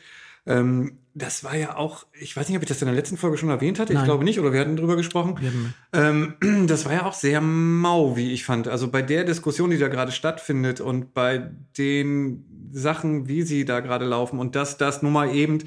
[0.47, 3.37] Ähm, das war ja auch, ich weiß nicht, ob ich das in der letzten Folge
[3.37, 3.93] schon erwähnt hatte.
[3.93, 4.07] Ich Nein.
[4.07, 5.75] glaube nicht, oder wir hatten drüber gesprochen.
[5.93, 6.37] Ähm,
[6.67, 8.67] das war ja auch sehr mau, wie ich fand.
[8.67, 13.81] Also bei der Diskussion, die da gerade stattfindet und bei den Sachen, wie sie da
[13.81, 15.59] gerade laufen und dass das nun mal eben,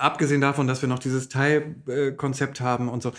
[0.00, 3.12] abgesehen davon, dass wir noch dieses Teilkonzept haben und so,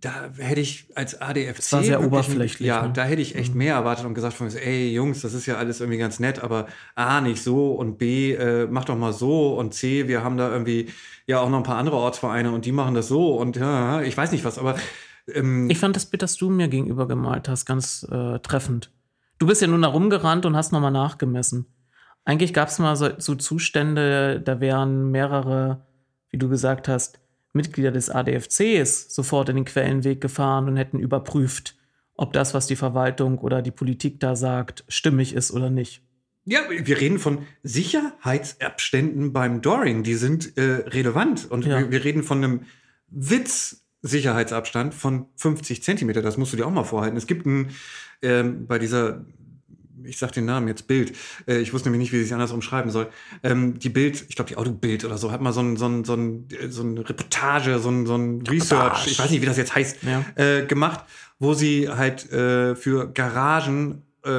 [0.00, 1.72] da hätte ich als ADFC.
[1.72, 2.92] war sehr oberflächlich, Ja, ne?
[2.92, 5.80] da hätte ich echt mehr erwartet und gesagt von ey Jungs, das ist ja alles
[5.80, 6.66] irgendwie ganz nett, aber
[6.96, 10.50] A, nicht so und B, äh, mach doch mal so und C, wir haben da
[10.50, 10.88] irgendwie
[11.26, 14.16] ja auch noch ein paar andere Ortsvereine und die machen das so und ja, ich
[14.16, 14.76] weiß nicht was, aber
[15.32, 18.90] ähm, Ich fand das Bild, das du mir gegenüber gemalt hast, ganz äh, treffend.
[19.38, 21.66] Du bist ja nun da rumgerannt und hast nochmal nachgemessen.
[22.24, 25.86] Eigentlich gab es mal so, so Zustände, da wären mehrere,
[26.30, 27.20] wie du gesagt hast,
[27.52, 31.76] Mitglieder des ADFCs sofort in den Quellenweg gefahren und hätten überprüft,
[32.14, 36.02] ob das, was die Verwaltung oder die Politik da sagt, stimmig ist oder nicht.
[36.44, 41.50] Ja, wir reden von Sicherheitsabständen beim Doring, die sind äh, relevant.
[41.50, 41.78] Und Ja.
[41.78, 42.62] wir, wir reden von einem
[43.08, 46.22] Witz-Sicherheitsabstand von 50 Zentimeter.
[46.22, 47.16] Das musst du dir auch mal vorhalten.
[47.16, 47.70] Es gibt ein,
[48.22, 49.24] ähm, bei dieser,
[50.04, 51.12] ich sag den Namen jetzt, Bild,
[51.46, 53.08] äh, ich wusste nämlich nicht, wie ich es anders umschreiben soll.
[53.42, 56.04] Ähm, die Bild, ich glaube, die Autobild oder so, hat mal so ein, so ein,
[56.04, 59.46] so ein, äh, so eine Reportage, so ein, so ein Research, ich weiß nicht, wie
[59.46, 60.24] das jetzt heißt, Ja.
[60.36, 61.04] äh, gemacht,
[61.38, 64.30] wo sie halt äh, für Garagen äh,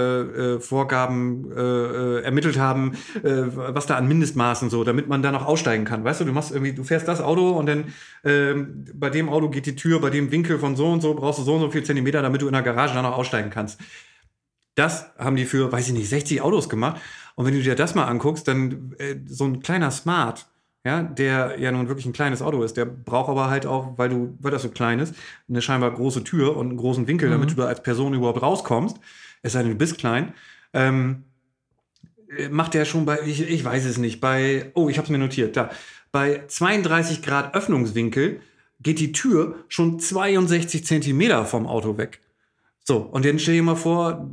[0.56, 2.91] äh, Vorgaben äh, äh, ermittelt haben,
[3.23, 6.03] äh, was da an Mindestmaßen so, damit man da noch aussteigen kann.
[6.03, 7.86] Weißt du, du machst irgendwie, du fährst das Auto und dann
[8.26, 11.40] ähm, bei dem Auto geht die Tür, bei dem Winkel von so und so brauchst
[11.40, 13.80] du so und so viel Zentimeter, damit du in der Garage dann noch aussteigen kannst.
[14.80, 17.01] Das haben die für, weiß ich nicht, 60 Autos gemacht.
[17.35, 20.47] Und wenn du dir das mal anguckst, dann äh, so ein kleiner Smart,
[20.85, 24.07] ja, der ja nun wirklich ein kleines Auto ist, der braucht aber halt auch, weil
[24.07, 25.14] du, weil das so klein ist,
[25.49, 28.97] eine scheinbar große Tür und einen großen Winkel, damit du da als Person überhaupt rauskommst.
[29.41, 30.34] Es sei denn, du bist klein.
[30.72, 31.26] Ähm,
[32.38, 35.11] äh, macht der schon bei, ich, ich weiß es nicht, bei, oh, ich habe es
[35.11, 35.72] mir notiert, da.
[36.14, 38.39] Bei 32 Grad Öffnungswinkel
[38.80, 42.22] geht die Tür schon 62 Zentimeter vom Auto weg.
[42.85, 44.30] So, und dann stell dir mal vor,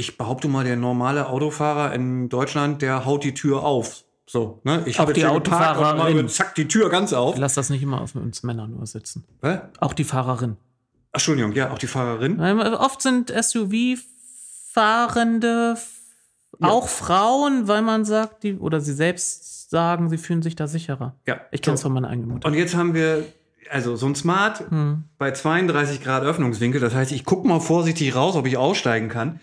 [0.00, 4.04] ich behaupte mal, der normale Autofahrer in Deutschland, der haut die Tür auf.
[4.26, 4.82] So, ne?
[4.86, 6.28] Ich Auch hab die Autofahrerin.
[6.28, 7.36] Zack, die Tür ganz auf.
[7.36, 9.24] Lass das nicht immer auf uns Männer nur sitzen.
[9.42, 9.58] Hä?
[9.78, 10.56] Auch die Fahrerin.
[11.12, 12.40] Ach, Entschuldigung, ja, auch die Fahrerin.
[12.40, 15.76] Oft sind SUV-Fahrende
[16.60, 21.14] auch Frauen, weil man sagt, die, oder sie selbst sagen, sie fühlen sich da sicherer.
[21.26, 21.40] Ja.
[21.50, 21.86] Ich kenne es so.
[21.86, 22.46] von meiner eigenen Mutter.
[22.46, 23.24] Und jetzt haben wir,
[23.70, 25.04] also so ein Smart Hm.
[25.18, 26.80] bei 32 Grad Öffnungswinkel.
[26.80, 29.40] Das heißt, ich gucke mal vorsichtig raus, ob ich aussteigen kann.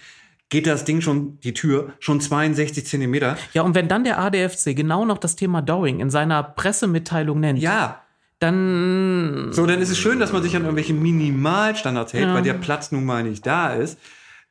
[0.49, 3.37] Geht das Ding schon, die Tür, schon 62 Zentimeter.
[3.53, 7.59] Ja, und wenn dann der ADFC genau noch das Thema Dowing in seiner Pressemitteilung nennt,
[7.59, 8.01] Ja.
[8.39, 12.53] dann So, dann ist es schön, dass man sich an irgendwelche Minimalstandards hält, weil der
[12.53, 13.99] Platz nun mal nicht da ist.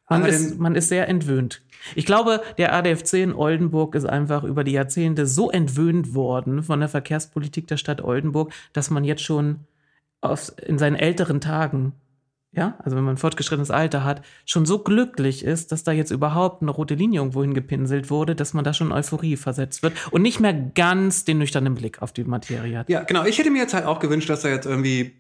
[0.09, 1.63] Man ist, man ist sehr entwöhnt.
[1.95, 6.81] Ich glaube, der ADFC in Oldenburg ist einfach über die Jahrzehnte so entwöhnt worden von
[6.81, 9.61] der Verkehrspolitik der Stadt Oldenburg, dass man jetzt schon
[10.21, 11.93] aus, in seinen älteren Tagen,
[12.57, 16.11] ja, also wenn man ein fortgeschrittenes Alter hat, schon so glücklich ist, dass da jetzt
[16.11, 19.93] überhaupt eine rote Linie irgendwo hingepinselt wurde, dass man da schon in Euphorie versetzt wird
[20.11, 22.89] und nicht mehr ganz den nüchternen Blick auf die Materie hat.
[22.89, 23.25] Ja, genau.
[23.25, 25.13] Ich hätte mir jetzt halt auch gewünscht, dass da jetzt irgendwie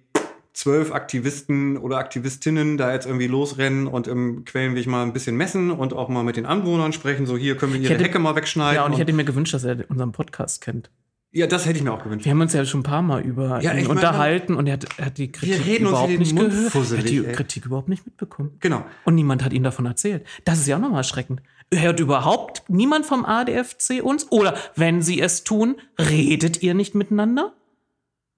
[0.54, 5.70] zwölf Aktivisten oder Aktivistinnen da jetzt irgendwie losrennen und im Quellenweg mal ein bisschen messen
[5.70, 7.26] und auch mal mit den Anwohnern sprechen.
[7.26, 8.76] So, hier können wir ihre hätte- Hecke mal wegschneiden.
[8.76, 10.90] Ja, und ich hätte mir gewünscht, dass er unseren Podcast kennt.
[11.36, 12.24] Ja, das hätte ich mir auch gewünscht.
[12.24, 14.66] Wir haben uns ja schon ein paar Mal über Ja, ihn ich meine, unterhalten und
[14.66, 16.62] er hat, er hat die Kritik überhaupt nicht Mund gehört.
[16.62, 17.32] Er hat fusselig, die ey.
[17.34, 18.56] Kritik überhaupt nicht mitbekommen.
[18.60, 18.84] Genau.
[19.04, 20.26] Und niemand hat ihm davon erzählt.
[20.44, 21.42] Das ist ja auch nochmal erschreckend.
[21.72, 24.30] Hört überhaupt niemand vom ADFC uns?
[24.30, 27.52] Oder wenn sie es tun, redet ihr nicht miteinander?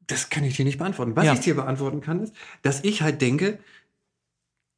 [0.06, 1.14] Das kann ich dir nicht beantworten.
[1.14, 1.34] Was Ja.
[1.34, 3.58] ich dir beantworten kann, ist, dass ich halt denke,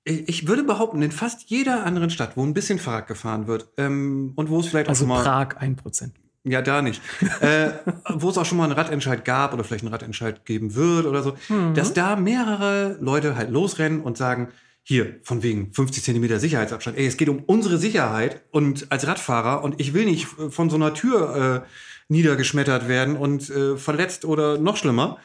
[0.05, 4.33] ich würde behaupten, in fast jeder anderen Stadt, wo ein bisschen Fahrrad gefahren wird ähm,
[4.35, 6.11] und wo es vielleicht Also auch mal Prag 1%.
[6.45, 7.03] Ja, da nicht.
[7.41, 7.71] äh,
[8.09, 11.23] wo es auch schon mal einen Radentscheid gab oder vielleicht einen Radentscheid geben wird oder
[11.23, 11.37] so,
[11.75, 14.49] dass da mehrere Leute halt losrennen und sagen,
[14.83, 16.97] hier, von wegen 50 Zentimeter Sicherheitsabstand.
[16.97, 20.71] Ey, es geht um unsere Sicherheit und als Radfahrer und ich will nicht äh, von
[20.71, 21.69] so einer Tür äh,
[22.09, 25.19] niedergeschmettert werden und äh, verletzt oder noch schlimmer.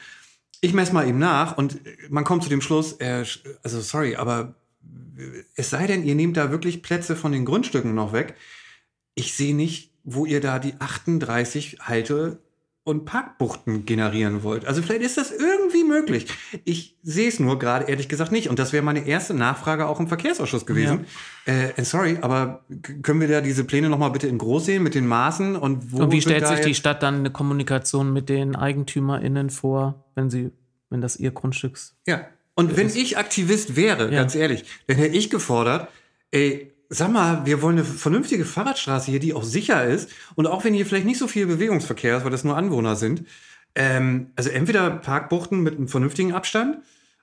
[0.60, 3.24] Ich messe mal eben nach und man kommt zu dem Schluss, äh,
[3.62, 4.54] also sorry, aber
[5.16, 8.36] äh, es sei denn, ihr nehmt da wirklich Plätze von den Grundstücken noch weg.
[9.14, 12.38] Ich sehe nicht, wo ihr da die 38 Halte-
[12.84, 14.64] und Parkbuchten generieren wollt.
[14.64, 16.28] Also vielleicht ist das irgendwie möglich.
[16.64, 18.48] Ich sehe es nur gerade ehrlich gesagt nicht.
[18.48, 21.04] Und das wäre meine erste Nachfrage auch im Verkehrsausschuss gewesen.
[21.46, 22.64] Äh, sorry, aber
[23.02, 25.90] können wir da diese Pläne noch mal bitte in groß sehen mit den Maßen und
[25.92, 30.30] wo Und wie stellt sich die Stadt dann eine Kommunikation mit den EigentümerInnen vor, wenn
[30.30, 30.52] sie,
[30.88, 32.24] wenn das ihr Grundstücks Ja.
[32.54, 34.20] Und wenn ich Aktivist wäre, Ja.
[34.20, 35.88] ganz ehrlich, dann hätte ich gefordert,
[36.30, 40.10] ey, sag mal, wir wollen eine vernünftige Fahrradstraße hier, die auch sicher ist.
[40.34, 43.24] Und auch wenn hier vielleicht nicht so viel Bewegungsverkehr ist, weil das nur Anwohner sind,
[43.74, 46.78] ähm, also entweder Parkbuchten mit einem vernünftigen Abstand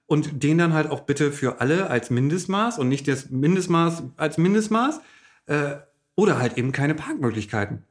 [0.06, 4.38] und den dann halt auch bitte für alle als Mindestmaß und nicht das Mindestmaß als
[4.38, 5.02] Mindestmaß
[5.48, 5.76] äh,
[6.15, 7.84] oder halt eben keine Parkmöglichkeiten.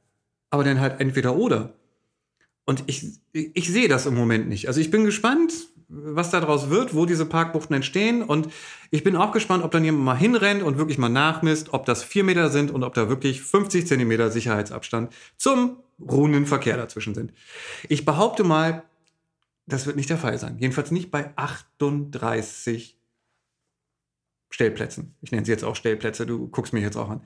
[0.51, 1.75] Aber dann halt entweder oder.
[2.65, 4.69] Und ich, ich sehe das im Moment nicht.
[4.69, 5.53] Also ich bin gespannt,
[5.95, 8.23] was daraus wird, wo diese Parkbuchten entstehen.
[8.23, 8.49] Und
[8.91, 12.03] ich bin auch gespannt, ob dann jemand mal hinrennt und wirklich mal nachmisst, ob das
[12.03, 17.33] vier Meter sind und ob da wirklich 50 Zentimeter Sicherheitsabstand zum ruhenden Verkehr dazwischen sind.
[17.89, 18.85] Ich behaupte mal,
[19.67, 20.57] das wird nicht der Fall sein.
[20.59, 22.99] Jedenfalls nicht bei 38
[24.51, 25.15] Stellplätzen.
[25.21, 27.23] Ich nenne sie jetzt auch Stellplätze, du guckst mich jetzt auch an.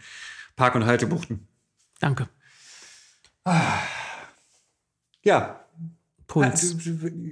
[0.56, 1.46] Park- und Haltebuchten.
[2.00, 2.28] Danke.
[5.22, 5.65] Ja.
[6.26, 6.76] Puls.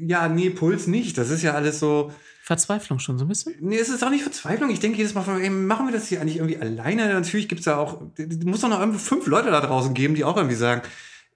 [0.07, 1.19] Ja, nee, Puls nicht.
[1.19, 2.13] Das ist ja alles so.
[2.43, 3.55] Verzweiflung schon so ein bisschen.
[3.61, 4.69] Nee, es ist auch nicht Verzweiflung.
[4.71, 7.13] Ich denke jedes Mal von, ey, machen wir das hier eigentlich irgendwie alleine?
[7.13, 10.15] Natürlich gibt es da auch, es muss doch noch irgendwie fünf Leute da draußen geben,
[10.15, 10.83] die auch irgendwie sagen,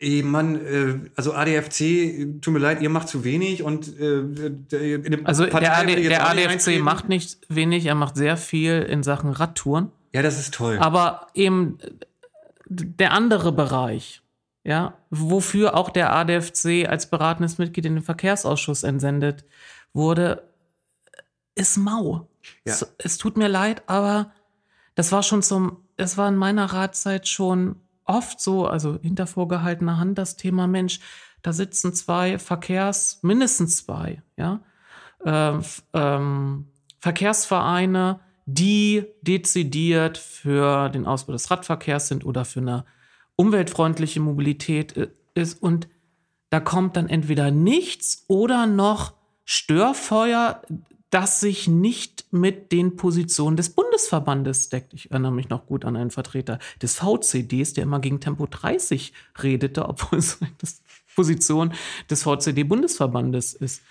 [0.01, 5.27] ey, Mann, äh, also ADFC, tut mir leid, ihr macht zu wenig und äh, in
[5.27, 6.85] Also der, Partei will AD, der ADFC eintreten.
[6.85, 9.91] macht nicht wenig, er macht sehr viel in Sachen Radtouren.
[10.13, 10.79] Ja, das ist toll.
[10.79, 11.79] Aber eben
[12.69, 14.21] der andere Bereich,
[14.65, 19.45] ja, wofür auch der ADFC als beratendes Mitglied in den Verkehrsausschuss entsendet
[19.93, 20.49] wurde,
[21.55, 22.29] ist mau.
[22.65, 22.73] Ja.
[22.75, 24.33] Es, es tut mir leid, aber
[24.95, 29.99] das war schon zum, es war in meiner Ratzeit schon oft so, also hinter vorgehaltener
[29.99, 31.01] Hand das Thema Mensch,
[31.43, 34.61] da sitzen zwei Verkehrs, mindestens zwei, ja,
[35.25, 36.69] f- ähm,
[37.01, 42.85] Verkehrsvereine, die dezidiert für den Ausbau des Radverkehrs sind oder für eine
[43.39, 45.63] umweltfreundliche Mobilität ist.
[45.63, 45.89] Und
[46.51, 50.63] da kommt dann entweder nichts oder noch Störfeuer,
[51.11, 54.93] das sich nicht mit den Positionen des Bundesverbandes deckt.
[54.93, 59.13] Ich erinnere mich noch gut an einen Vertreter des VCDs, der immer gegen Tempo 30
[59.43, 60.47] redete, obwohl es die
[61.15, 61.73] Position
[62.11, 63.83] des VCD-Bundesverbandes ist.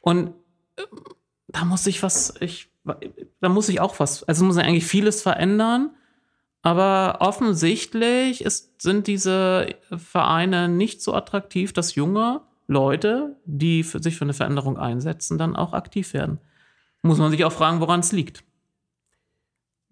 [0.00, 0.34] Und
[0.76, 0.84] ähm,
[1.48, 2.68] da muss ich was, ich,
[3.40, 5.90] da muss ich auch was, also muss ich eigentlich vieles verändern.
[6.62, 14.16] Aber offensichtlich ist, sind diese Vereine nicht so attraktiv, dass junge Leute, die für sich
[14.16, 16.38] für eine Veränderung einsetzen, dann auch aktiv werden.
[17.02, 18.44] Muss man sich auch fragen, woran es liegt.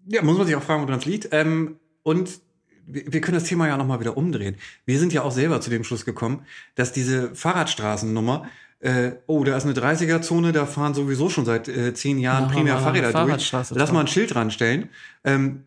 [0.05, 1.29] Ja, muss man sich auch fragen, woran es liegt.
[1.31, 2.39] Ähm, und
[2.85, 4.55] wir können das Thema ja nochmal wieder umdrehen.
[4.85, 8.47] Wir sind ja auch selber zu dem Schluss gekommen, dass diese Fahrradstraßennummer,
[8.79, 12.55] äh, oh, da ist eine 30er-Zone, da fahren sowieso schon seit äh, zehn Jahren Machen
[12.55, 13.51] primär Fahrräder durch.
[13.51, 14.89] Lass mal ein Schild dran stellen.
[15.23, 15.65] Ähm,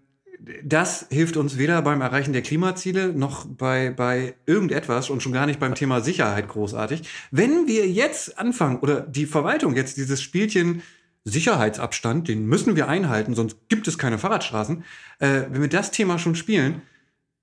[0.65, 5.47] das hilft uns weder beim Erreichen der Klimaziele noch bei, bei irgendetwas und schon gar
[5.47, 7.03] nicht beim Thema Sicherheit großartig.
[7.31, 10.83] Wenn wir jetzt anfangen oder die Verwaltung jetzt dieses Spielchen
[11.25, 14.83] Sicherheitsabstand, den müssen wir einhalten, sonst gibt es keine Fahrradstraßen.
[15.21, 16.83] Äh, wenn wir das Thema schon spielen,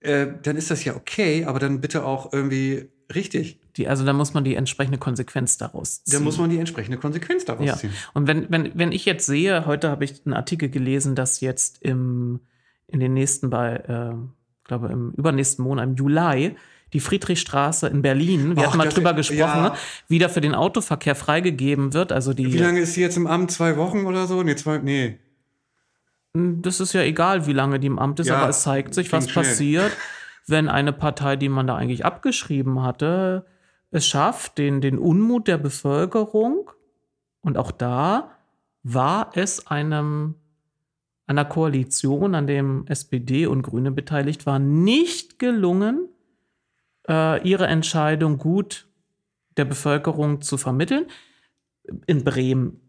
[0.02, 3.60] äh, dann ist das ja okay, aber dann bitte auch irgendwie richtig.
[3.78, 6.20] Die, also da muss man die entsprechende Konsequenz daraus ziehen.
[6.20, 7.78] Da muss man die entsprechende Konsequenz daraus Ja.
[7.78, 7.94] ziehen.
[8.14, 11.82] Und wenn, wenn, wenn ich jetzt sehe, heute habe ich einen Artikel gelesen, dass jetzt
[11.82, 12.42] im,
[12.92, 14.16] in den nächsten, bei, äh,
[14.64, 16.56] glaube im übernächsten Monat, im Juli,
[16.94, 19.70] die Friedrichstraße in Berlin, wir Ach, hatten mal drüber gesprochen, ja.
[19.70, 19.74] ne,
[20.08, 22.12] wieder für den Autoverkehr freigegeben wird.
[22.12, 23.52] Also die, Wie lange ist sie jetzt im Amt?
[23.52, 24.42] Zwei Wochen oder so?
[24.42, 25.20] Nee, zwei, nee.
[26.34, 29.12] das ist ja egal, wie lange die im Amt ist, Ja, aber es zeigt sich,
[29.12, 29.46] was schnell.
[29.46, 29.92] passiert,
[30.48, 33.46] wenn eine Partei, die man da eigentlich abgeschrieben hatte,
[33.92, 36.72] es schafft, den, den Unmut der Bevölkerung,
[37.42, 38.32] und auch da
[38.84, 40.36] war es einem,
[41.30, 46.10] einer Koalition, an dem SPD und Grüne beteiligt waren, nicht gelungen,
[47.08, 48.88] äh, ihre Entscheidung gut
[49.56, 51.06] der Bevölkerung zu vermitteln.
[52.08, 52.82] In Bremen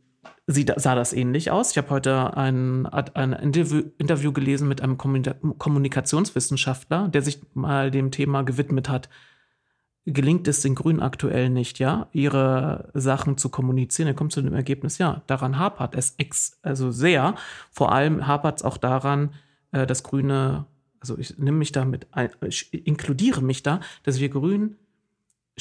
[0.47, 1.73] sah das ähnlich aus.
[1.73, 7.91] Ich habe heute ein, ein Interview, Interview gelesen mit einem Kommunika- Kommunikationswissenschaftler, der sich mal
[7.91, 9.11] dem Thema gewidmet hat.
[10.07, 14.09] Gelingt es den Grünen aktuell nicht, ja, ihre Sachen zu kommunizieren?
[14.09, 17.35] Er kommt zu dem Ergebnis, ja, daran hapert es ex, also sehr.
[17.71, 19.35] Vor allem hapert es auch daran,
[19.73, 20.67] äh, dass Grüne,
[21.01, 24.77] also ich nehme mich damit, ein, ich inkludiere mich da, dass wir Grünen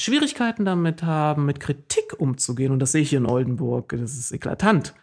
[0.00, 2.72] Schwierigkeiten damit haben, mit Kritik umzugehen.
[2.72, 3.90] Und das sehe ich hier in Oldenburg.
[3.90, 4.94] Das ist eklatant,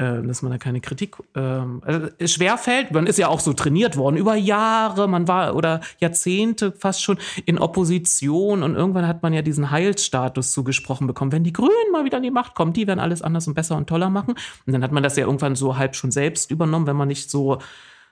[0.00, 2.90] äh, dass man da keine Kritik ähm, also schwer fällt.
[2.90, 7.18] Man ist ja auch so trainiert worden über Jahre, man war oder Jahrzehnte fast schon
[7.44, 11.32] in Opposition und irgendwann hat man ja diesen Heilsstatus zugesprochen bekommen.
[11.32, 13.76] Wenn die Grünen mal wieder an die Macht kommen, die werden alles anders und besser
[13.76, 14.34] und toller machen.
[14.66, 17.30] Und dann hat man das ja irgendwann so halb schon selbst übernommen, wenn man nicht
[17.30, 17.58] so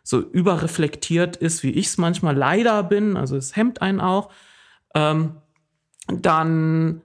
[0.03, 3.17] so überreflektiert ist, wie ich es manchmal leider bin.
[3.17, 4.31] Also es hemmt einen auch.
[4.95, 5.37] Ähm,
[6.07, 7.03] dann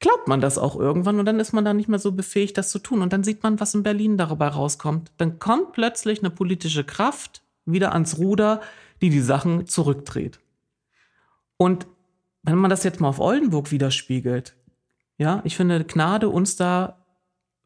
[0.00, 2.70] glaubt man das auch irgendwann und dann ist man da nicht mehr so befähigt, das
[2.70, 3.02] zu tun.
[3.02, 5.12] Und dann sieht man, was in Berlin dabei rauskommt.
[5.18, 8.62] Dann kommt plötzlich eine politische Kraft wieder ans Ruder,
[9.02, 10.40] die die Sachen zurückdreht.
[11.58, 11.86] Und
[12.42, 14.56] wenn man das jetzt mal auf Oldenburg widerspiegelt,
[15.18, 17.04] ja, ich finde, Gnade uns da,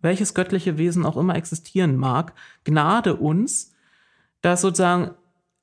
[0.00, 2.34] welches göttliche Wesen auch immer existieren mag,
[2.64, 3.72] Gnade uns,
[4.40, 5.12] dass sozusagen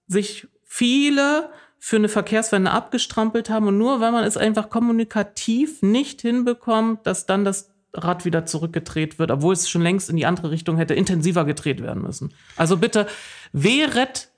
[0.08, 1.50] sich viele
[1.84, 7.26] für eine Verkehrswende abgestrampelt haben und nur weil man es einfach kommunikativ nicht hinbekommt, dass
[7.26, 10.94] dann das Rad wieder zurückgedreht wird, obwohl es schon längst in die andere Richtung hätte
[10.94, 12.34] intensiver gedreht werden müssen.
[12.56, 13.08] Also bitte,
[13.52, 14.30] wehret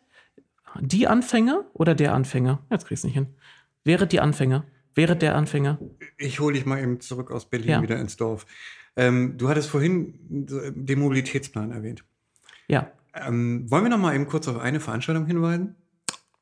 [0.80, 2.60] die Anfänger oder der Anfänger?
[2.72, 3.28] Jetzt krieg's nicht hin.
[3.84, 4.64] Wehret die Anfänger.
[4.95, 5.80] Wehret der Anfänger.
[6.18, 7.82] Ich hole dich mal eben zurück aus Berlin Ja.
[7.82, 8.45] wieder ins Dorf.
[8.95, 12.06] Ähm, du hattest vorhin den Mobilitätsplan erwähnt.
[12.70, 15.76] Ja, Ähm, wollen wir noch mal eben kurz auf eine Veranstaltung hinweisen?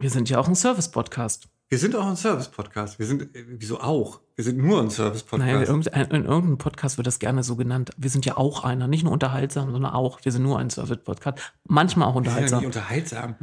[0.02, 1.48] Wir sind ja auch ein Service-Podcast.
[1.70, 3.00] Wir sind auch ein Service-Podcast.
[3.00, 4.20] Wir sind, äh, wieso auch?
[4.36, 5.40] Wir sind nur ein Service-Podcast.
[5.48, 7.92] Naja, in irgendein- in irgendeinem Podcast wird das gerne so genannt.
[7.98, 10.20] Wir sind ja auch einer, nicht nur unterhaltsam, sondern auch.
[10.24, 11.38] Wir sind nur ein Service-Podcast.
[11.68, 12.60] Manchmal auch wir sind ja unterhaltsam.
[12.60, 13.36] nicht unterhaltsam.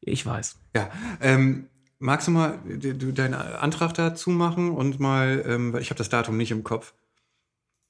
[0.00, 0.56] Ich weiß.
[0.74, 0.90] Ja,
[1.20, 1.68] ähm,
[1.98, 6.36] magst du mal du deinen Antrag dazu machen und mal, ähm, ich habe das Datum
[6.36, 6.92] nicht im Kopf.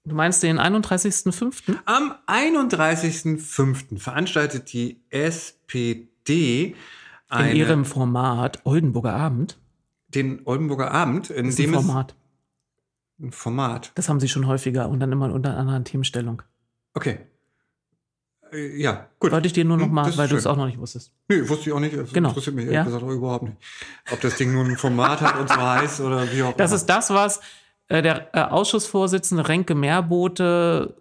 [0.04, 1.78] Du meinst den 31.05.?
[1.84, 3.98] Am 31.05.
[3.98, 6.76] veranstaltet die SPD
[7.30, 9.58] in eine, ihrem Format Oldenburger Abend.
[10.08, 12.14] den Oldenburger Abend, in Das ist ein dem es Format.
[13.20, 13.92] ein Format.
[13.94, 16.42] Das haben sie schon häufiger und dann immer unter einer anderen Themenstellung.
[16.94, 17.18] Okay.
[18.52, 19.32] Äh, Ja, gut.
[19.32, 21.12] Wollte ich dir nur noch Hm, mal, das weil du es auch noch nicht wusstest.
[21.28, 21.96] Nee, wusste ich auch nicht.
[21.96, 22.28] Das Genau.
[22.28, 22.72] interessiert mich Ja.
[22.72, 23.56] ehrlich gesagt auch überhaupt nicht.
[24.12, 26.76] Ob das Ding nun ein Format hat und so heißt oder wie auch Das immer.
[26.76, 27.40] ist das, was
[27.88, 30.96] äh, der äh, Ausschussvorsitzende Renke Meerbote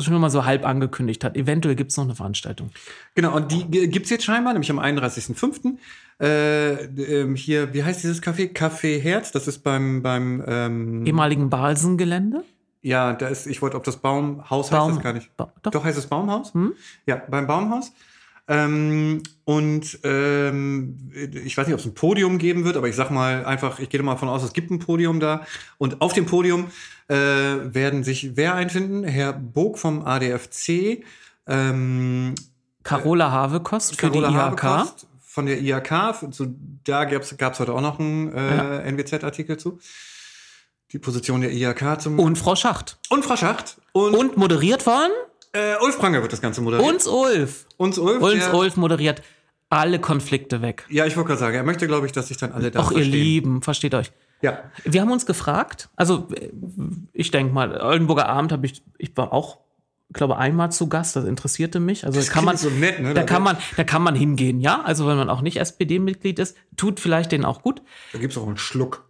[0.00, 1.36] schon mal so halb angekündigt hat.
[1.36, 2.70] Eventuell gibt es noch eine Veranstaltung.
[3.14, 5.76] Genau, und die gibt es jetzt scheinbar, nämlich am 31.05.
[6.20, 6.84] Äh,
[7.20, 8.52] ähm, hier, wie heißt dieses Café?
[8.52, 12.44] Café Herz, das ist beim, beim ähm, Ehemaligen Balsengelände.
[12.82, 15.36] ja, da ist, ich wollte, ob das Baumhaus heißt Baum- das gar nicht.
[15.36, 15.72] Ba- doch.
[15.72, 16.54] Doch, heißt es Baumhaus?
[16.54, 16.74] Hm?
[17.06, 17.92] Ja, beim Baumhaus.
[18.48, 21.10] Ähm, und ähm,
[21.44, 23.88] ich weiß nicht, ob es ein Podium geben wird, aber ich sag mal einfach, ich
[23.88, 25.46] gehe mal davon aus, es gibt ein Podium da.
[25.78, 26.66] Und auf dem Podium
[27.12, 29.04] äh, werden sich wer einfinden?
[29.04, 31.04] Herr Bog vom ADFC,
[31.46, 32.34] ähm,
[32.82, 34.62] Carola Havekost für Carola die IHK.
[34.62, 36.14] Habekost von der IHK.
[36.30, 36.46] So,
[36.84, 39.78] da gab es heute auch noch einen äh, NWZ-Artikel zu.
[40.92, 42.18] Die Position der IHK zum.
[42.18, 42.98] Und Frau Schacht.
[43.08, 43.78] Und Frau Schacht.
[43.92, 45.08] Und, Und moderiert von
[45.52, 46.88] äh, Ulf Pranger wird das Ganze moderiert.
[46.88, 47.66] uns Ulf.
[47.76, 48.22] Uns Ulf.
[48.22, 49.22] Uns Ulf moderiert
[49.68, 50.86] alle Konflikte weg.
[50.88, 52.92] Ja, ich wollte gerade sagen, er möchte, glaube ich, dass sich dann alle da Auch
[52.92, 53.04] ihr.
[53.04, 54.12] Lieben, versteht euch.
[54.42, 54.58] Ja.
[54.84, 56.28] Wir haben uns gefragt, also
[57.12, 59.58] ich denke mal, Oldenburger Abend habe ich, ich war auch,
[60.12, 62.04] glaube einmal zu Gast, das interessierte mich.
[62.04, 63.14] Also Das kann man, so nett, ne?
[63.14, 64.82] da kann man, da kann man hingehen, ja.
[64.82, 67.82] Also wenn man auch nicht SPD-Mitglied ist, tut vielleicht denen auch gut.
[68.12, 69.08] Da gibt es auch einen Schluck.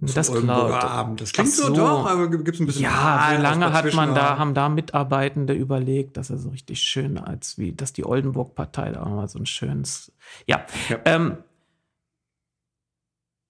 [0.00, 0.84] Das Oldenburger.
[0.84, 1.20] Abend.
[1.20, 1.74] Das klingt so, so.
[1.74, 2.82] doch, aber gibt es ein bisschen.
[2.82, 4.38] Ja, wie lange hat man da, haben.
[4.38, 9.02] haben da Mitarbeitende überlegt, dass er so richtig schön als wie, dass die Oldenburg-Partei da
[9.02, 10.12] auch mal so ein schönes,
[10.46, 10.66] ja.
[10.88, 10.98] Ja.
[11.06, 11.38] Ähm,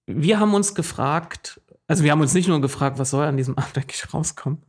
[0.07, 3.57] wir haben uns gefragt, also wir haben uns nicht nur gefragt, was soll an diesem
[3.57, 4.61] Abend eigentlich rauskommen?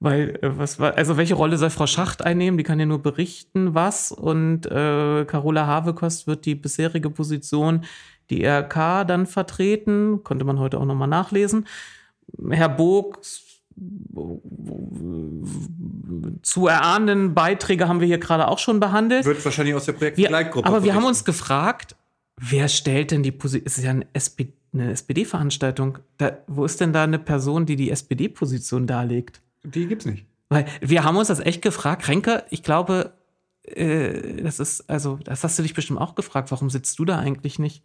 [0.00, 2.58] Weil, äh, was war, also welche Rolle soll Frau Schacht einnehmen?
[2.58, 4.10] Die kann ja nur berichten, was.
[4.10, 7.84] Und äh, Carola Havekost wird die bisherige Position,
[8.28, 10.24] die RK dann vertreten.
[10.24, 11.66] Konnte man heute auch nochmal nachlesen.
[12.50, 13.20] Herr Bog
[16.42, 19.24] zu erahnenden Beiträge haben wir hier gerade auch schon behandelt.
[19.24, 20.66] Wird wahrscheinlich aus der Projektbegleitgruppe.
[20.66, 21.96] aber wir haben uns gefragt,
[22.36, 23.66] wer stellt denn die Position?
[23.66, 25.98] Es ist ja eine, SP, eine SPD-Veranstaltung.
[26.46, 29.40] Wo ist denn da eine Person, die die SPD-Position darlegt?
[29.62, 30.26] Die gibt's nicht.
[30.48, 32.08] Weil wir haben uns das echt gefragt.
[32.08, 33.12] Renke, ich glaube,
[33.64, 37.18] äh, das ist, also, das hast du dich bestimmt auch gefragt, warum sitzt du da
[37.18, 37.82] eigentlich nicht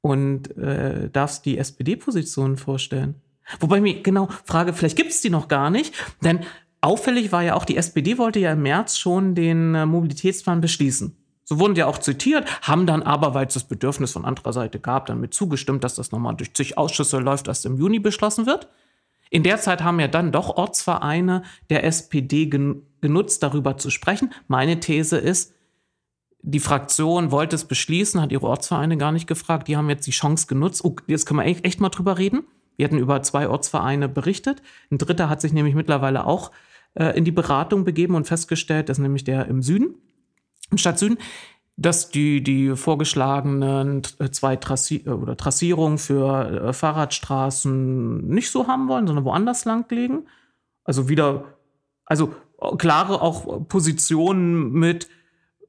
[0.00, 3.16] und äh, darfst die SPD-Position vorstellen?
[3.60, 6.40] Wobei mir, genau, Frage, vielleicht gibt es die noch gar nicht, denn
[6.80, 11.16] auffällig war ja auch, die SPD wollte ja im März schon den äh, Mobilitätsplan beschließen.
[11.44, 14.80] So wurden ja auch zitiert, haben dann aber, weil es das Bedürfnis von anderer Seite
[14.80, 18.46] gab, dann mit zugestimmt, dass das nochmal durch zig Ausschüsse läuft, dass im Juni beschlossen
[18.46, 18.68] wird.
[19.30, 24.32] In der Zeit haben ja dann doch Ortsvereine der SPD gen genutzt, darüber zu sprechen.
[24.48, 25.52] Meine These ist,
[26.40, 29.68] die Fraktion wollte es beschließen, hat ihre Ortsvereine gar nicht gefragt.
[29.68, 30.84] Die haben jetzt die Chance genutzt.
[30.84, 32.44] Oh, jetzt können wir echt, echt mal drüber reden.
[32.76, 34.62] Wir hatten über zwei Ortsvereine berichtet.
[34.90, 36.50] Ein dritter hat sich nämlich mittlerweile auch
[36.94, 39.94] äh, in die Beratung begeben und festgestellt, das ist nämlich der im Süden,
[40.74, 41.18] im Stadtsüden,
[41.76, 48.66] dass die, die vorgeschlagenen äh, zwei Trassi äh, oder Trassierungen für äh, Fahrradstraßen nicht so
[48.68, 50.26] haben wollen, sondern woanders lang legen.
[50.84, 51.44] Also wieder,
[52.04, 52.34] also
[52.78, 55.08] klare auch Positionen mit,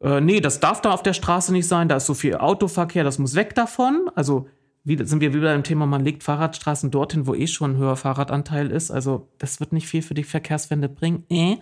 [0.02, 3.04] äh, nee, das darf da auf der Straße nicht sein, da ist so viel Autoverkehr,
[3.04, 4.12] das muss weg davon.
[4.14, 4.48] Also
[4.84, 7.96] wieder, sind wir wieder im Thema, man legt Fahrradstraßen dorthin, wo eh schon ein höherer
[7.96, 8.92] Fahrradanteil ist.
[8.92, 11.24] Also das wird nicht viel für die Verkehrswende bringen.
[11.30, 11.58] Äh.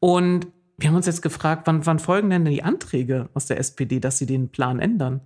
[0.00, 0.46] Und
[0.78, 4.18] wir haben uns jetzt gefragt, wann, wann folgen denn die Anträge aus der SPD, dass
[4.18, 5.20] sie den Plan ändern?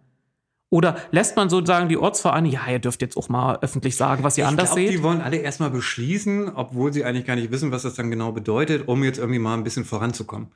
[0.70, 4.38] Oder lässt man sozusagen die Ortsvereine, ja, ihr dürft jetzt auch mal öffentlich sagen, was
[4.38, 4.98] ihr anders ich glaub, seht?
[4.98, 8.32] Die wollen alle erstmal beschließen, obwohl sie eigentlich gar nicht wissen, was das dann genau
[8.32, 10.48] bedeutet, um jetzt irgendwie mal ein bisschen voranzukommen.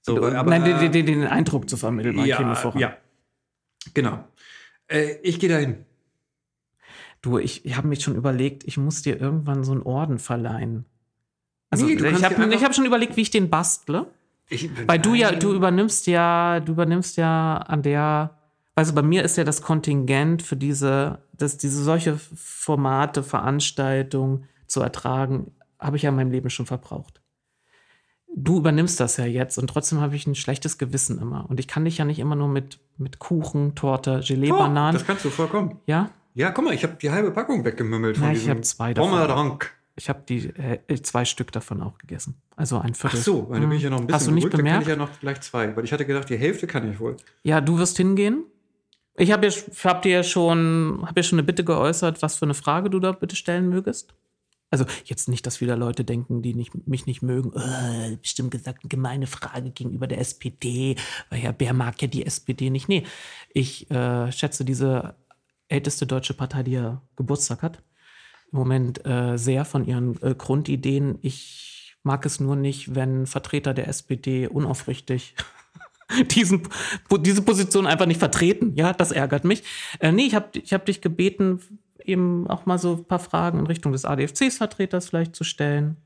[0.00, 2.78] So, aber, Nein, den, äh, den, den Eindruck zu vermitteln, man käme ja, voran.
[2.78, 2.96] ja,
[3.94, 4.22] genau.
[4.86, 5.84] Äh, ich gehe dahin.
[7.20, 10.84] Du, ich, ich habe mich schon überlegt, ich muss dir irgendwann so einen Orden verleihen.
[11.70, 14.06] Also Nee, ich habe hab schon überlegt, wie ich den bastle.
[14.48, 18.38] Ich, Weil du ja, du übernimmst ja, du übernimmst ja an der,
[18.74, 24.80] also bei mir ist ja das Kontingent für diese, das, diese solche Formate, Veranstaltungen zu
[24.82, 27.20] ertragen, habe ich ja in meinem Leben schon verbraucht.
[28.36, 31.48] Du übernimmst das ja jetzt und trotzdem habe ich ein schlechtes Gewissen immer.
[31.48, 34.94] Und ich kann dich ja nicht immer nur mit, mit Kuchen, Torte, Gelee, Oh, Bananen.
[34.94, 35.78] das kannst du vollkommen.
[35.86, 38.92] Ja, Ja, guck mal, ich habe die halbe Packung weggemümmelt von ich diesem hab zwei
[38.92, 39.10] davon.
[39.12, 39.72] Bommerdank.
[39.96, 42.40] Ich habe die äh, zwei Stück davon auch gegessen.
[42.56, 43.20] Also ein Ach Viertel.
[43.20, 44.64] so, weil da bin ich ja noch ein bisschen Hast du nicht beruhigt, dann kann
[44.64, 44.82] bemerkt?
[44.82, 47.16] ich ja noch gleich zwei, weil ich hatte gedacht, die Hälfte kann ich wohl.
[47.42, 48.44] Ja, du wirst hingehen.
[49.16, 49.52] Ich habe ja,
[49.84, 53.12] hab dir schon, hab ja schon eine Bitte geäußert, was für eine Frage du da
[53.12, 54.14] bitte stellen mögest.
[54.70, 57.52] Also jetzt nicht, dass wieder Leute denken, die nicht, mich nicht mögen.
[57.52, 60.96] Äh, bestimmt gesagt, eine gemeine Frage gegenüber der SPD,
[61.30, 62.88] weil Herr Bär mag ja die SPD nicht.
[62.88, 63.04] Nee,
[63.52, 65.14] ich äh, schätze diese
[65.68, 67.82] älteste deutsche Partei, die ja Geburtstag hat,
[68.54, 71.18] im Moment äh, sehr von ihren äh, Grundideen.
[71.22, 75.34] Ich mag es nur nicht, wenn Vertreter der SPD unaufrichtig
[76.30, 76.68] diesen,
[77.20, 78.72] diese Position einfach nicht vertreten.
[78.76, 79.64] Ja, das ärgert mich.
[79.98, 81.60] Äh, nee, ich habe ich hab dich gebeten,
[82.04, 85.96] eben auch mal so ein paar Fragen in Richtung des ADFCs-Vertreters vielleicht zu stellen.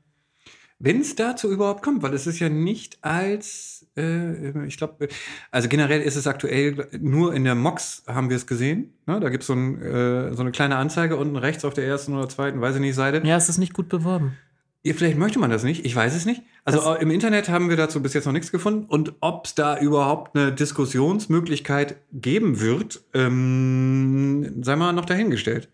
[0.81, 5.09] Wenn es dazu überhaupt kommt, weil es ist ja nicht als, äh, ich glaube,
[5.51, 8.93] also generell ist es aktuell nur in der MOX haben wir es gesehen.
[9.05, 9.19] Ne?
[9.19, 12.29] Da gibt so ein, äh, so eine kleine Anzeige unten rechts auf der ersten oder
[12.29, 13.21] zweiten, weiß ich nicht, Seite.
[13.27, 14.37] Ja, es ist nicht gut beworben.
[14.81, 16.41] Ja, vielleicht möchte man das nicht, ich weiß es nicht.
[16.63, 18.85] Also Das- im Internet haben wir dazu bis jetzt noch nichts gefunden.
[18.85, 25.67] Und ob es da überhaupt eine Diskussionsmöglichkeit geben wird, ähm, sei mal noch dahingestellt.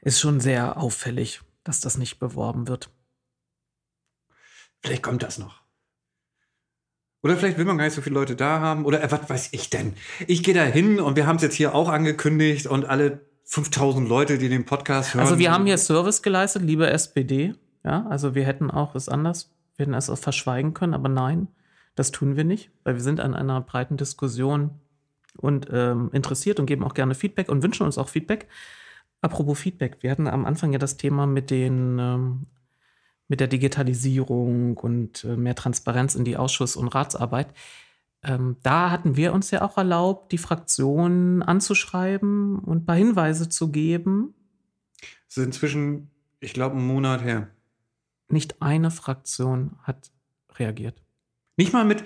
[0.00, 2.90] Ist schon sehr auffällig, dass das nicht beworben wird.
[4.86, 5.62] Vielleicht kommt das noch.
[7.22, 8.84] Oder vielleicht will man gar nicht so viele Leute da haben.
[8.84, 9.94] Oder äh, was weiß ich denn?
[10.28, 14.08] Ich gehe da hin und wir haben es jetzt hier auch angekündigt und alle 5000
[14.08, 15.24] Leute, die den Podcast hören.
[15.24, 17.54] Also wir haben hier Service geleistet, liebe SPD.
[17.84, 21.48] Ja, also wir hätten auch es anders, wir hätten es auch verschweigen können, aber nein,
[21.96, 24.70] das tun wir nicht, weil wir sind an einer breiten Diskussion
[25.36, 28.46] und ähm, interessiert und geben auch gerne Feedback und wünschen uns auch Feedback.
[29.20, 32.46] Apropos Feedback, wir hatten am Anfang ja das Thema mit den ähm,
[33.28, 37.48] mit der Digitalisierung und äh, mehr Transparenz in die Ausschuss- und Ratsarbeit.
[38.22, 43.48] Ähm, da hatten wir uns ja auch erlaubt, die Fraktionen anzuschreiben und ein paar Hinweise
[43.48, 44.34] zu geben.
[45.28, 47.48] Das ist inzwischen, ich glaube, einen Monat her.
[48.28, 50.10] Nicht eine Fraktion hat
[50.56, 51.02] reagiert.
[51.56, 52.04] Nicht mal mit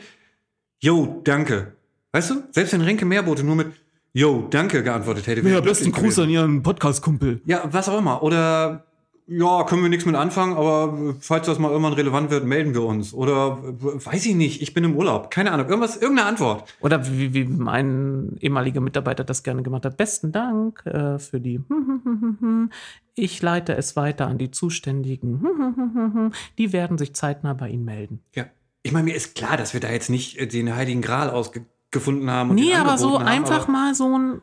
[0.83, 1.77] Yo, danke.
[2.13, 3.73] Weißt du, selbst wenn Renke Meerbote nur mit
[4.13, 5.45] Yo, danke geantwortet hätte.
[5.45, 6.31] wäre Ja, besten Gruß an.
[6.31, 7.43] Ihren Podcast-Kumpel.
[7.45, 8.23] Ja, was auch immer.
[8.23, 8.87] Oder
[9.33, 12.83] ja, können wir nichts mit anfangen, aber falls das mal irgendwann relevant wird, melden wir
[12.83, 13.15] uns.
[13.15, 15.31] Oder weiß ich nicht, ich bin im Urlaub.
[15.31, 15.69] Keine Ahnung.
[15.69, 16.65] Irgendwas, irgendeine Antwort.
[16.81, 19.97] Oder wie, wie mein ehemaliger Mitarbeiter das gerne gemacht hat.
[19.97, 21.61] Besten Dank äh, für die.
[23.17, 26.31] Ich leite es weiter an die Zuständigen.
[26.59, 28.21] Die werden sich zeitnah bei Ihnen melden.
[28.35, 28.47] Ja.
[28.83, 32.31] Ich meine, mir ist klar, dass wir da jetzt nicht äh, den Heiligen Gral ausgefunden
[32.31, 32.51] haben.
[32.51, 34.41] und Nee, aber so haben, einfach aber- mal so ein.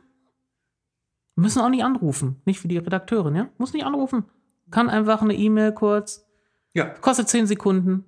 [1.35, 2.35] Müssen auch nicht anrufen.
[2.45, 3.47] Nicht für die Redakteurin, ja?
[3.57, 4.25] Muss nicht anrufen.
[4.71, 6.25] Kann einfach eine E-Mail kurz.
[6.73, 8.03] Ja, Kostet 10 Sekunden.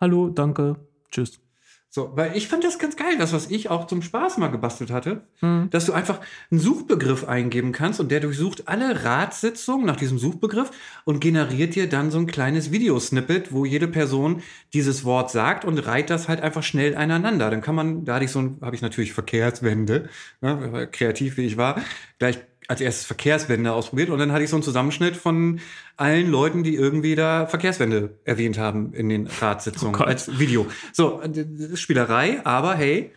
[0.00, 0.76] Hallo, danke.
[1.10, 1.40] Tschüss.
[1.90, 4.90] so, weil ich fand das ganz geil, das, was ich auch zum Spaß mal gebastelt
[4.90, 5.68] hatte, Hm.
[5.70, 10.70] dass du einfach einen Suchbegriff eingeben kannst und der durchsucht alle Ratssitzungen nach diesem Suchbegriff
[11.04, 14.42] und generiert dir dann so ein kleines Videosnippet, wo jede Person
[14.74, 17.50] dieses Wort sagt und reiht das halt einfach schnell aneinander.
[17.50, 20.08] Dann kann man, da hatte ich so ein, habe ich natürlich Verkehrswende,
[20.40, 21.80] ne, kreativ wie ich war,
[22.18, 22.38] gleich
[22.68, 25.58] als erstes Verkehrswende ausprobiert und dann hatte ich so einen Zusammenschnitt von
[25.96, 30.66] allen Leuten, die irgendwie da Verkehrswende erwähnt haben in den Ratssitzungen Oh als Video.
[30.92, 31.36] So, das
[31.70, 33.10] ist Spielerei, aber hey,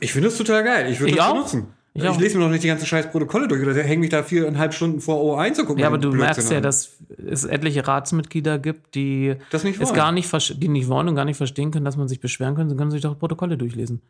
[0.00, 0.90] ich finde das total geil.
[0.90, 1.32] Ich würde das auch.
[1.34, 1.66] benutzen.
[1.96, 4.24] Ich Ich, lese mir noch nicht die ganzen scheiß Protokolle durch oder hänge mich da
[4.24, 5.80] viereinhalb Stunden vor O1 zu gucken.
[5.80, 6.62] Ja, aber du merkst Blödsinn ja, an.
[6.64, 9.96] dass es etliche Ratsmitglieder gibt, die Das nicht es wollen.
[9.96, 12.68] gar nicht, die nicht wollen und gar nicht verstehen können, dass man sich beschweren kann.
[12.68, 14.00] Sie können sich doch Protokolle durchlesen.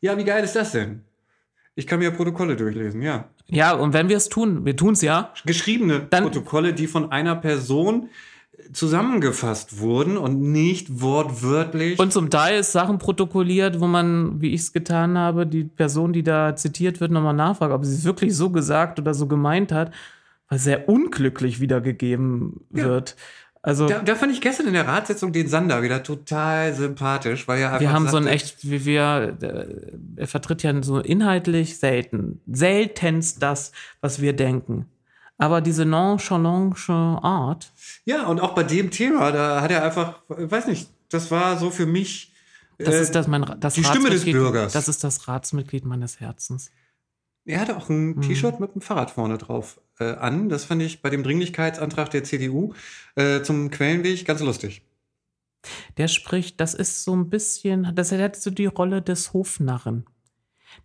[0.00, 1.02] Ja, wie geil ist das denn?
[1.76, 3.28] Ich kann mir Protokolle durchlesen, ja.
[3.48, 7.10] Ja, und wenn wir es tun, wir tun es ja, Geschriebene Dann- Protokolle, die von
[7.10, 8.08] einer Person
[8.72, 11.98] zusammengefasst wurden und nicht wortwörtlich.
[11.98, 16.12] Und zum Teil ist Sachen protokolliert, wo man, wie ich es getan habe, die Person,
[16.12, 19.72] die da zitiert wird, nochmal nachfragt, ob sie es wirklich so gesagt oder so gemeint
[19.72, 19.92] hat,
[20.48, 23.16] weil sehr unglücklich wiedergegeben wird.
[23.66, 27.60] Also da, da fand ich gestern in der Ratssitzung den Sander wieder total sympathisch, weil
[27.62, 31.78] er einfach wir haben so ein echt, wie wir, äh, er vertritt ja so inhaltlich
[31.78, 33.72] selten, seltenst das,
[34.02, 34.84] was wir denken.
[35.38, 37.72] Aber diese nonchalante Art,
[38.04, 41.70] Ja, und auch bei dem Thema, da hat er einfach, weiß nicht, das war so
[41.70, 42.34] für mich.
[42.76, 44.74] das äh, ist das mein das die Stimme des Bürgers.
[44.74, 46.70] Das ist das Ratsmitglied meines Herzens.
[47.46, 48.10] Er hatte auch Mhm.
[48.18, 50.48] ein T-Shirt mit einem Fahrrad vorne drauf äh, an.
[50.48, 52.72] Das fand ich bei dem Dringlichkeitsantrag der CDU
[53.16, 54.82] äh, zum Quellenweg ganz lustig.
[55.96, 60.04] Der spricht, das ist so ein bisschen, das er hat so die Rolle des Hofnarren.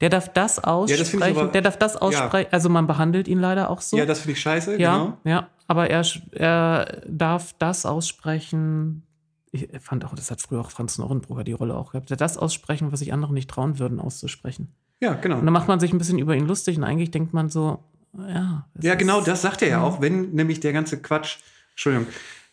[0.02, 3.28] Der darf das das aussprechen, finde ich aber- der darf das aussprechen, also man behandelt
[3.28, 3.98] ihn leider auch so.
[3.98, 5.18] Ja, das finde ich scheiße, ja, genau.
[5.24, 9.04] ja, aber er, er darf das aussprechen.
[9.52, 12.12] Ich fand auch, das hat früher auch Franz Norrenbrugger die Rolle auch gehabt.
[12.12, 14.76] Der das aussprechen, was sich andere nicht trauen würden, auszusprechen.
[15.00, 15.40] Ja, genau.
[15.40, 17.80] Und dann macht man sich ein bisschen über ihn lustig und eigentlich denkt man so,
[18.18, 18.68] ja.
[18.82, 21.38] Ja, genau, das sagt er ja auch, wenn nämlich der ganze Quatsch,
[21.72, 22.08] Entschuldigung,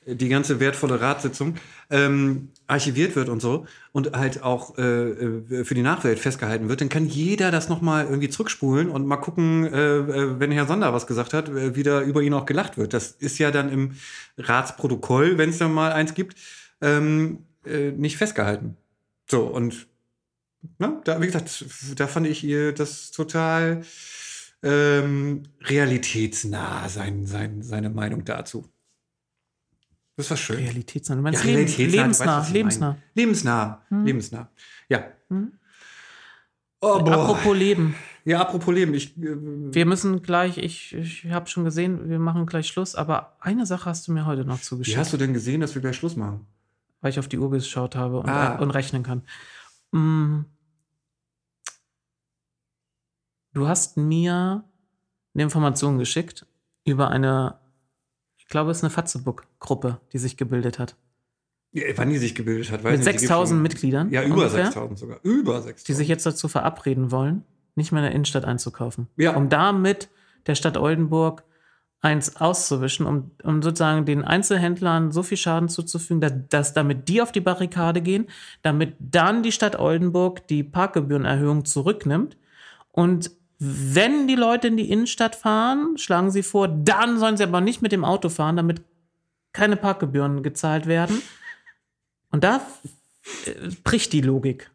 [0.07, 1.57] die ganze wertvolle Ratssitzung
[1.91, 6.81] ähm, archiviert wird und so und halt auch äh, äh, für die Nachwelt festgehalten wird,
[6.81, 10.93] dann kann jeder das nochmal irgendwie zurückspulen und mal gucken, äh, äh, wenn Herr Sonder
[10.93, 12.95] was gesagt hat, äh, wie da über ihn auch gelacht wird.
[12.95, 13.97] Das ist ja dann im
[14.39, 16.39] Ratsprotokoll, wenn es dann mal eins gibt,
[16.81, 18.77] ähm, äh, nicht festgehalten.
[19.29, 19.89] So, und
[20.79, 21.65] na, da, wie gesagt,
[21.97, 23.83] da fand ich ihr das total
[24.63, 28.69] ähm, realitätsnah, sein, sein, seine Meinung dazu.
[30.17, 30.57] Das war schön.
[30.57, 31.17] Realitätsnah.
[31.17, 32.87] Du meinst Ja, realitätsnah, du weißt, lebensnah, lebensnah.
[32.89, 33.03] meine.
[33.15, 34.51] Lebensnah, lebensnah.
[34.89, 35.05] Ja.
[35.29, 35.53] Hm.
[36.81, 37.13] Oh, boah.
[37.13, 37.95] Apropos Leben.
[38.25, 38.95] ja, apropos Leben.
[38.95, 39.37] Ich, äh,
[39.75, 43.91] Wir müssen gleich, ich, ich habe schon gesehen, wir machen gleich Schluss, aber eine Sache
[43.91, 46.17] hast du mir heute noch wie zugeschickt, hast du denn gesehen, dass wir gleich Schluss
[46.17, 46.47] machen?
[47.03, 48.57] weil ich auf die Uhr geschaut habe und, Ah.
[48.57, 49.23] und rechnen kann.
[49.93, 50.41] Mm.
[53.57, 54.65] Du hast mir
[55.33, 56.45] eine Information geschickt
[56.85, 57.55] über eine,
[58.37, 60.95] ich glaube, es ist eine Fatzebook-Gruppe, die sich gebildet hat.
[61.73, 63.07] Ja, wann die sich gebildet hat, weiß Mit nicht.
[63.07, 64.11] die gibt's 6000 schon- Mitgliedern.
[64.11, 65.21] Ja, über ungefähr, 6000 sogar.
[65.23, 65.89] Über 6000.
[65.89, 67.45] Die sich jetzt dazu verabreden wollen,
[67.77, 69.09] nicht mehr in der Innenstadt einzukaufen.
[69.17, 69.35] Ja.
[69.35, 70.11] Um damit
[70.47, 71.43] der Stadt Oldenburg
[72.03, 77.23] eins auszuwischen, um, um sozusagen den Einzelhändlern so viel Schaden zuzufügen, dass, dass damit die
[77.23, 78.27] auf die Barrikade gehen,
[78.61, 82.37] damit dann die Stadt Oldenburg die Parkgebührenerhöhung zurücknimmt
[82.93, 87.61] und wenn die Leute in die Innenstadt fahren, schlagen sie vor, dann sollen sie aber
[87.61, 88.83] nicht mit dem Auto fahren, damit
[89.53, 91.23] keine Parkgebühren gezahlt werden.
[92.31, 92.61] Und da
[93.47, 94.71] äh, bricht die Logik.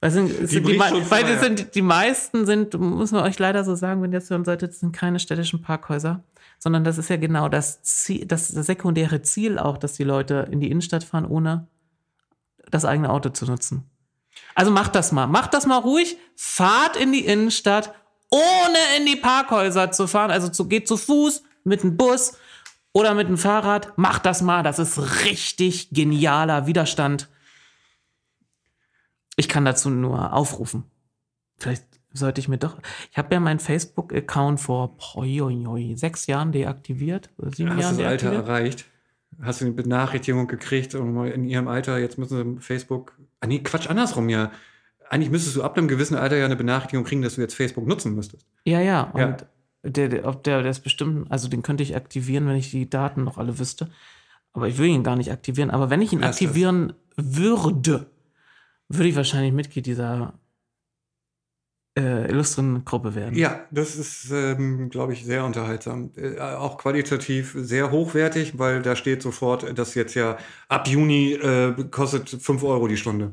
[0.00, 3.64] Weil, sind, die, bricht schon weil das sind, die meisten sind, muss man euch leider
[3.64, 6.22] so sagen, wenn ihr das hören solltet, das sind keine städtischen Parkhäuser,
[6.58, 10.60] sondern das ist ja genau das Ziel, das sekundäre Ziel auch, dass die Leute in
[10.60, 11.66] die Innenstadt fahren, ohne
[12.70, 13.84] das eigene Auto zu nutzen.
[14.58, 15.28] Also macht das mal.
[15.28, 16.16] Macht das mal ruhig.
[16.34, 17.94] Fahrt in die Innenstadt,
[18.28, 20.32] ohne in die Parkhäuser zu fahren.
[20.32, 22.36] Also zu, geht zu Fuß, mit dem Bus
[22.90, 23.96] oder mit dem Fahrrad.
[23.96, 24.64] Macht das mal.
[24.64, 27.28] Das ist richtig genialer Widerstand.
[29.36, 30.90] Ich kann dazu nur aufrufen.
[31.56, 32.78] Vielleicht sollte ich mir doch.
[33.12, 37.30] Ich habe ja meinen Facebook-Account vor poi, oi, oi, sechs Jahren deaktiviert.
[37.38, 38.86] Oder sieben Hast Jahren du das Alter erreicht?
[39.40, 43.16] Hast du eine Benachrichtigung gekriegt und in ihrem Alter, jetzt müssen sie Facebook.
[43.40, 44.50] Ah, nee, Quatsch, andersrum ja.
[45.10, 47.86] Eigentlich müsstest du ab einem gewissen Alter ja eine Benachrichtigung kriegen, dass du jetzt Facebook
[47.86, 48.46] nutzen müsstest.
[48.64, 49.02] Ja, ja.
[49.02, 49.36] Und Ja.
[49.84, 52.90] Der, der, ob der, der ist bestimmt, also den könnte ich aktivieren, wenn ich die
[52.90, 53.88] Daten noch alle wüsste.
[54.52, 55.70] Aber ich will ihn gar nicht aktivieren.
[55.70, 56.30] Aber wenn ich ihn das.
[56.30, 58.10] aktivieren würde,
[58.88, 60.34] würde ich wahrscheinlich Mitglied dieser
[61.98, 63.34] äh, illustren Gruppe werden.
[63.36, 66.10] Ja, das ist, ähm, glaube ich, sehr unterhaltsam.
[66.16, 70.38] Äh, auch qualitativ sehr hochwertig, weil da steht sofort, dass jetzt ja
[70.68, 73.32] ab Juni äh, kostet 5 Euro die Stunde.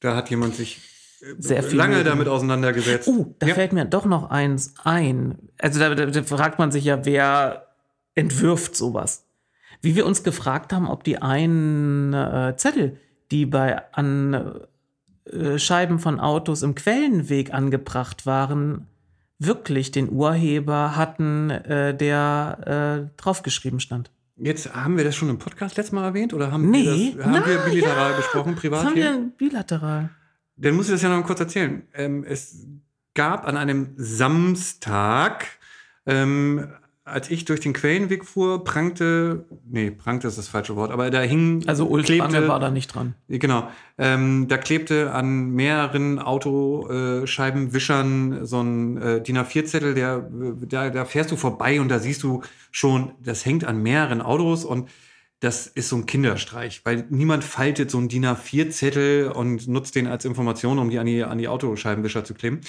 [0.00, 0.78] Da hat jemand sich
[1.20, 3.08] äh, Sehr viel lange Mühe damit auseinandergesetzt.
[3.08, 3.54] Uh, da Ja.
[3.54, 5.38] fällt mir doch noch eins ein.
[5.58, 7.66] Also da, da, da fragt man sich ja, wer
[8.14, 9.24] entwirft sowas?
[9.80, 12.98] Wie wir uns gefragt haben, ob die einen äh, Zettel,
[13.30, 14.60] die bei an
[15.32, 18.86] äh, Scheiben von Autos im Quellenweg angebracht waren,
[19.38, 24.10] wirklich den Urheber hatten, äh, der äh, draufgeschrieben stand.
[24.36, 27.14] Jetzt haben wir das schon im Podcast letztes Mal erwähnt oder haben Nee.
[27.14, 30.10] wir das haben wir Na, bilateral besprochen, Das privat haben wir bilateral.
[30.56, 31.82] Dann muss ich das ja noch kurz erzählen.
[31.94, 32.66] Ähm, es
[33.14, 35.46] gab an einem Samstag,
[36.06, 36.68] ähm,
[37.10, 41.20] als ich durch den Quellenweg fuhr, prangte, nee, prangte ist das falsche Wort, aber da
[41.20, 41.86] hing, Also
[42.18, 43.14] Bange war da nicht dran.
[43.28, 43.68] Genau.
[43.98, 51.04] Ähm, da klebte an mehreren Autoscheibenwischern so ein äh, DIN A4-Zettel, der, äh, da, da
[51.04, 54.88] fährst du vorbei und da siehst du schon, das hängt an mehreren Autos und
[55.40, 60.08] das ist so ein Kinderstreich, weil niemand faltet so einen DIN A4-Zettel und nutzt den
[60.08, 62.60] als Information, um die an die, an die Autoscheibenwischer zu kleben.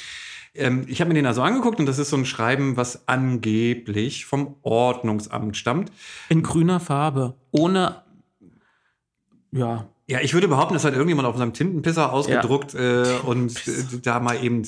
[0.56, 4.26] Ähm, ich habe mir den also angeguckt und das ist so ein Schreiben, was angeblich
[4.26, 5.92] vom Ordnungsamt stammt.
[6.30, 7.36] In grüner Farbe.
[7.52, 8.04] Ohne.
[9.52, 14.00] Ja, Ja, ich würde behaupten, das hat irgendjemand auf seinem Tintenpisser ausgedruckt äh, und äh,
[14.02, 14.64] da mal eben,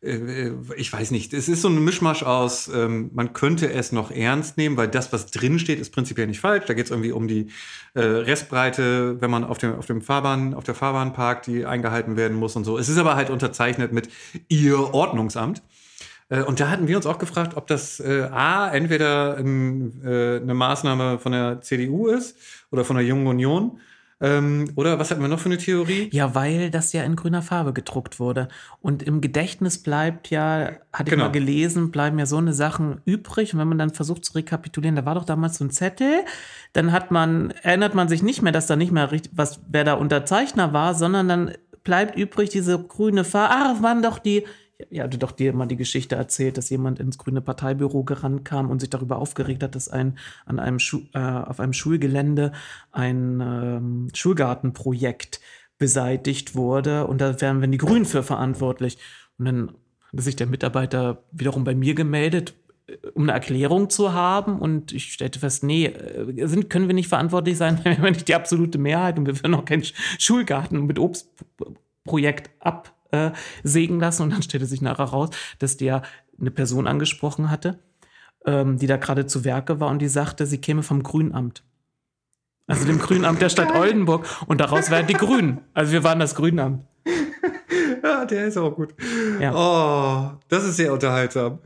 [0.00, 4.56] ich weiß nicht, es ist so ein Mischmasch aus, ähm, man könnte es noch ernst
[4.56, 6.66] nehmen, weil das, was drin steht, ist prinzipiell nicht falsch.
[6.66, 7.48] Da geht es irgendwie um die
[7.94, 12.16] äh, Restbreite, wenn man auf dem, auf dem Fahrbahn, auf der Fahrbahn parkt, die eingehalten
[12.16, 12.78] werden muss und so.
[12.78, 14.08] Es ist aber halt unterzeichnet mit
[14.48, 15.62] Ihr Ordnungsamt.
[16.28, 20.36] Äh, Und da hatten wir uns auch gefragt, ob das äh, A, entweder ein, äh,
[20.36, 22.36] eine Maßnahme von der CDU ist
[22.70, 23.80] oder von der Jungen Union.
[24.20, 26.08] Ähm, oder was hatten wir noch für eine Theorie?
[26.12, 28.48] Ja, weil das ja in grüner Farbe gedruckt wurde.
[28.80, 31.24] Und im Gedächtnis bleibt ja, hatte ich Genau.
[31.26, 33.54] mal gelesen, bleiben ja so eine Sachen übrig.
[33.54, 36.24] Und wenn man dann versucht zu rekapitulieren, da war doch damals so ein Zettel,
[36.72, 39.84] dann hat man, erinnert man sich nicht mehr, dass da nicht mehr richtig, was, wer
[39.84, 41.52] da Unterzeichner war, sondern dann
[41.84, 43.54] bleibt übrig diese grüne Farbe.
[43.54, 44.44] Ah, das waren doch die,
[44.90, 48.70] ja, hatte doch dir mal die Geschichte erzählt, dass jemand ins grüne Parteibüro gerannt kam
[48.70, 52.52] und sich darüber aufgeregt hat, dass ein an einem Schu äh, auf einem Schulgelände
[52.92, 55.40] ein ähm, Schulgartenprojekt
[55.78, 58.98] beseitigt wurde und da wären wenn die Grünen für verantwortlich.
[59.38, 59.68] Und dann
[60.12, 62.54] hat sich der Mitarbeiter wiederum bei mir gemeldet,
[62.86, 64.58] äh, um eine Erklärung zu haben.
[64.60, 68.28] Und ich stellte fest, nee, äh, sind, können wir nicht verantwortlich sein, wenn wir nicht
[68.28, 72.50] die absolute Mehrheit und wir würden auch Sch- Schulgarten mit Obstprojekt
[73.10, 74.22] absägen lassen.
[74.22, 76.02] Und dann stellte sich nachher raus, dass der
[76.40, 77.78] eine Person angesprochen hatte,
[78.44, 81.64] ähm, die da gerade zu Werke war und die sagte, sie käme vom Grünamt.
[82.66, 84.26] Also dem Grünamt der Stadt Oldenburg.
[84.46, 85.62] Und daraus wären die Grünen.
[85.74, 86.84] Also wir waren das Grünamt.
[88.02, 88.94] Ja, der ist auch gut.
[89.40, 89.52] Ja.
[89.54, 91.58] Oh, das ist sehr unterhaltsam.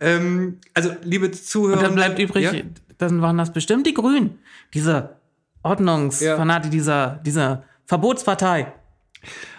[0.00, 1.78] Ähm, also, liebe Zuhörer.
[1.78, 2.52] Und dann bleibt übrig, Ja?
[2.98, 4.38] dann waren das bestimmt die Grünen.
[4.74, 5.16] Diese
[5.62, 8.72] Ordnungsfanati, dieser, dieser Verbotspartei.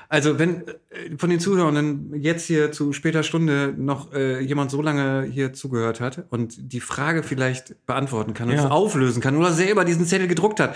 [0.10, 0.74] Also wenn äh,
[1.18, 6.00] von den Zuhörern jetzt hier zu später Stunde noch äh, jemand so lange hier zugehört
[6.00, 8.66] hat und die Frage vielleicht beantworten kann und Ja.
[8.66, 10.76] es auflösen kann oder selber diesen Zettel gedruckt hat,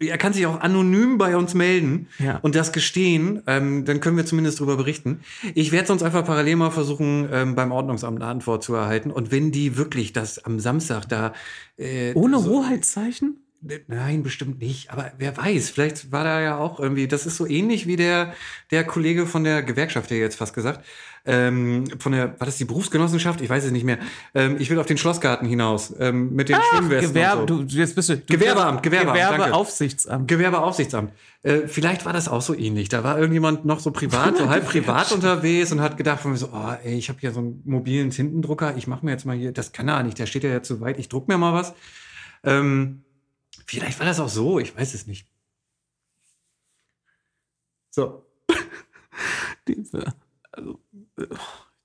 [0.00, 2.38] er kann sich auch anonym bei uns melden Ja.
[2.42, 5.20] und das gestehen, ähm, dann können wir zumindest darüber berichten.
[5.54, 9.10] Ich werde sonst einfach parallel mal versuchen, ähm, beim Ordnungsamt eine Antwort zu erhalten.
[9.10, 11.32] Und wenn die wirklich das am Samstag da
[11.78, 13.36] äh, Ohne so- Hoheitszeichen?
[13.86, 14.90] Nein, bestimmt nicht.
[14.90, 18.34] Aber wer weiß, vielleicht war da ja auch irgendwie, das ist so ähnlich wie der,
[18.70, 20.84] der Kollege von der Gewerkschaft, der jetzt fast gesagt,
[21.28, 23.40] ähm, von der, war das die Berufsgenossenschaft?
[23.40, 23.98] Ich weiß es nicht mehr.
[24.34, 27.62] Ähm, ich will auf den Schlossgarten hinaus, ähm, mit den Schwimmwesten Gewerbe, so.
[27.64, 28.16] du, jetzt bist du.
[28.16, 29.36] du Gewerbeamt, Gewerbeamt, danke.
[29.36, 30.28] Gewerbeaufsichtsamt.
[30.28, 31.12] Gewerbeaufsichtsamt.
[31.42, 32.88] Äh, vielleicht war das auch so ähnlich.
[32.88, 36.36] Da war irgendjemand noch so privat, so halb privat unterwegs und hat gedacht von mir
[36.36, 39.36] so, oh, ey, ich habe hier so einen mobilen Tintendrucker, ich mache mir jetzt mal
[39.36, 41.52] hier, das kann er nicht, der steht ja jetzt zu weit, ich druck mir mal
[41.52, 41.74] was.
[42.44, 43.02] Ähm,
[43.66, 45.28] vielleicht war das auch so, ich weiß es nicht.
[47.90, 48.26] So.
[49.68, 49.82] Die,
[50.52, 50.80] also,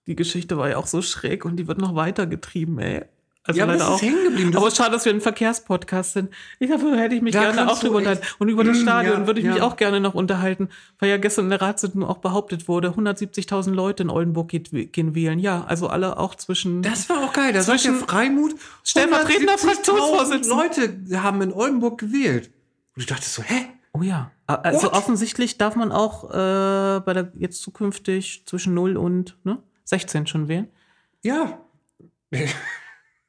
[0.08, 3.06] die Geschichte war ja auch so schräg und die wird noch weitergetrieben, ey.
[3.44, 4.52] Also Ja, aber leider das ist hängen geblieben.
[4.52, 6.30] Das aber schade, dass wir ein Verkehrspodcast sind.
[6.60, 8.24] Ich dafür hätte ich mich Da gerne auch drüber unterhalten.
[8.38, 9.64] Und über das Mm, Stadion ja, würde ich mich ja.
[9.64, 10.70] auch gerne noch unterhalten,
[11.00, 15.16] weil ja gestern in der Ratssitzung auch behauptet wurde, 170.000 Leute in Oldenburg geht, gehen
[15.16, 15.40] wählen.
[15.40, 16.84] Ja, also alle auch zwischen.
[16.84, 17.52] Das war auch geil.
[17.54, 18.56] Da sagt der Zwischen- Freimut.
[18.84, 20.56] Stellvertretender 170.000 Fraktionsvorsitzender.
[20.56, 22.52] Leute haben in Oldenburg gewählt.
[22.96, 23.68] Und ich dachte so, hä?
[23.94, 24.30] oh ja.
[24.46, 24.94] Also What?
[24.94, 30.48] offensichtlich darf man auch äh, bei der jetzt zukünftig zwischen 0 und ne, 16 schon
[30.48, 30.68] wählen.
[31.24, 31.58] Ja.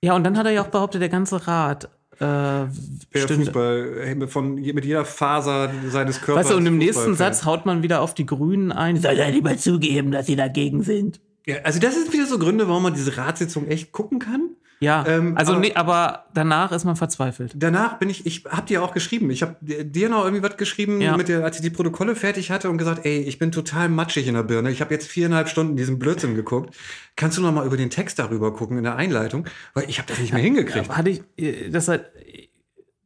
[0.02, 1.84] Ja, und dann hat er ja auch behauptet, der ganze Rat
[2.16, 2.70] äh, Der
[3.14, 3.46] stünde.
[3.46, 6.44] Fußball von, mit jeder Faser seines Körpers.
[6.44, 7.34] Weißt du, und im nächsten Fußballfan.
[7.34, 8.96] Satz haut man wieder auf die Grünen ein.
[9.00, 11.20] Soll er lieber zugeben, dass sie dagegen sind?
[11.46, 14.50] Ja, also das ist wieder so Gründe, warum man diese Ratssitzung echt gucken kann.
[14.82, 17.52] Ja, Ähm, also aber- nee, aber danach ist man verzweifelt.
[17.54, 19.30] Danach bin ich, ich hab dir auch geschrieben.
[19.30, 21.16] Ich habe dir noch irgendwie was geschrieben, Ja.
[21.16, 24.26] mit der, als ich die Protokolle fertig hatte und gesagt, ey, ich bin total matschig
[24.26, 24.72] in der Birne.
[24.72, 26.74] Ich habe jetzt viereinhalb Stunden diesen Blödsinn geguckt.
[27.14, 29.46] Kannst du noch mal über den Text darüber gucken in der Einleitung?
[29.74, 30.88] Weil ich habe das nicht mehr hingekriegt.
[30.88, 32.06] Hatte ich, äh, das hat,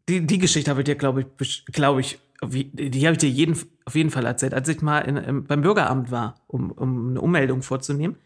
[0.09, 3.55] die, die Geschichte habe ich dir, glaube ich, glaube ich, die habe ich dir jeden,
[3.85, 7.21] auf jeden Fall erzählt, als ich mal in, im, beim Bürgeramt war, um, um eine
[7.21, 8.17] Ummeldung vorzunehmen.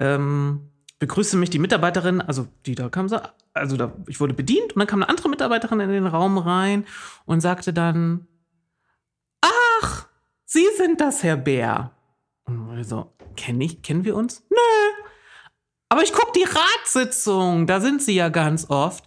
[0.00, 0.69] Ähm,
[1.00, 3.18] begrüßte mich die Mitarbeiterin, also die da kam, so-
[3.52, 6.86] also da, ich wurde bedient und dann kam eine andere Mitarbeiterin in den Raum rein
[7.24, 8.28] und sagte dann,
[9.40, 10.06] ach,
[10.44, 11.92] Sie sind das, Herr Bär.
[12.44, 14.44] Und ich so, kenn ich, kennen wir uns?
[14.50, 14.56] Nö.
[15.88, 19.04] Aber ich gucke die Ratssitzung, da sind Sie ja ganz oft.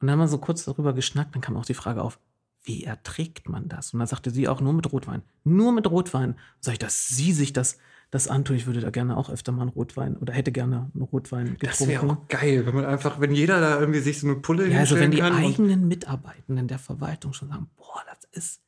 [0.00, 2.18] Und dann haben wir so kurz darüber geschnackt, dann kam auch die Frage auf,
[2.64, 3.92] wie erträgt man das?
[3.92, 5.22] Und dann sagte sie auch nur mit Rotwein.
[5.44, 6.38] Nur mit Rotwein.
[6.60, 7.78] Sag ich, dass sie sich das,
[8.12, 8.56] das antun.
[8.56, 11.80] Ich würde da gerne auch öfter mal einen Rotwein oder hätte gerne einen Rotwein Das
[11.80, 12.24] wäre getrunken.
[12.24, 14.96] auch geil, wenn man einfach, wenn jeder da irgendwie sich so eine Pulle Ja, also
[15.00, 18.60] wenn die eigenen Mitarbeitenden der Verwaltung schon sagen, boah, das ist.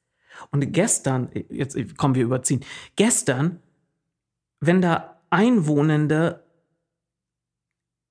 [0.51, 2.65] Und gestern, jetzt kommen wir überziehen,
[2.97, 3.61] gestern,
[4.61, 6.43] wenn da Einwohnende,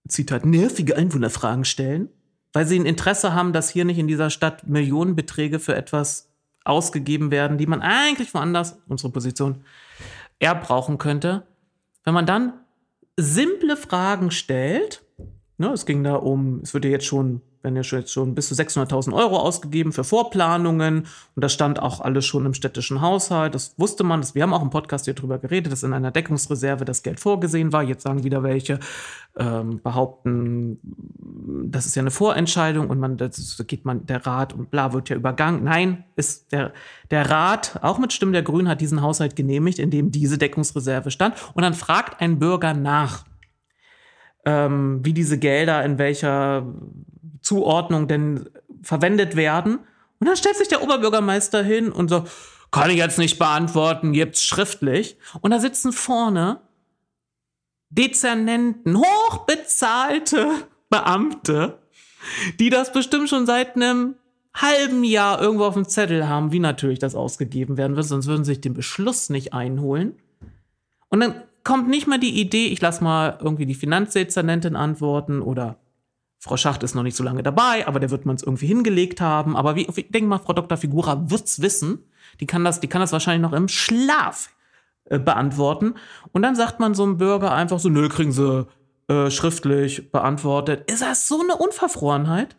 [0.08, 2.10] Zitat, nervige Einwohnerfragen stellen,
[2.54, 6.30] weil sie ein Interesse haben, dass hier nicht in dieser Stadt Millionenbeträge für etwas
[6.64, 9.64] ausgegeben werden, die man eigentlich woanders, unsere Position,
[10.44, 11.48] eher brauchen könnte.
[12.04, 12.54] Wenn man dann
[13.16, 15.02] simple Fragen stellt,
[15.58, 18.50] ne, es ging da um, es wird ja jetzt schon, werden ja schon schon bis
[18.50, 23.56] zu 600.000 Euro ausgegeben für Vorplanungen und das stand auch alles schon im städtischen Haushalt,
[23.56, 26.12] das wusste man, das, wir haben auch im Podcast hier drüber geredet, dass in einer
[26.12, 28.80] Deckungsreserve das Geld vorgesehen war, jetzt sagen wieder welche,
[29.38, 30.80] ähm, behaupten,
[31.66, 35.10] das ist ja eine Vorentscheidung und man, das geht man, der Rat und bla wird
[35.10, 35.64] ja übergangen.
[35.64, 36.74] Nein, ist der,
[37.10, 41.10] der Rat, auch mit Stimmen der Grünen, hat diesen Haushalt genehmigt, in dem diese Deckungsreserve
[41.12, 41.36] stand.
[41.54, 43.26] Und dann fragt ein Bürger nach,
[44.46, 46.66] ähm, wie diese Gelder in welcher
[47.42, 48.50] Zuordnung denn
[48.82, 49.80] verwendet werden.
[50.20, 52.26] Und dann stellt sich der Oberbürgermeister hin und so,
[52.72, 55.18] kann ich jetzt nicht beantworten, gibt's schriftlich.
[55.42, 56.60] Und da sitzen vorne
[57.90, 60.50] Dezernenten, hochbezahlte
[60.90, 61.80] Beamte,
[62.60, 64.16] die das bestimmt schon seit einem
[64.56, 68.44] halben Jahr irgendwo auf dem Zettel haben, wie natürlich das ausgegeben werden wird, sonst würden
[68.44, 70.16] sie sich den Beschluss nicht einholen.
[71.10, 75.78] Und dann kommt nicht mal die Idee, ich lasse mal irgendwie die Finanzdezernentin antworten oder
[76.40, 79.22] Frau Schacht ist noch nicht so lange dabei, aber der wird man es irgendwie hingelegt
[79.22, 79.56] haben.
[79.56, 80.78] Aber wie, ich denke mal, Frau Dr.
[80.78, 82.04] Figura wird's wissen.
[82.42, 84.50] Die kann das, die kann das wahrscheinlich noch im Schlaf
[85.06, 85.96] äh, beantworten.
[86.34, 88.68] Und dann sagt man so einem Bürger einfach so, nö, kriegen sie
[89.08, 90.92] äh, schriftlich beantwortet.
[90.92, 92.58] Ist das so eine Unverfrorenheit?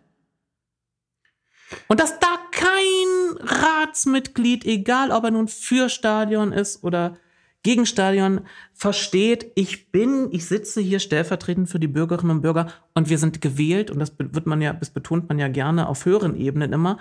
[1.89, 7.19] Und dass da kein Ratsmitglied, egal ob er nun für Stadion ist oder
[7.65, 8.43] gegen Stadion,
[8.73, 13.41] versteht, ich bin, ich sitze hier stellvertretend für die Bürgerinnen und Bürger und wir sind
[13.41, 16.99] gewählt, und das wird man ja, das betont man ja gerne auf höheren Ebenen immer,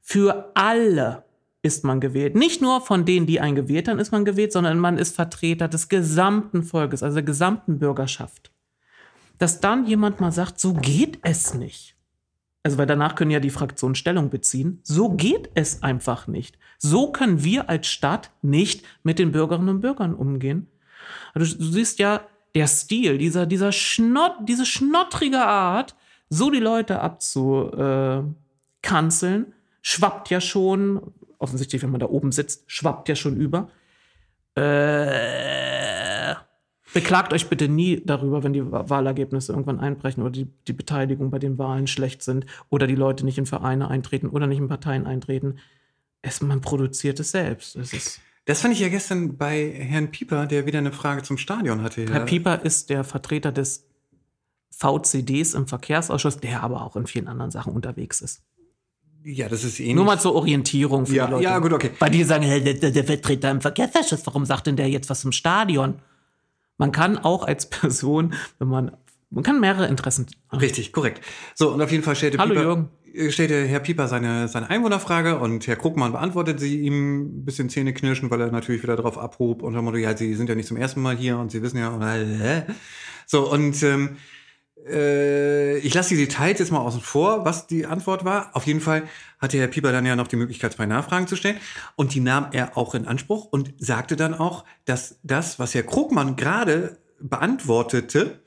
[0.00, 1.24] für alle.
[1.64, 2.36] ist man gewählt.
[2.36, 5.66] Nicht nur von denen, die einen gewählt haben, ist man gewählt, sondern man ist Vertreter
[5.66, 8.52] des gesamten Volkes, also der gesamten Bürgerschaft.
[9.38, 11.93] Dass dann jemand mal sagt, so geht es nicht.
[12.64, 14.80] Also, weil danach können ja die Fraktionen Stellung beziehen.
[14.82, 16.58] So geht es einfach nicht.
[16.78, 20.66] So können wir als Stadt nicht mit den Bürgerinnen und Bürgern umgehen.
[21.34, 22.22] Also, du siehst ja,
[22.54, 25.94] der Stil, dieser, dieser Schnott, diese schnottrige Art,
[26.30, 28.32] so die Leute abzukanzeln,
[29.82, 33.68] schwappt ja schon, offensichtlich, wenn man da oben sitzt, schwappt ja schon über.
[34.54, 36.34] Äh,
[36.94, 41.38] beklagt euch bitte nie darüber, wenn die Wahlergebnisse irgendwann einbrechen oder die, die Beteiligung bei
[41.38, 45.06] den Wahlen schlecht sind oder die Leute nicht in Vereine eintreten oder nicht in Parteien
[45.06, 45.58] eintreten.
[46.22, 47.76] Es, man produziert es selbst.
[47.76, 51.36] Es ist Das fand ich ja gestern bei Herrn Pieper, der wieder eine Frage zum
[51.36, 52.06] Stadion hatte.
[52.10, 52.20] Herr.
[52.24, 53.86] Pieper ist der Vertreter des
[54.70, 58.42] VCDs im Verkehrsausschuss, der aber auch in vielen anderen Sachen unterwegs ist.
[59.22, 59.94] Ja, das ist ähnlich.
[59.94, 61.44] Nur mal zur Orientierung für Ja, die Leute.
[61.44, 61.90] ja, gut, okay.
[61.98, 65.20] Weil die sagen, hey, der, der Vertreter im Verkehrsausschuss, warum sagt denn der jetzt was
[65.20, 65.94] zum Stadion?
[66.78, 68.92] Man kann auch als Person, wenn man,
[69.30, 70.58] man kann mehrere Interessen haben.
[70.60, 71.24] Richtig, korrekt.
[71.54, 72.88] So, und auf jeden Fall stellte, Hallo, Pieper, Jürgen.
[73.14, 77.68] äh, stellte Herr Pieper seine, seine Einwohnerfrage und Herr Krugmann beantwortete sie ihm ein bisschen
[77.68, 80.68] zähneknirschen, weil er natürlich wieder drauf abhob unter dem Motto, ja, Sie sind ja nicht
[80.68, 82.64] zum ersten Mal hier und Sie wissen ja, und, äh,
[83.26, 84.33] so, und ähm, äh,
[84.86, 88.50] ich lasse die Details jetzt mal außen vor, was die Antwort war.
[88.52, 89.04] Auf jeden Fall
[89.38, 91.56] hatte Herr Pieper dann ja noch die Möglichkeit, zwei Nachfragen zu stellen.
[91.96, 95.84] Und die nahm er auch in Anspruch und sagte dann auch, dass das, was Herr
[95.84, 98.40] Krugmann gerade beantwortete,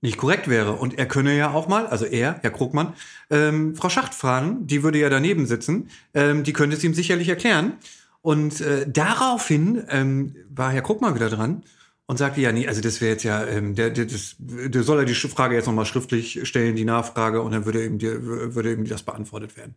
[0.00, 0.72] nicht korrekt wäre.
[0.72, 2.94] Und er könne ja auch mal, also er, Herr Krugmann,
[3.30, 7.28] ähm, Frau Schacht fragen, die würde ja daneben sitzen, ähm, die könnte es ihm sicherlich
[7.28, 7.74] erklären.
[8.20, 11.62] Und äh, daraufhin ähm, war Herr Krugmann wieder dran
[12.06, 15.00] und sagte, ja, nee, also das wäre jetzt ja, ähm, der, der, das, der soll
[15.00, 18.72] er die Frage jetzt nochmal schriftlich stellen, die Nachfrage, und dann würde ihm, die, würde
[18.72, 19.74] ihm das beantwortet werden.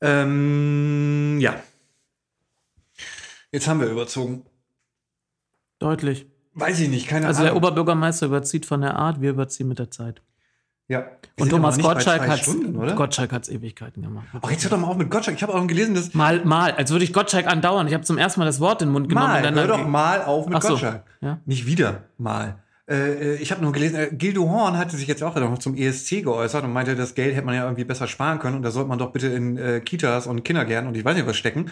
[0.00, 1.60] Ähm, ja.
[3.50, 4.46] Jetzt haben wir überzogen.
[5.78, 6.26] Deutlich.
[6.54, 7.64] Weiß ich nicht, keine Also der Ahnung.
[7.64, 10.22] Oberbürgermeister überzieht von der Art, wir überziehen mit der Zeit.
[10.88, 11.06] Ja.
[11.36, 12.44] Wir Und Thomas Gottschalk hat?
[12.96, 14.26] Gottschalk hat's Ewigkeiten gemacht.
[14.40, 15.36] Ach, jetzt hör doch mal auf mit Gottschalk.
[15.36, 16.12] Ich habe auch gelesen, dass.
[16.14, 17.86] Mal, mal, als würde ich Gottschalk andauern.
[17.88, 19.28] Ich habe zum ersten Mal das Wort in den Mund genommen.
[19.28, 21.04] Mal, und dann hör doch mal auf mit Ach so, Gottschalk.
[21.20, 21.38] ja.
[21.46, 22.56] Nicht wieder mal.
[22.90, 26.22] Äh, ich habe nur gelesen, äh, Gildo Horn hatte sich jetzt auch noch zum ESC
[26.22, 28.88] geäußert und meinte, das Geld hätte man ja irgendwie besser sparen können und da sollte
[28.88, 31.70] man doch bitte in äh, Kitas und Kindergärten und ich weiß nicht was stecken.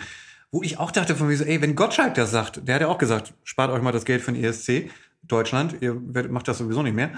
[0.52, 2.88] Wo ich auch dachte von mir so, ey, wenn Gottschalk das sagt, der hat ja
[2.88, 4.90] auch gesagt, spart euch mal das Geld für den ESC,
[5.22, 5.94] Deutschland, ihr
[6.28, 7.10] macht das sowieso nicht mehr.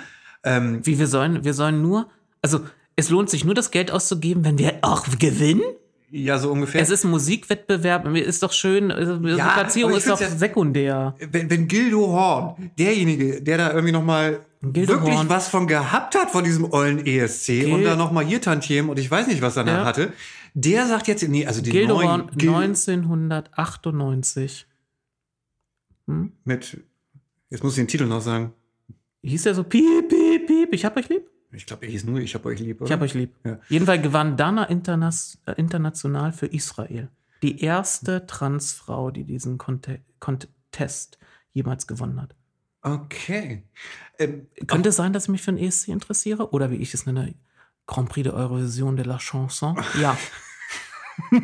[0.44, 2.09] Ähm, Wie wir sollen, wir sollen nur,
[2.43, 2.60] also
[2.97, 5.62] es lohnt sich nur das Geld auszugeben, wenn wir auch gewinnen.
[6.10, 6.81] ja, so ungefähr.
[6.82, 11.14] Es ist ein Musikwettbewerb, ist doch schön, also die Ja, Platzierung ist doch ja- sekundär.
[11.31, 15.28] wenn, wenn Gildo Horn, derjenige, der da irgendwie noch mal Gildo wirklich Horn.
[15.28, 18.98] was von gehabt hat von diesem ollen ESC und da noch mal hier Tantiem und
[18.98, 19.85] ich weiß nicht, was er da Ja.
[19.85, 20.12] hatte,
[20.55, 24.66] der sagt jetzt, nee, also die Gildehorn neuen Gil 1998.
[26.09, 26.32] Hm?
[26.44, 26.78] mit,
[27.48, 28.52] jetzt muss ich den Titel noch sagen.
[29.22, 31.28] Hieß der so piep, piep, piep, ich hab euch lieb?
[31.52, 32.86] Ich glaube, er hieß nur, ich hab euch lieb, oder?
[32.86, 33.34] Ich hab euch lieb.
[33.44, 33.58] Ja.
[33.68, 37.08] Jedenfalls gewann Dana Internas äh, international für Israel.
[37.42, 41.18] Die erste Transfrau, die diesen Conte Contest
[41.52, 42.34] jemals gewonnen hat.
[42.82, 43.64] Okay.
[44.18, 46.50] Ähm, Könnte es sein, dass ich mich für den ESC interessiere?
[46.50, 47.34] Oder wie ich es nenne,
[47.86, 49.76] Grand Prix de Eurovision de la Chanson?
[50.00, 50.16] Ja.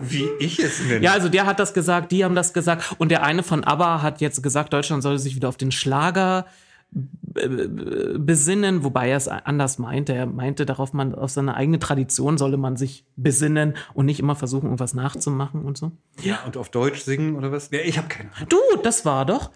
[0.00, 1.04] wie ich es nenne.
[1.04, 2.94] Ja, also der hat das gesagt, die haben das gesagt.
[2.98, 6.46] Und der eine von ABBA hat jetzt gesagt, Deutschland solle sich wieder auf den Schlager
[6.94, 10.12] besinnen, wobei er es anders meinte.
[10.12, 14.36] Er meinte darauf, man auf seine eigene Tradition solle man sich besinnen und nicht immer
[14.36, 15.92] versuchen, irgendwas nachzumachen und so.
[16.22, 17.70] ja, und auf Deutsch singen oder was?
[17.70, 18.48] Ja, ich habe keine Ahnung.
[18.50, 19.50] Du, das war doch.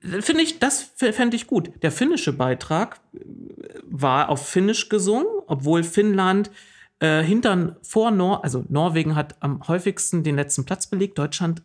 [0.00, 1.72] Finde ich, das fände ich gut.
[1.82, 3.18] Der finnische Beitrag äh,
[3.84, 6.50] war auf Finnisch gesungen, obwohl Finnland
[7.00, 11.18] äh, hintern vor Nor, also Norwegen hat am häufigsten den letzten Platz belegt.
[11.18, 11.62] Deutschland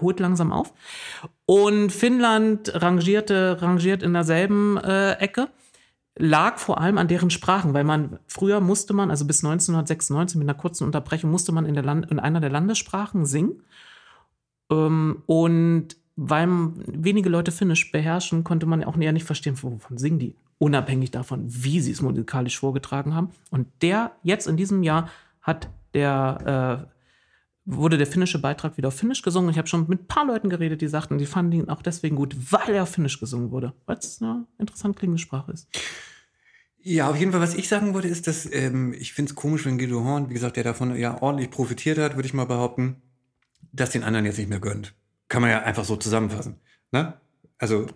[0.00, 0.72] holt langsam auf.
[1.46, 5.48] Und Finnland rangierte, rangiert in derselben äh, Ecke.
[6.16, 10.48] Lag vor allem an deren Sprachen, weil man früher musste man, also bis 1996 mit
[10.48, 13.62] einer kurzen Unterbrechung, musste man in, der Land, in einer der Landessprachen singen.
[14.70, 16.48] Ähm, und weil
[16.86, 20.34] wenige Leute Finnisch beherrschen, konnte man auch eher nicht verstehen, wovon singen die.
[20.58, 23.30] Unabhängig davon, wie sie es musikalisch vorgetragen haben.
[23.50, 25.08] Und der, jetzt in diesem Jahr,
[25.40, 26.99] hat der, äh,
[27.76, 29.50] wurde der finnische Beitrag wieder auf Finnisch gesungen.
[29.50, 32.16] Ich habe schon mit ein paar Leuten geredet, die sagten, die fanden ihn auch deswegen
[32.16, 33.72] gut, weil er auf Finnisch gesungen wurde.
[33.86, 35.68] Weil es eine interessant klingende Sprache ist.
[36.82, 39.66] Ja, auf jeden Fall, was ich sagen wollte, ist, dass ähm, ich finde es komisch,
[39.66, 42.96] wenn Guido Horn, wie gesagt, der davon ja ordentlich profitiert hat, würde ich mal behaupten,
[43.72, 44.94] dass den anderen jetzt nicht mehr gönnt.
[45.28, 46.56] Kann man ja einfach so zusammenfassen.
[46.90, 47.14] Ne?
[47.58, 47.86] Also,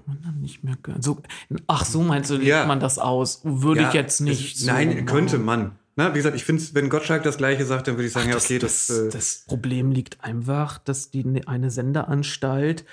[0.41, 1.03] nicht mehr gehört.
[1.03, 1.23] So,
[1.67, 2.67] ach, so meinst du, legt Ja.
[2.67, 3.41] man das aus?
[3.45, 4.59] Würde ja, ich jetzt es- nicht.
[4.59, 5.07] so Nein, machen.
[5.07, 5.73] könnte man.
[5.97, 8.37] Na, wie gesagt, ich finde, wenn Gottschalk das Gleiche sagt, dann würde ich sagen, ja,
[8.37, 8.89] okay, das.
[8.89, 12.85] das, äh, das Problem liegt einfach, dass die ne- eine Sendeanstalt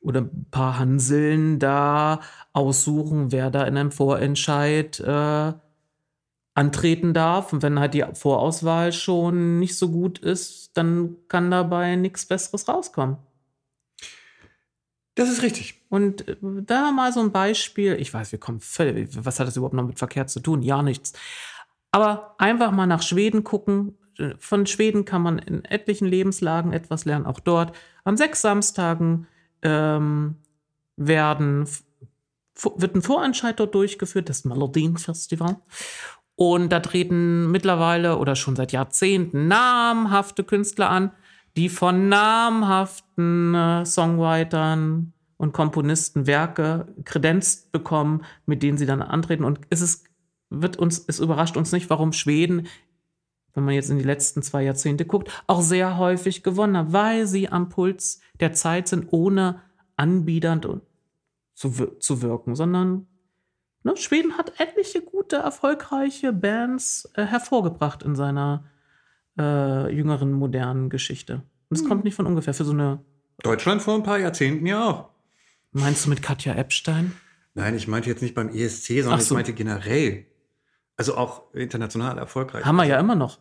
[0.00, 2.20] oder ein paar Hanseln da
[2.52, 5.52] aussuchen, wer da in einem Vorentscheid äh,
[6.54, 7.52] antreten darf.
[7.52, 12.68] Und wenn halt die Vorauswahl schon nicht so gut ist, dann kann dabei nichts Besseres
[12.68, 13.18] rauskommen.
[15.14, 15.80] das ist richtig.
[15.88, 19.56] Und äh, da mal so ein Beispiel, ich weiß, wir kommen völlig, was hat das
[19.56, 20.62] überhaupt noch mit Verkehr zu tun?
[20.62, 21.12] Ja, nichts.
[21.90, 23.96] Aber einfach mal nach Schweden gucken.
[24.38, 27.76] Von Schweden kann man in etlichen Lebenslagen etwas lernen, auch dort.
[28.04, 29.26] An sechs Samstagen
[29.62, 30.36] ähm,
[30.96, 31.68] werden,
[32.76, 35.56] wird ein Vorentscheid dort durchgeführt, das Melodienfestival.
[36.34, 41.12] Und da treten mittlerweile oder schon seit Jahrzehnten namhafte Künstler an,
[41.56, 49.44] die von namhaften äh, Songwritern und Komponisten Werke kredenzt bekommen, mit denen sie dann antreten.
[49.44, 50.07] Und es ist,
[50.50, 52.66] wird uns, es überrascht uns nicht, warum Schweden,
[53.54, 57.26] wenn man jetzt in die letzten zwei Jahrzehnte guckt, auch sehr häufig gewonnen hat, weil
[57.26, 59.62] sie am Puls der Zeit sind, ohne
[59.96, 60.66] anbiedernd
[61.54, 63.06] zu, zu wirken, sondern
[63.82, 68.64] ne, Schweden hat etliche gute, erfolgreiche Bands äh, hervorgebracht in seiner
[69.38, 71.42] äh, jüngeren, modernen Geschichte.
[71.68, 72.54] Und es kommt nicht von ungefähr.
[72.54, 73.04] Für so eine,
[73.42, 75.10] Deutschland vor ein paar Jahrzehnten ja auch.
[75.72, 77.12] meinst du mit Katja Epstein?
[77.54, 79.34] Nein, ich meinte jetzt nicht beim ESC, sondern so.
[79.34, 80.26] ich meinte generell.
[80.98, 82.64] Also auch international erfolgreich.
[82.64, 83.38] Haben wir ja immer noch.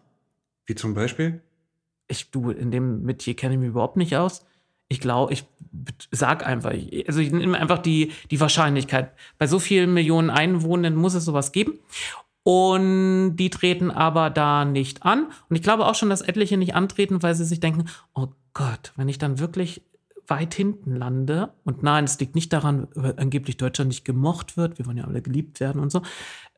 [0.66, 1.42] Wie zum Beispiel?
[2.08, 4.46] Ich, du, in dem Metier kenne ich mich überhaupt nicht aus.
[4.90, 5.46] Ich glaube, ich
[6.12, 6.72] sag einfach,
[7.08, 9.12] also ich nehme einfach die, die Wahrscheinlichkeit.
[9.38, 11.80] Bei so vielen Millionen Einwohnern muss es sowas geben.
[12.44, 15.28] Und die treten aber da nicht an.
[15.50, 18.94] Und ich glaube auch schon, dass etliche nicht antreten, weil sie sich denken, oh Gott,
[18.96, 19.82] wenn ich dann wirklich
[20.28, 24.78] weit hinten lande, und nein, es liegt nicht daran, weil angeblich Deutschland nicht gemocht wird,
[24.78, 26.02] wir wollen ja alle geliebt werden und so,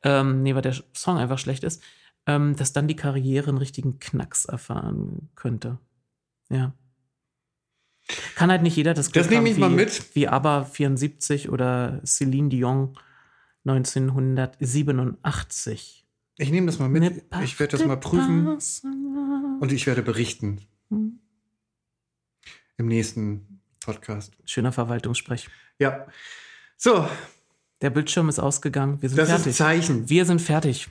[0.03, 1.81] ähm, nee, weil der Song einfach schlecht ist,
[2.25, 5.77] ähm, dass dann die Karriere einen richtigen Knacks erfahren könnte.
[6.49, 6.73] Ja.
[8.35, 10.15] Kann halt nicht jeder das Das nehme ich mal wie- mit.
[10.15, 12.97] Wie ABBA 74 oder Celine Dion
[13.65, 16.05] 1987.
[16.37, 17.23] Ich nehme das mal mit.
[17.43, 18.57] Ich werde das mal prüfen
[19.59, 21.19] und ich werde berichten Hm.
[22.77, 24.33] im nächsten Podcast.
[24.45, 25.49] Schöner Verwaltungssprech.
[25.79, 26.07] Ja.
[26.77, 27.07] So,
[27.81, 28.97] Der Bildschirm ist ausgegangen.
[29.01, 29.55] Wir sind das ist fertig.
[29.55, 30.09] Zeichen.
[30.09, 30.89] Wir sind fertig.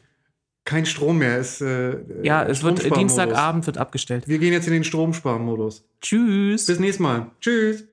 [0.64, 1.38] Kein Strom mehr.
[1.38, 2.98] Es, äh, Ja, äh, es wird Stromsparmodus.
[2.98, 4.28] Dienstagabend wird abgestellt.
[4.28, 5.84] Wir gehen jetzt in den Stromsparmodus.
[6.00, 6.66] Tschüss.
[6.66, 7.30] Bis nächstes Mal.
[7.40, 7.84] Tschüss.